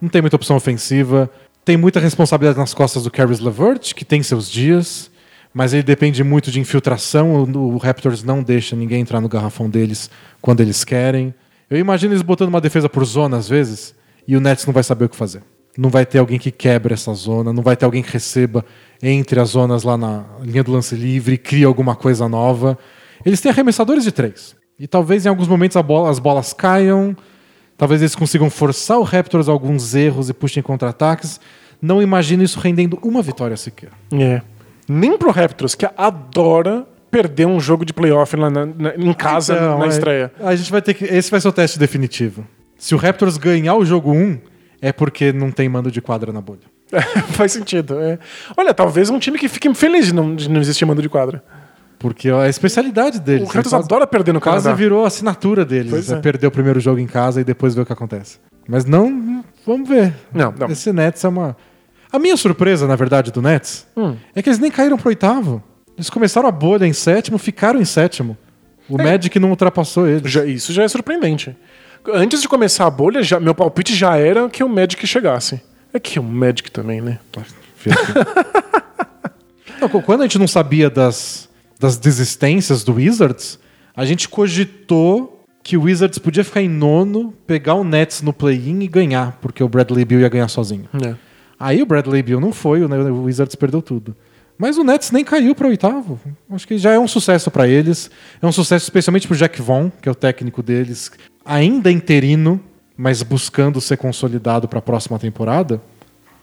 [0.00, 1.30] não tem muita opção ofensiva.
[1.64, 5.10] Tem muita responsabilidade nas costas do Caris LeVert, que tem seus dias,
[5.52, 7.34] mas ele depende muito de infiltração.
[7.42, 10.10] O, o Raptors não deixa ninguém entrar no garrafão deles
[10.40, 11.34] quando eles querem.
[11.68, 13.94] Eu imagino eles botando uma defesa por zona às vezes,
[14.26, 15.42] e o Nets não vai saber o que fazer.
[15.76, 18.64] Não vai ter alguém que quebre essa zona, não vai ter alguém que receba
[19.02, 22.78] entre as zonas lá na linha do lance livre crie alguma coisa nova.
[23.24, 24.56] Eles têm arremessadores de três.
[24.78, 27.16] E talvez em alguns momentos bola- as bolas caiam,
[27.76, 31.40] Talvez eles consigam forçar o Raptors a alguns erros e puxem contra-ataques.
[31.80, 33.90] Não imagino isso rendendo uma vitória sequer.
[34.12, 34.42] É.
[34.88, 39.54] Nem pro Raptors, que adora perder um jogo de playoff lá na- na- em casa
[39.54, 40.32] Então, na é- estreia.
[40.40, 41.04] A gente vai ter que.
[41.04, 42.44] Esse vai ser o teste definitivo.
[42.76, 44.40] Se o Raptors ganhar o jogo 1,
[44.82, 46.66] é porque não tem mando de quadra na bolha.
[47.32, 47.98] Faz sentido.
[48.00, 48.18] é.
[48.56, 51.42] Olha, talvez um time que fique feliz de não, de não existir mando de quadra.
[51.98, 53.48] Porque é a especialidade deles.
[53.48, 54.74] O Quase- adora perder no Quase Canadá.
[54.76, 55.90] virou assinatura deles.
[55.90, 56.20] Pois é é.
[56.20, 58.38] Perder o primeiro jogo em casa e depois ver o que acontece.
[58.68, 59.44] Mas não.
[59.66, 60.14] Vamos ver.
[60.32, 60.68] Não, não.
[60.68, 61.56] Esse Nets é uma.
[62.12, 64.16] A minha surpresa, na verdade, do Nets Hum.
[64.34, 65.62] é que eles nem caíram pro oitavo.
[65.96, 68.36] Eles começaram a bolha em sétimo, ficaram em sétimo.
[68.88, 69.04] O É.
[69.04, 70.30] Magic não ultrapassou eles.
[70.30, 71.54] Já- isso já é surpreendente.
[72.14, 75.60] Antes de começar a bolha, já- meu palpite já era que o Magic chegasse.
[75.92, 77.18] É que o Magic também, né?
[79.80, 81.48] Não, quando a gente não sabia das,
[81.78, 83.58] das desistências do Wizards,
[83.94, 88.80] a gente cogitou que o Wizards podia ficar em nono, pegar o Nets no play-in
[88.80, 90.88] e ganhar, porque o Bradley Beal ia ganhar sozinho.
[91.04, 91.14] É.
[91.60, 94.16] Aí o Bradley Beal não foi, o o Wizards perdeu tudo.
[94.56, 96.18] Mas o Nets nem caiu para oitavo.
[96.50, 98.10] Acho que já é um sucesso para eles.
[98.42, 101.12] É um sucesso especialmente pro Jack Vaughn, que é o técnico deles,
[101.44, 102.60] ainda interino,
[102.98, 105.80] mas buscando ser consolidado para a próxima temporada.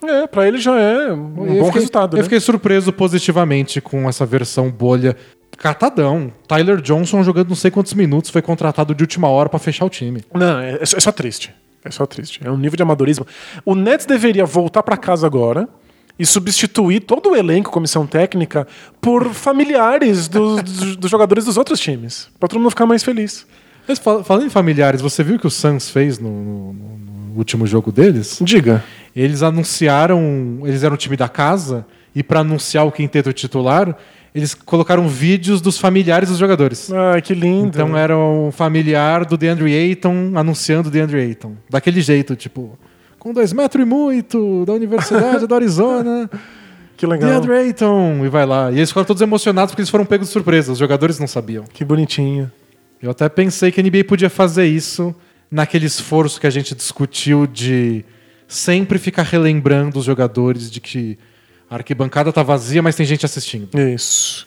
[0.02, 2.22] É, pra ele já é um Eu bom fiquei- resultado, Eu né?
[2.24, 5.14] fiquei surpreso positivamente com essa versão bolha.
[5.58, 6.32] Catadão.
[6.46, 9.90] Tyler Johnson jogando não sei quantos minutos, foi contratado de última hora para fechar o
[9.90, 10.22] time.
[10.34, 11.54] Não, é, é só, é só triste.
[11.84, 12.40] É só triste.
[12.44, 13.26] É um nível de amadorismo.
[13.64, 15.68] O Nets deveria voltar pra casa agora
[16.18, 18.66] e substituir todo o elenco, comissão técnica,
[19.00, 22.28] por familiares dos, dos- dos jogadores dos outros times.
[22.40, 23.46] Pra todo mundo ficar mais feliz.
[23.88, 27.36] Mas fal- falando em familiares, você viu o que o Suns fez no, no- no
[27.38, 28.38] último jogo deles?
[28.42, 28.82] Diga.
[29.14, 33.96] Eles anunciaram, eles eram o time da casa, e para anunciar o quinteto titular,
[34.34, 36.90] eles colocaram vídeos dos familiares dos jogadores.
[36.92, 37.68] Ai, que lindo.
[37.68, 41.52] Então era um familiar do DeAndre Ayton anunciando o DeAndre Ayton.
[41.70, 42.78] Daquele jeito, tipo,
[43.18, 46.28] com dois metros e muito, da Universidade do Arizona,
[46.96, 47.30] que legal.
[47.30, 48.70] DeAndre Ayton, e vai lá.
[48.70, 51.64] E eles ficaram todos emocionados porque eles foram pegos de surpresa, os jogadores não sabiam.
[51.72, 52.50] Que bonitinho.
[53.02, 55.14] Eu até pensei que a NBA podia fazer isso
[55.50, 58.04] naquele esforço que a gente discutiu de
[58.48, 61.18] sempre ficar relembrando os jogadores de que
[61.70, 63.68] a arquibancada tá vazia, mas tem gente assistindo.
[63.78, 64.46] Isso.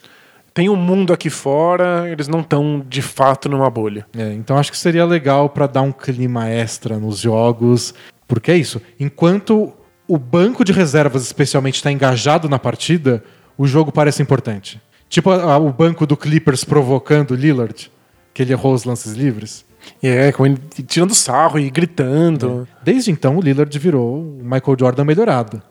[0.54, 4.06] Tem um mundo aqui fora, eles não estão de fato numa bolha.
[4.18, 7.94] É, então acho que seria legal para dar um clima extra nos jogos,
[8.28, 8.82] porque é isso.
[9.00, 9.72] Enquanto
[10.08, 13.24] o banco de reservas, especialmente, está engajado na partida,
[13.58, 14.82] o jogo parece importante.
[15.08, 17.92] Tipo a- a- o banco do Clippers provocando o Lillard,
[18.40, 19.66] que ele errou os lances livres.
[20.02, 20.58] E é, com ele
[20.88, 22.66] tirando sarro e gritando.
[22.82, 25.62] Desde então, o Lillard virou o Michael Jordan melhorado.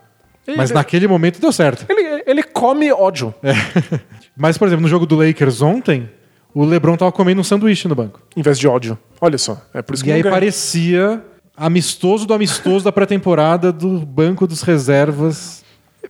[0.55, 1.87] Mas Ele- naquele momento deu certo.
[1.89, 3.35] Ele, ele come ódio.
[4.37, 6.11] Mas, por exemplo, no jogo do Lakers ontem,
[6.55, 8.21] o LeBron tava comendo um sanduíche no banco.
[8.37, 8.99] Em vez de ódio.
[9.19, 9.61] Olha só.
[9.73, 10.35] É por isso que E aí ganha.
[10.35, 11.23] parecia
[11.57, 15.65] amistoso do amistoso da pré-temporada do banco dos reservas.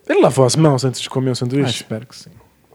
[0.08, 1.70] Ele lavou as mãos antes de comer o Ah, sanduíche?
[1.82, 2.30] espero que sim.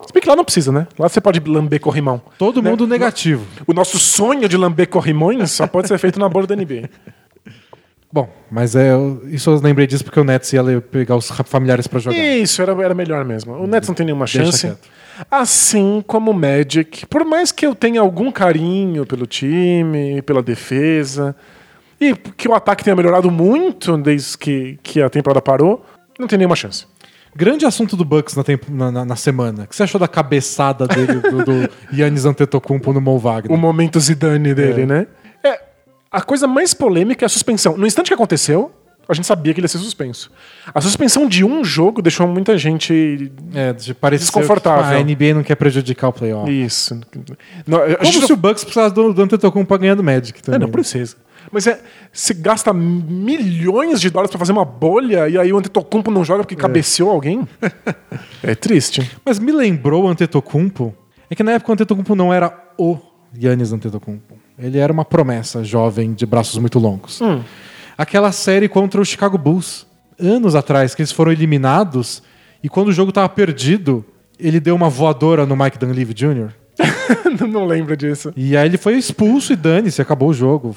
[0.05, 0.87] Se bem que lá não precisa, né?
[0.97, 2.21] Lá você pode lamber corrimão.
[2.37, 2.69] Todo Né?
[2.69, 3.45] mundo negativo.
[3.67, 6.89] O nosso sonho de lamber corrimões só pode ser feito na bolha da NBA.
[8.11, 11.87] Bom, mas é, eu- isso eu lembrei disso porque o Nets ia pegar os familiares
[11.87, 12.15] pra jogar.
[12.17, 13.53] Isso, era, era melhor mesmo.
[13.55, 14.67] O Nets não tem nenhuma Deixa chance.
[14.67, 14.87] quieto.
[15.31, 17.07] Assim como o Magic.
[17.07, 21.35] Por mais que eu tenha algum carinho pelo time, pela defesa,
[21.99, 25.83] e que o ataque tenha melhorado muito desde que, que a temporada parou,
[26.19, 26.85] não tem nenhuma chance.
[27.35, 29.63] Grande assunto do Bucks na, tempo- na- na- na semana.
[29.63, 33.51] O que você achou da cabeçada dele, do, do Yannis Antetokounmpo no Mo Wagner?
[33.51, 34.85] O momento Zidane dele, É.
[34.85, 35.07] né?
[35.43, 35.61] É,
[36.11, 37.75] a coisa mais polêmica é a suspensão.
[37.77, 38.71] No instante que aconteceu,
[39.09, 40.31] a gente sabia que ele ia ser suspenso.
[40.73, 43.31] A suspensão de um jogo deixou muita gente.
[43.53, 44.83] É, de parecer Desconfortável.
[44.83, 46.49] que, ah, a NBA não quer prejudicar o playoff.
[46.49, 46.93] Isso.
[47.67, 50.41] Não, Como se não- o Bucks precisasse do, do Antetokounmpo pra ganhar do Magic É,
[50.41, 50.59] também.
[50.61, 51.15] não precisa.
[51.53, 51.79] Mas é,
[52.11, 56.43] se gasta milhões de dólares pra fazer uma bolha e aí o Antetokounmpo não joga
[56.43, 57.47] porque cabeceou alguém?
[58.41, 59.11] é triste.
[59.23, 60.95] Mas me lembrou o Antetokounmpo.
[61.29, 62.97] É que na época o Antetokounmpo não era o
[63.39, 64.35] Yannis Antetokounmpo.
[64.57, 67.21] Ele era uma promessa jovem de braços muito longos.
[67.21, 67.41] Hum.
[67.95, 69.85] Aquela série contra o Chicago Bulls,
[70.19, 72.23] anos atrás, que eles foram eliminados
[72.63, 74.03] e quando o jogo tava perdido,
[74.39, 76.49] ele deu uma voadora no Mike Dunleavy Jr.
[77.47, 78.33] não lembro disso.
[78.35, 80.75] E aí ele foi expulso e dane-se, acabou o jogo.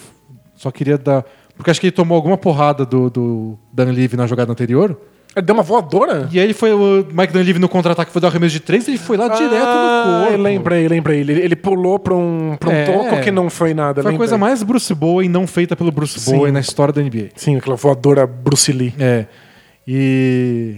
[0.57, 1.25] Só queria dar.
[1.57, 4.99] Porque acho que ele tomou alguma porrada do, do Dunleavy na jogada anterior.
[5.35, 6.29] Ele deu uma voadora?
[6.33, 8.89] E aí ele foi o Mike Dunleavy no contra-ataque foi dar o arremesso de três,
[8.89, 10.43] ele foi lá direto no Ah, corpo.
[10.43, 11.21] lembrei, lembrei.
[11.21, 12.85] Ele, ele pulou pra um, pra um É.
[12.87, 14.01] toco que não foi nada.
[14.03, 14.17] Foi a lembrei.
[14.19, 16.37] coisa mais Bruce Bowen não feita pelo Bruce Sim.
[16.37, 17.29] Bowen na história da NBA.
[17.37, 18.95] Sim, aquela voadora Bruce Lee.
[18.99, 19.27] É.
[19.87, 20.77] E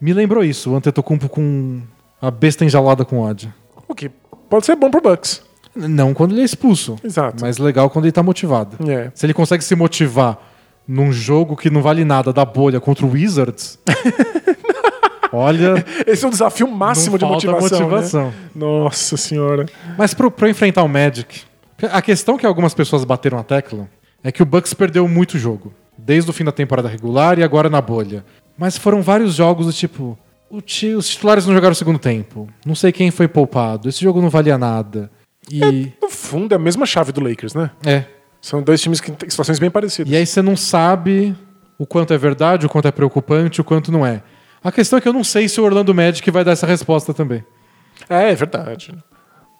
[0.00, 1.80] me lembrou isso, o Antetokounmpo com
[2.22, 3.52] a besta enjaulada com ódio.
[3.88, 4.10] O que
[4.48, 5.42] pode ser bom pro Bucks.
[5.86, 6.96] Não quando ele é expulso.
[7.04, 7.36] Exato.
[7.40, 8.76] Mas legal quando ele tá motivado.
[8.90, 9.10] É.
[9.14, 10.38] Se ele consegue se motivar
[10.86, 13.78] num jogo que não vale nada da bolha contra o Wizards,
[15.32, 17.80] olha, Esse é o desafio máximo de motivação.
[17.80, 18.26] motivação.
[18.28, 18.34] né?
[18.54, 19.66] Nossa senhora.
[19.96, 21.42] Mas pro, pra enfrentar o Magic,
[21.92, 23.88] a questão que algumas pessoas bateram a tecla
[24.22, 25.72] é que o Bucks perdeu muito jogo.
[25.96, 28.24] Desde o fim da temporada regular e agora na bolha.
[28.56, 30.16] Mas foram vários jogos do tipo.
[30.64, 32.48] ti- os titulares não jogaram o segundo tempo.
[32.64, 33.88] Não sei quem foi poupado.
[33.88, 35.10] Esse jogo não valia nada.
[35.50, 35.92] E.
[36.00, 37.70] No fundo, é a mesma chave do Lakers, né?
[37.84, 38.04] É.
[38.40, 40.12] São dois times que têm situações bem parecidas.
[40.12, 41.34] E aí você não sabe
[41.78, 44.22] o quanto é verdade, o quanto é preocupante, o quanto não é.
[44.62, 47.14] A questão é que eu não sei se o Orlando Magic vai dar essa resposta
[47.14, 47.44] também.
[48.08, 48.94] É, é verdade.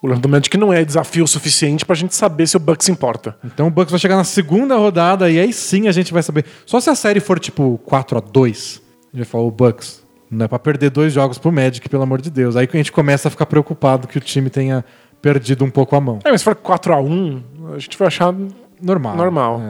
[0.03, 3.37] O Orlando Magic não é desafio suficiente pra gente saber se o Bucks importa.
[3.45, 6.45] Então o Bucks vai chegar na segunda rodada e aí sim a gente vai saber.
[6.67, 8.83] Só se a série for tipo 4 a 2
[9.13, 12.03] a gente vai falar, o Bucks, não é pra perder dois jogos pro Magic, pelo
[12.03, 12.57] amor de Deus.
[12.57, 14.85] Aí a gente começa a ficar preocupado que o time tenha
[15.21, 16.19] perdido um pouco a mão.
[16.25, 17.43] É, mas se for 4x1,
[17.75, 18.35] a gente vai achar
[18.81, 19.17] Normal.
[19.17, 19.63] normal.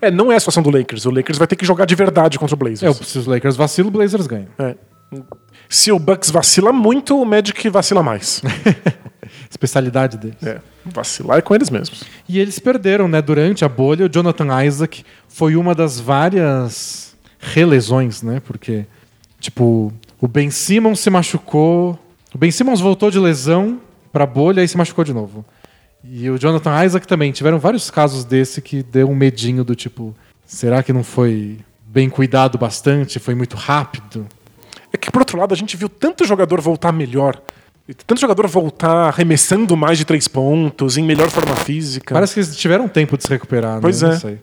[0.00, 0.10] É.
[0.10, 1.06] não é a situação do Lakers.
[1.06, 3.00] O Lakers vai ter que jogar de verdade contra o Blazers.
[3.00, 4.48] É, se os Lakers vacilam, o Blazers ganham.
[4.58, 4.74] É.
[5.68, 8.42] Se o Bucks vacila muito, o Magic vacila mais.
[9.48, 10.42] Especialidade deles.
[10.42, 10.60] é.
[10.84, 12.04] Vacilar é com eles mesmos.
[12.28, 13.20] E eles perderam, né?
[13.20, 18.40] Durante a bolha, o Jonathan Isaac foi uma das várias relesões, né?
[18.44, 18.86] Porque,
[19.40, 21.98] tipo, o Ben Simmons se machucou.
[22.32, 23.80] O Ben Simmons voltou de lesão
[24.16, 25.44] pra bolha e se machucou de novo.
[26.02, 27.32] E o Jonathan Isaac também.
[27.32, 30.14] Tiveram vários casos desse que deu um medinho do tipo:
[30.46, 33.18] será que não foi bem cuidado bastante?
[33.18, 34.26] Foi muito rápido?
[34.90, 37.38] É que, por outro lado, a gente viu tanto jogador voltar melhor.
[38.06, 42.14] Tanto jogador voltar arremessando mais de três pontos, em melhor forma física.
[42.14, 44.18] Parece que eles tiveram tempo de se recuperar, Pois né?
[44.24, 44.38] é.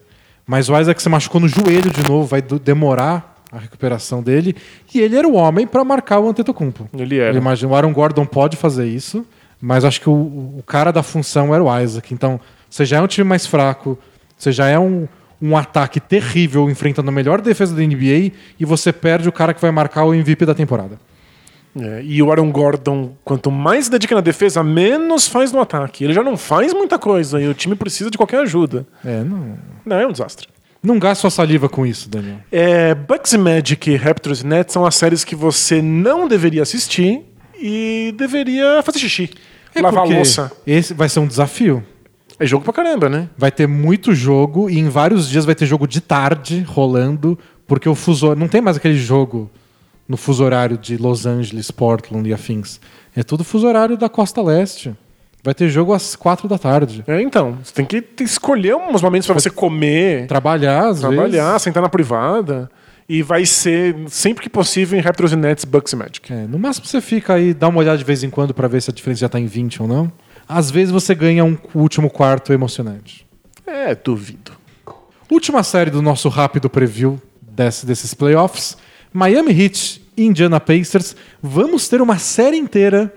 [0.46, 4.54] Mas o Isaac se machucou no joelho de novo, vai demorar a recuperação dele.
[4.94, 6.88] E ele era o homem para marcar o Antetokounmpo.
[6.96, 7.36] Ele era.
[7.36, 9.26] Imagino, o Aaron Gordon pode fazer isso,
[9.64, 10.12] mas acho que o,
[10.58, 12.12] o cara da função era o Isaac.
[12.12, 12.38] Então,
[12.68, 13.98] você já é um time mais fraco,
[14.36, 15.08] você já é um,
[15.40, 19.62] um ataque terrível enfrentando a melhor defesa da NBA e você perde o cara que
[19.62, 21.00] vai marcar o MVP da temporada.
[21.80, 26.04] É, e o Aaron Gordon, quanto mais se dedica na defesa, menos faz no ataque.
[26.04, 28.86] Ele já não faz muita coisa e o time precisa de qualquer ajuda.
[29.02, 30.46] É, não, Não, é um desastre.
[30.82, 32.36] não gaste sua saliva com isso, Daniel.
[32.52, 37.22] É, Bucks e Magic, Raptors e Nets são as séries que você não deveria assistir
[37.58, 39.30] e deveria fazer xixi.
[39.82, 40.52] Lavar a Porque louça.
[40.66, 41.84] Esse vai ser um desafio.
[42.38, 43.28] É jogo pra caramba, né?
[43.38, 47.88] Vai ter muito jogo e em vários dias vai ter jogo de tarde rolando, porque
[47.88, 49.48] o fuso não tem mais aquele jogo
[50.08, 52.80] no fuso horário de Los Angeles, Portland e afins.
[53.16, 54.92] É tudo fuso horário da costa leste.
[55.44, 57.04] Vai ter jogo às quatro da tarde.
[57.06, 57.58] É, então.
[57.62, 61.62] Você tem que escolher uns momentos pra você comer, Trabalhar, às trabalhar, vezes.
[61.62, 62.70] sentar na privada.
[63.08, 66.32] E vai ser, sempre que possível, em Raptors e Nets, Bucks e Magic.
[66.32, 68.80] É, no máximo você fica aí, dá uma olhada de vez em quando pra ver
[68.80, 70.10] se a diferença já tá em 20 ou não.
[70.48, 73.26] Às vezes você ganha um último quarto emocionante.
[73.66, 74.52] É, duvido.
[75.30, 78.76] Última série do nosso rápido preview desse- desses playoffs.
[79.12, 81.14] Miami Heat e Indiana Pacers.
[81.42, 83.12] Vamos ter uma série inteira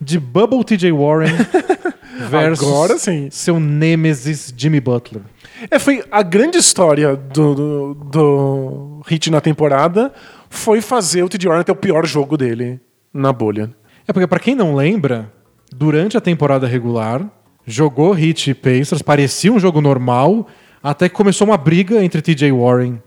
[0.00, 1.34] de Bubble TJ Warren
[2.30, 3.28] versus Agora sim.
[3.30, 5.22] seu nêmesis Jimmy Butler.
[5.70, 10.12] É, foi a grande história do, do, do Hit na temporada
[10.48, 11.48] foi fazer o T.J.
[11.48, 12.80] Warren o pior jogo dele
[13.12, 13.70] na bolha.
[14.06, 15.32] É porque, pra quem não lembra,
[15.74, 17.28] durante a temporada regular,
[17.66, 20.46] jogou Heat e Pacers, parecia um jogo normal,
[20.82, 23.02] até que começou uma briga entre TJ Warren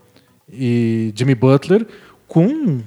[0.52, 1.88] e Jimmy Butler,
[2.28, 2.82] com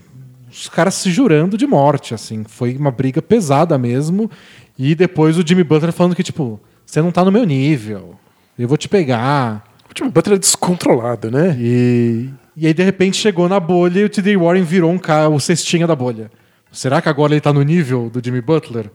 [0.51, 2.45] os caras se jurando de morte, assim.
[2.45, 4.31] Foi uma briga pesada mesmo.
[4.79, 8.17] E depois o Jimmy Butler falando que, tipo, você não tá no meu nível,
[8.63, 9.65] eu vou te pegar.
[9.91, 11.57] O time Butler é descontrolado, né?
[11.59, 15.29] E, e aí, de repente, chegou na bolha e o TJ Warren virou um cara,
[15.29, 16.31] o cestinha da bolha.
[16.73, 18.91] Será que agora ele tá no nível do Jimmy Butler?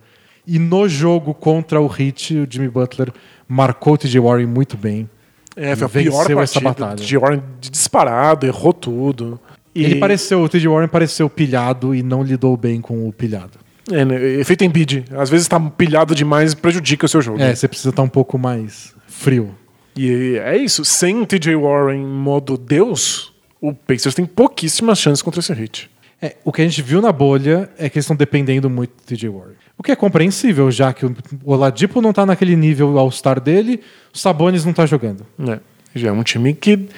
[0.46, 3.12] E no jogo contra o Heat, o Jimmy Butler
[3.48, 5.08] marcou o TJ Warren muito bem.
[5.56, 6.42] É, foi a pior partida.
[6.42, 6.94] essa batalha.
[6.94, 7.18] O T.J.
[7.18, 9.38] Warren disparado, errou tudo.
[9.74, 13.58] E, Ele pareceu, o TJ Warren pareceu pilhado e não lidou bem com o pilhado.
[13.90, 15.04] É, né, efeito Embiid.
[15.16, 17.40] Às vezes tá pilhado demais e prejudica o seu jogo.
[17.40, 19.54] É, você precisa estar um pouco mais frio.
[19.96, 20.84] E é isso.
[20.84, 21.54] Sem T.J.
[21.56, 25.90] Warren em modo Deus, o Pacers tem pouquíssimas chances contra esse hit.
[26.22, 29.02] É, o que a gente viu na bolha é que eles estão dependendo muito do
[29.06, 29.54] TJ Warren.
[29.78, 31.14] O que é compreensível, já que o
[31.44, 33.80] Oladipo não tá naquele nível All-Star dele,
[34.14, 35.26] o Sabonis não tá jogando.
[35.48, 35.58] É.
[35.94, 36.88] Já é um time que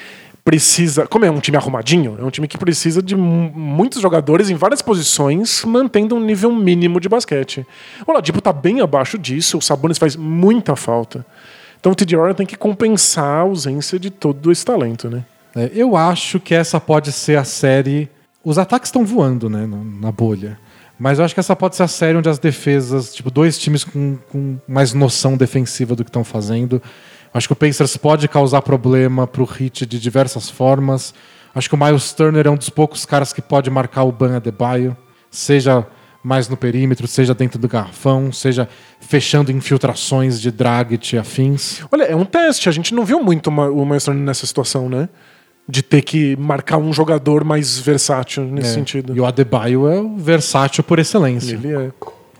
[0.44, 1.06] precisa.
[1.06, 4.56] Como é um time arrumadinho, é um time que precisa de mu- muitos jogadores em
[4.56, 7.64] várias posições, mantendo um nível mínimo de basquete.
[8.04, 11.24] O Oladipo tá bem abaixo disso, o Sabonis faz muita falta.
[11.82, 12.32] Então o T.J.
[12.34, 15.24] Tem que compensar a ausência de todo esse talento, né?
[15.56, 18.08] É, eu acho que essa pode ser a série.
[18.44, 19.68] Os ataques estão voando, né,
[20.00, 20.56] na, bolha.
[20.96, 23.82] Mas eu acho que essa pode ser a série onde as defesas, tipo, dois times
[23.82, 26.80] com, com mais noção defensiva do que estão fazendo.
[27.34, 31.12] Acho que o Pacers pode causar problema pro Heat de diversas formas.
[31.52, 34.36] Acho que o Miles Turner é um dos poucos caras que pode marcar o Ban
[34.36, 34.96] Adebayo,
[35.32, 35.84] seja
[36.22, 38.68] mais no perímetro, seja dentro do garrafão, seja
[39.00, 41.82] fechando infiltrações de Dragic e afins.
[41.90, 42.68] Olha, é um teste.
[42.68, 45.08] A gente não viu muito o Turner nessa situação, né?
[45.68, 49.16] De ter que marcar um jogador mais versátil nesse É, sentido.
[49.16, 51.54] E o Adebayo é o versátil por excelência.
[51.54, 51.90] Ele é.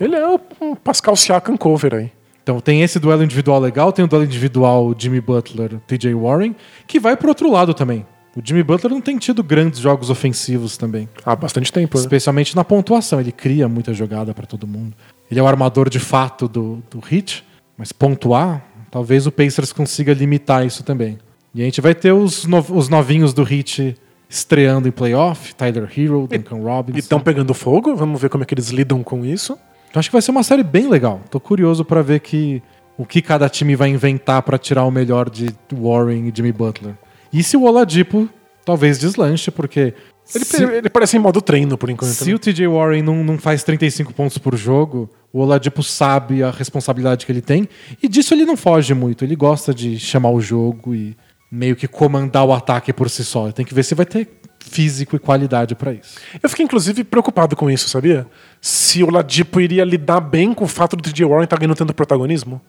[0.01, 2.13] Ele é o um Pascal Siakam cover aí.
[2.43, 6.57] Então tem esse duelo individual legal, tem o duelo individual Jimmy Butler, TJ Warren,
[6.89, 8.05] que vai pro outro lado também.
[8.37, 11.09] O Jimmy Butler não tem tido grandes jogos ofensivos também.
[11.25, 11.97] Há bastante tempo.
[11.99, 12.03] né?
[12.03, 13.21] Especialmente na pontuação.
[13.21, 14.95] Ele cria muita jogada pra todo mundo.
[15.31, 17.45] Ele é o armador de fato do, do Hit,
[17.77, 21.19] mas pontuar, talvez o Pacers consiga limitar isso também.
[21.55, 23.95] E a gente vai ter os, no- os novinhos do Hit
[24.31, 26.97] estreando em playoff, Tyler Hero, Duncan Robinson.
[26.97, 29.59] E estão pegando fogo, vamos ver como é que eles lidam com isso.
[29.91, 31.21] Então acho que vai ser uma série bem legal.
[31.31, 32.63] Tô curioso pra ver que,
[32.97, 36.95] o que cada time vai inventar pra tirar o melhor de Warren e Jimmy Butler.
[37.33, 38.29] E se o Oladipo
[38.65, 39.95] talvez deslanche, porque
[40.35, 42.13] Ele, se, ele parece em modo treino por enquanto.
[42.13, 42.35] se né?
[42.35, 47.27] o TJ Warren não, não faz 35 pontos por jogo, o Oladipo sabe a responsabilidade
[47.27, 47.69] que ele tem
[48.03, 49.25] e disso ele não foge muito.
[49.25, 51.17] Ele gosta de chamar o jogo e
[51.51, 53.51] meio que comandar o ataque por si só.
[53.51, 54.29] Tem que ver se vai ter
[54.61, 56.19] físico e qualidade pra isso.
[56.43, 58.27] Eu fiquei, inclusive, preocupado com isso, sabia?
[58.61, 61.93] Se o Ladipo iria lidar bem com o fato do TJ Warren estar ganhando tanto
[61.93, 62.61] protagonismo.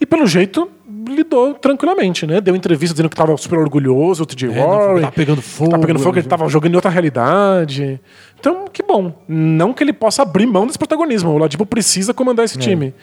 [0.00, 0.70] E pelo jeito,
[1.08, 2.40] lidou tranquilamente, né?
[2.40, 5.02] Deu entrevista dizendo que estava super orgulhoso, o TJ É, Warren.
[5.02, 8.00] tá pegando fogo, Tá pegando fogo, ele ele- tava jogando em outra realidade.
[8.38, 9.12] Então, que bom.
[9.28, 11.30] Não que ele possa abrir mão desse protagonismo.
[11.30, 12.94] O Ladipo precisa comandar esse time.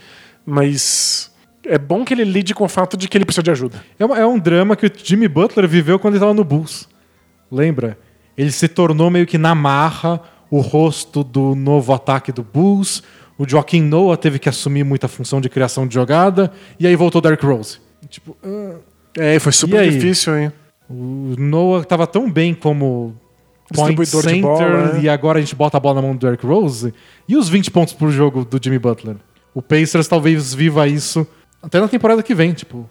[0.46, 1.30] Mas
[1.66, 3.84] é bom que ele lide com o fato de que ele precisa de ajuda.
[4.00, 6.88] É, uma- é um drama que o Jimmy Butler viveu quando ele estava no Bulls.
[7.52, 7.98] Lembra?
[8.38, 13.04] Ele se tornou meio que na marra o rosto do novo ataque do Bulls.
[13.38, 16.52] O Joaquim Noah teve que assumir muita função de criação de jogada.
[16.80, 17.80] E aí voltou o Derrick Rose.
[18.10, 18.76] Tipo, ah,
[19.18, 20.52] É, foi super difícil, hein?
[20.90, 23.14] o Noah estava tão bem como
[23.74, 25.02] point Distribuidor de center bola, né?
[25.02, 26.94] e agora a gente bota a bola na mão do Derrick Rose.
[27.28, 29.18] E os 20 pontos por jogo do Jimmy Butler?
[29.54, 31.28] O Pacers talvez viva isso
[31.62, 32.90] até na temporada que vem, tipo.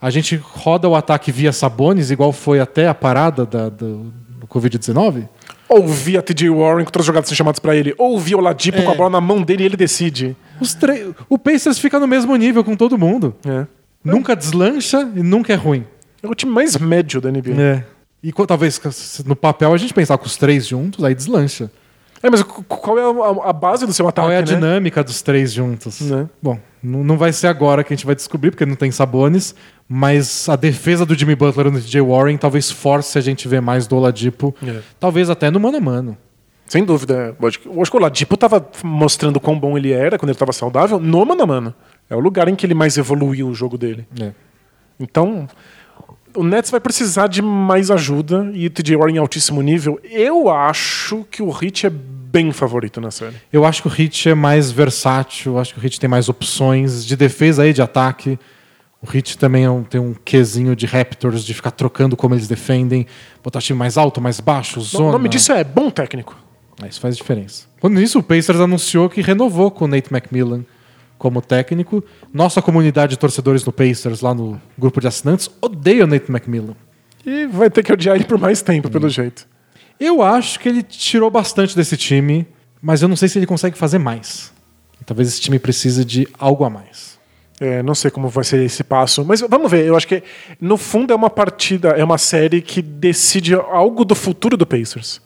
[0.00, 4.46] A gente roda o ataque via Sabonis, igual foi até a parada da, do, do
[4.46, 5.28] Covid-19.
[5.72, 8.78] Ou via TJ Warren com outras jogadas sendo chamadas pra ele, ou via o Ladipo
[8.78, 8.82] É.
[8.82, 10.36] com a bola na mão dele e ele decide.
[10.60, 13.34] Os tre- O Pacers fica no mesmo nível com todo mundo.
[13.46, 13.66] É.
[14.04, 15.84] Nunca deslancha e nunca é ruim.
[16.22, 17.60] É o time mais médio da NBA.
[17.62, 17.84] É.
[18.22, 18.80] E talvez
[19.24, 21.70] no papel a gente pensar com os três juntos, aí deslancha.
[22.22, 23.02] É, mas qu- qual é
[23.46, 24.46] a, a base do seu ataque, Qual é a né?
[24.46, 26.00] dinâmica dos três juntos?
[26.02, 26.28] Né?
[26.42, 29.54] Bom, não vai ser agora que a gente vai descobrir, porque não tem Sabonis,
[29.88, 33.86] mas a defesa do Jimmy Butler do DJ Warren talvez force a gente ver mais
[33.86, 34.80] do Oladipo, É.
[34.98, 36.16] talvez até no mano a mano.
[36.66, 37.34] Sem dúvida.
[37.40, 37.58] Eu acho
[37.92, 41.42] que- o Ladipo tava mostrando quão bom ele era quando ele tava saudável no mano
[41.42, 41.74] a mano.
[42.08, 44.06] É o lugar em que ele mais evoluiu o jogo dele.
[44.20, 44.30] É.
[44.98, 45.48] Então,
[46.36, 49.98] o Nets vai precisar de mais ajuda e o TJ Warren em altíssimo nível.
[50.04, 51.92] Eu acho que o Hit é
[52.30, 53.36] bem favorito na série.
[53.52, 56.28] Eu acho que o Hit é mais versátil, eu acho que o Hit tem mais
[56.28, 58.38] opções de defesa e de ataque.
[59.02, 62.46] O Hit também é um- tem um quesinho de Raptors, de ficar trocando como eles
[62.46, 63.06] defendem,
[63.42, 65.08] botar time mais alto, mais baixo, zona.
[65.08, 66.36] O nome disso é bom técnico.
[66.82, 67.66] Ah, Isso faz diferença.
[67.80, 70.64] Quando isso, o Pacers anunciou que renovou com o Nate McMillan
[71.18, 72.02] como técnico.
[72.32, 76.74] Nossa comunidade de torcedores no Pacers, lá no grupo de assinantes, odeia o Nate McMillan.
[77.26, 79.46] E vai ter que odiar ele por mais tempo, pelo jeito.
[80.00, 82.46] Eu acho que ele tirou bastante desse time,
[82.80, 84.50] mas eu não sei se ele consegue fazer mais.
[85.04, 87.20] Talvez esse time precise de algo a mais.
[87.60, 89.84] É, não sei como vai ser esse passo, mas vamos ver.
[89.84, 90.22] Eu acho que
[90.58, 95.20] no fundo é uma partida, é uma série que decide algo do futuro do Pacers.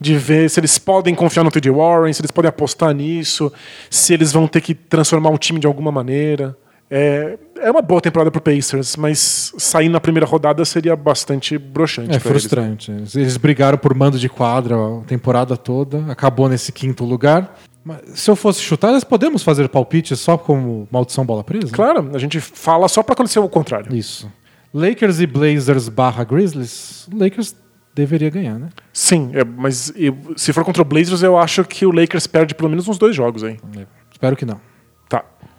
[0.00, 3.52] De ver se eles podem confiar no TJ Warren, se eles podem apostar nisso,
[3.90, 6.56] se eles vão ter que transformar o time de alguma maneira.
[6.96, 12.14] É, é uma boa temporada pro Pacers, mas sair na primeira rodada seria bastante broxante.
[12.14, 12.92] É frustrante.
[12.92, 17.58] Eles, eles brigaram por mando de quadra a temporada toda, acabou nesse quinto lugar.
[17.84, 21.72] Mas se eu fosse chutar, nós podemos fazer palpite só como maldição bola presa?
[21.72, 23.92] Claro, a gente fala só pra acontecer o contrário.
[23.94, 24.30] Isso.
[24.72, 27.56] Lakers e Blazers barra Grizzlies, o Lakers
[27.92, 28.68] deveria ganhar, né?
[28.92, 32.54] Sim, é, mas eu- se for contra o Blazers, eu acho que o Lakers perde
[32.54, 33.58] pelo menos uns dois jogos aí.
[33.76, 34.60] É, Espero que não.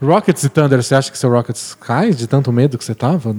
[0.02, 3.36] Rockets e Thunder, você acha que seu Rockets cai de tanto medo que você tava?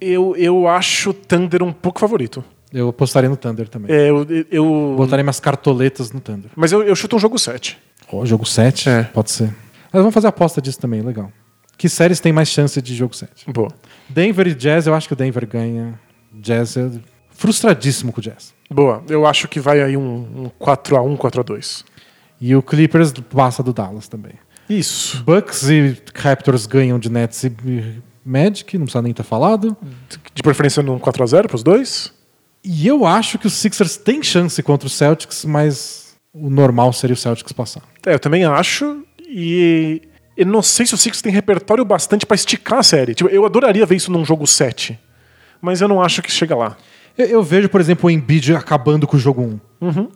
[0.00, 2.42] Eu, eu acho o Thunder um pouco favorito.
[2.72, 3.94] Eu apostaria no Thunder também.
[3.94, 6.50] É, eu, eu- Botaria minhas cartoletas no Thunder.
[6.56, 7.78] Mas eu, eu chuto um jogo 7.
[8.12, 8.88] Ó, jogo 7?
[8.88, 9.02] É.
[9.04, 9.46] Pode ser.
[9.92, 11.30] Mas vamos fazer aposta disso também, legal.
[11.78, 13.50] Que séries tem mais chance de jogo 7?
[13.50, 13.68] Boa.
[14.08, 15.98] Denver e Jazz, eu acho que o Denver ganha.
[16.32, 16.90] Jazz é
[17.30, 18.52] frustradíssimo com o Jazz.
[18.70, 19.02] Boa.
[19.08, 20.02] Eu acho que vai aí um,
[20.44, 21.84] um 4x1, 4x2.
[22.40, 24.32] E o Clippers passa do Dallas também.
[24.68, 25.22] Isso.
[25.22, 27.52] Bucks e Raptors ganham de Nets e
[28.24, 29.76] Magic, não precisa nem ter falado.
[30.34, 32.12] De preferência num 4x0 pros dois.
[32.64, 37.14] E eu acho que os Sixers têm chance contra os Celtics, mas o normal seria
[37.14, 37.82] o Celtics passar.
[38.04, 39.04] É, eu também acho.
[39.28, 40.02] E
[40.36, 43.14] eu não sei se o Sixers tem repertório bastante pra esticar a série.
[43.14, 44.98] Tipo, eu adoraria ver isso num jogo 7.
[45.62, 46.76] Mas eu não acho que chega lá.
[47.16, 49.60] Eu, eu vejo, por exemplo, o Embiid acabando com o jogo 1.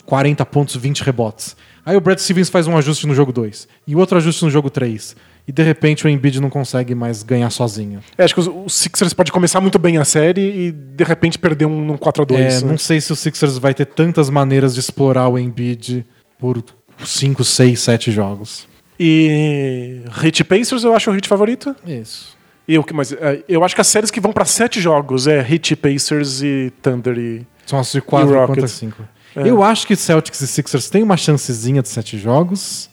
[0.05, 1.57] 40 pontos, 20 rebotes.
[1.85, 3.69] Aí o Brad Stevens faz um ajuste no jogo 2.
[3.87, 5.17] E outro ajuste no jogo 3.
[5.49, 8.01] e de repente o Embiid não consegue mais ganhar sozinho.
[8.17, 11.39] É, acho que os, os Sixers pode começar muito bem a série e de repente
[11.39, 12.39] perder um, num 4x2.
[12.39, 12.71] É, né?
[12.71, 16.07] não sei se o Sixers vai ter tantas maneiras de explorar o Embiid
[16.39, 16.63] por
[17.05, 18.69] 5, 6, 7 jogos.
[18.99, 21.75] E Hit Pacers eu acho o hit favorito.
[21.87, 22.37] Isso.
[22.69, 25.41] E eu, mas, é, eu acho que as séries que vão pra sete jogos é
[25.41, 27.47] Hit Pacers e Thunder e.
[27.67, 28.73] São as de 4 E contra Rockets.
[28.73, 29.03] 5.
[29.37, 29.49] É.
[29.49, 32.91] Eu acho que Celtics e Sixers têm uma chancezinha de 7 jogos.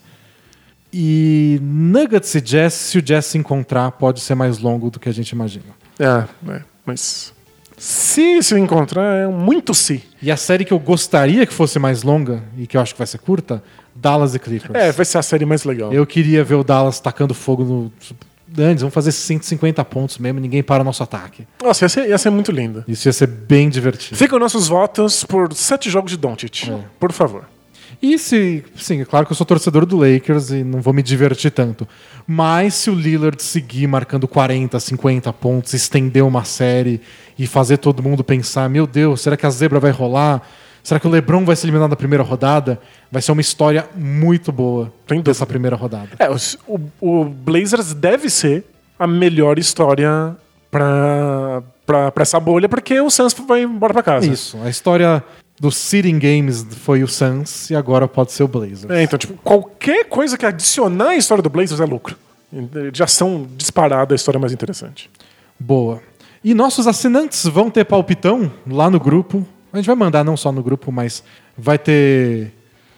[0.92, 5.10] E Nuggets e Jazz, se o Jazz se encontrar, pode ser mais longo do que
[5.10, 5.66] a gente imagina.
[6.00, 7.34] É, é, mas.
[7.78, 10.04] Se se encontrar, é muito se.
[10.22, 12.98] E a série que eu gostaria que fosse mais longa, e que eu acho que
[12.98, 13.62] vai ser curta,
[13.94, 14.74] Dallas e Clippers.
[14.74, 15.94] É, vai ser a série mais legal.
[15.94, 17.94] Eu queria ver o Dallas tacando fogo no.
[18.58, 21.48] Antes, vamos fazer 150 pontos mesmo, ninguém para o nosso ataque.
[21.62, 22.84] Nossa, ia ser, ia ser muito lindo.
[22.88, 24.16] Isso ia ser bem divertido.
[24.16, 26.70] Ficam nossos votos por sete jogos de Doncic.
[26.70, 26.80] É.
[27.00, 27.46] Por favor.
[28.02, 28.64] E se.
[28.76, 31.88] Sim, é claro que eu sou torcedor do Lakers e não vou me divertir tanto.
[32.28, 37.02] Mas se o Lillard seguir marcando 40, 50 pontos, estender uma série
[37.40, 40.48] e fazer todo mundo pensar: meu Deus, será que a zebra vai rolar?
[40.88, 42.80] Será que o LeBron vai ser eliminado na primeira rodada?
[43.12, 45.46] Vai ser uma história muito boa Sem dessa dúvida.
[45.48, 46.12] primeira rodada.
[46.18, 46.30] É,
[46.66, 48.64] o, o Blazers deve ser
[48.98, 50.34] a melhor história
[50.72, 54.28] pra, pra, pra essa bolha, porque o Suns vai embora pra casa.
[54.28, 54.58] Isso.
[54.64, 55.22] A história
[55.60, 58.90] dos seeding games foi o Suns e agora pode ser o Blazers.
[58.90, 62.16] É, então, tipo, qualquer coisa que adicionar à história do Blazers é lucro.
[62.94, 65.10] Já são disparada a história mais interessante.
[65.60, 66.00] Boa.
[66.42, 69.46] E nossos assinantes vão ter palpitão lá no grupo.
[69.78, 71.24] A gente vai mandar não só no grupo, mas
[71.56, 72.52] vai ter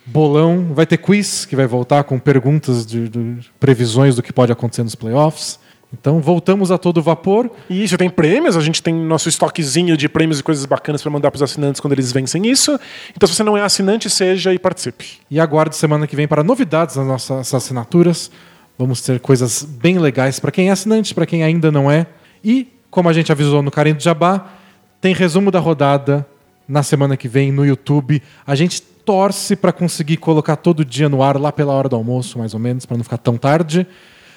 [0.06, 4.50] bolão, vai ter quiz que vai voltar com perguntas de, de previsões do que pode
[4.50, 5.60] acontecer nos playoffs.
[5.92, 7.52] Então voltamos a todo vapor.
[7.70, 11.12] E isso tem prêmios, a gente tem nosso estoquezinho de prêmios e coisas bacanas pra
[11.12, 12.80] mandar pros assinantes quando eles vencem isso.
[13.14, 15.20] Então, se você não é assinante, seja e participe.
[15.30, 18.32] E aguarde semana que vem para novidades nas nossas assinaturas.
[18.78, 22.08] Vamos ter coisas bem legais para quem é assinante, para quem ainda não é.
[22.42, 24.54] E, como a gente avisou no Carinho do Jabá,
[25.02, 26.26] tem resumo da rodada
[26.70, 28.22] na semana que vem no YouTube.
[28.46, 32.38] A gente torce para conseguir colocar todo dia no ar, lá pela hora do almoço,
[32.38, 33.88] mais ou menos, para não ficar tão tarde.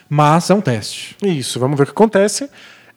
[0.09, 1.17] Mas é um teste.
[1.23, 2.49] Isso, vamos ver o que acontece.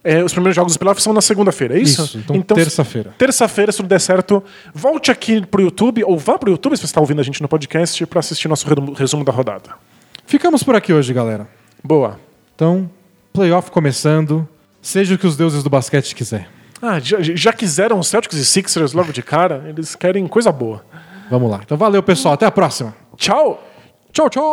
[0.03, 2.03] É, os primeiros jogos do playoff são na segunda-feira, é isso?
[2.03, 3.13] Isso, então terça-feira.
[3.17, 4.43] Terça-feira, se tudo der certo,
[4.73, 7.47] volte aqui pro YouTube, ou vá pro YouTube se você está ouvindo a gente no
[7.47, 9.71] podcast, para assistir nosso resumo- resumo da rodada.
[10.27, 11.47] Ficamos por aqui hoje, galera.
[11.83, 12.19] Boa.
[12.53, 12.89] Então,
[13.33, 14.47] playoff começando.
[14.81, 16.47] Seja o que os deuses do basquete quiser.
[16.81, 19.63] Ah, já, já quiseram os Celtics e Sixers logo de cara?
[19.67, 20.83] Eles querem coisa boa.
[21.29, 21.61] Vamos lá.
[21.63, 22.33] Então, valeu, pessoal.
[22.33, 22.95] Até a próxima.
[23.17, 23.63] Tchau!
[24.11, 24.45] Tchau, tchau!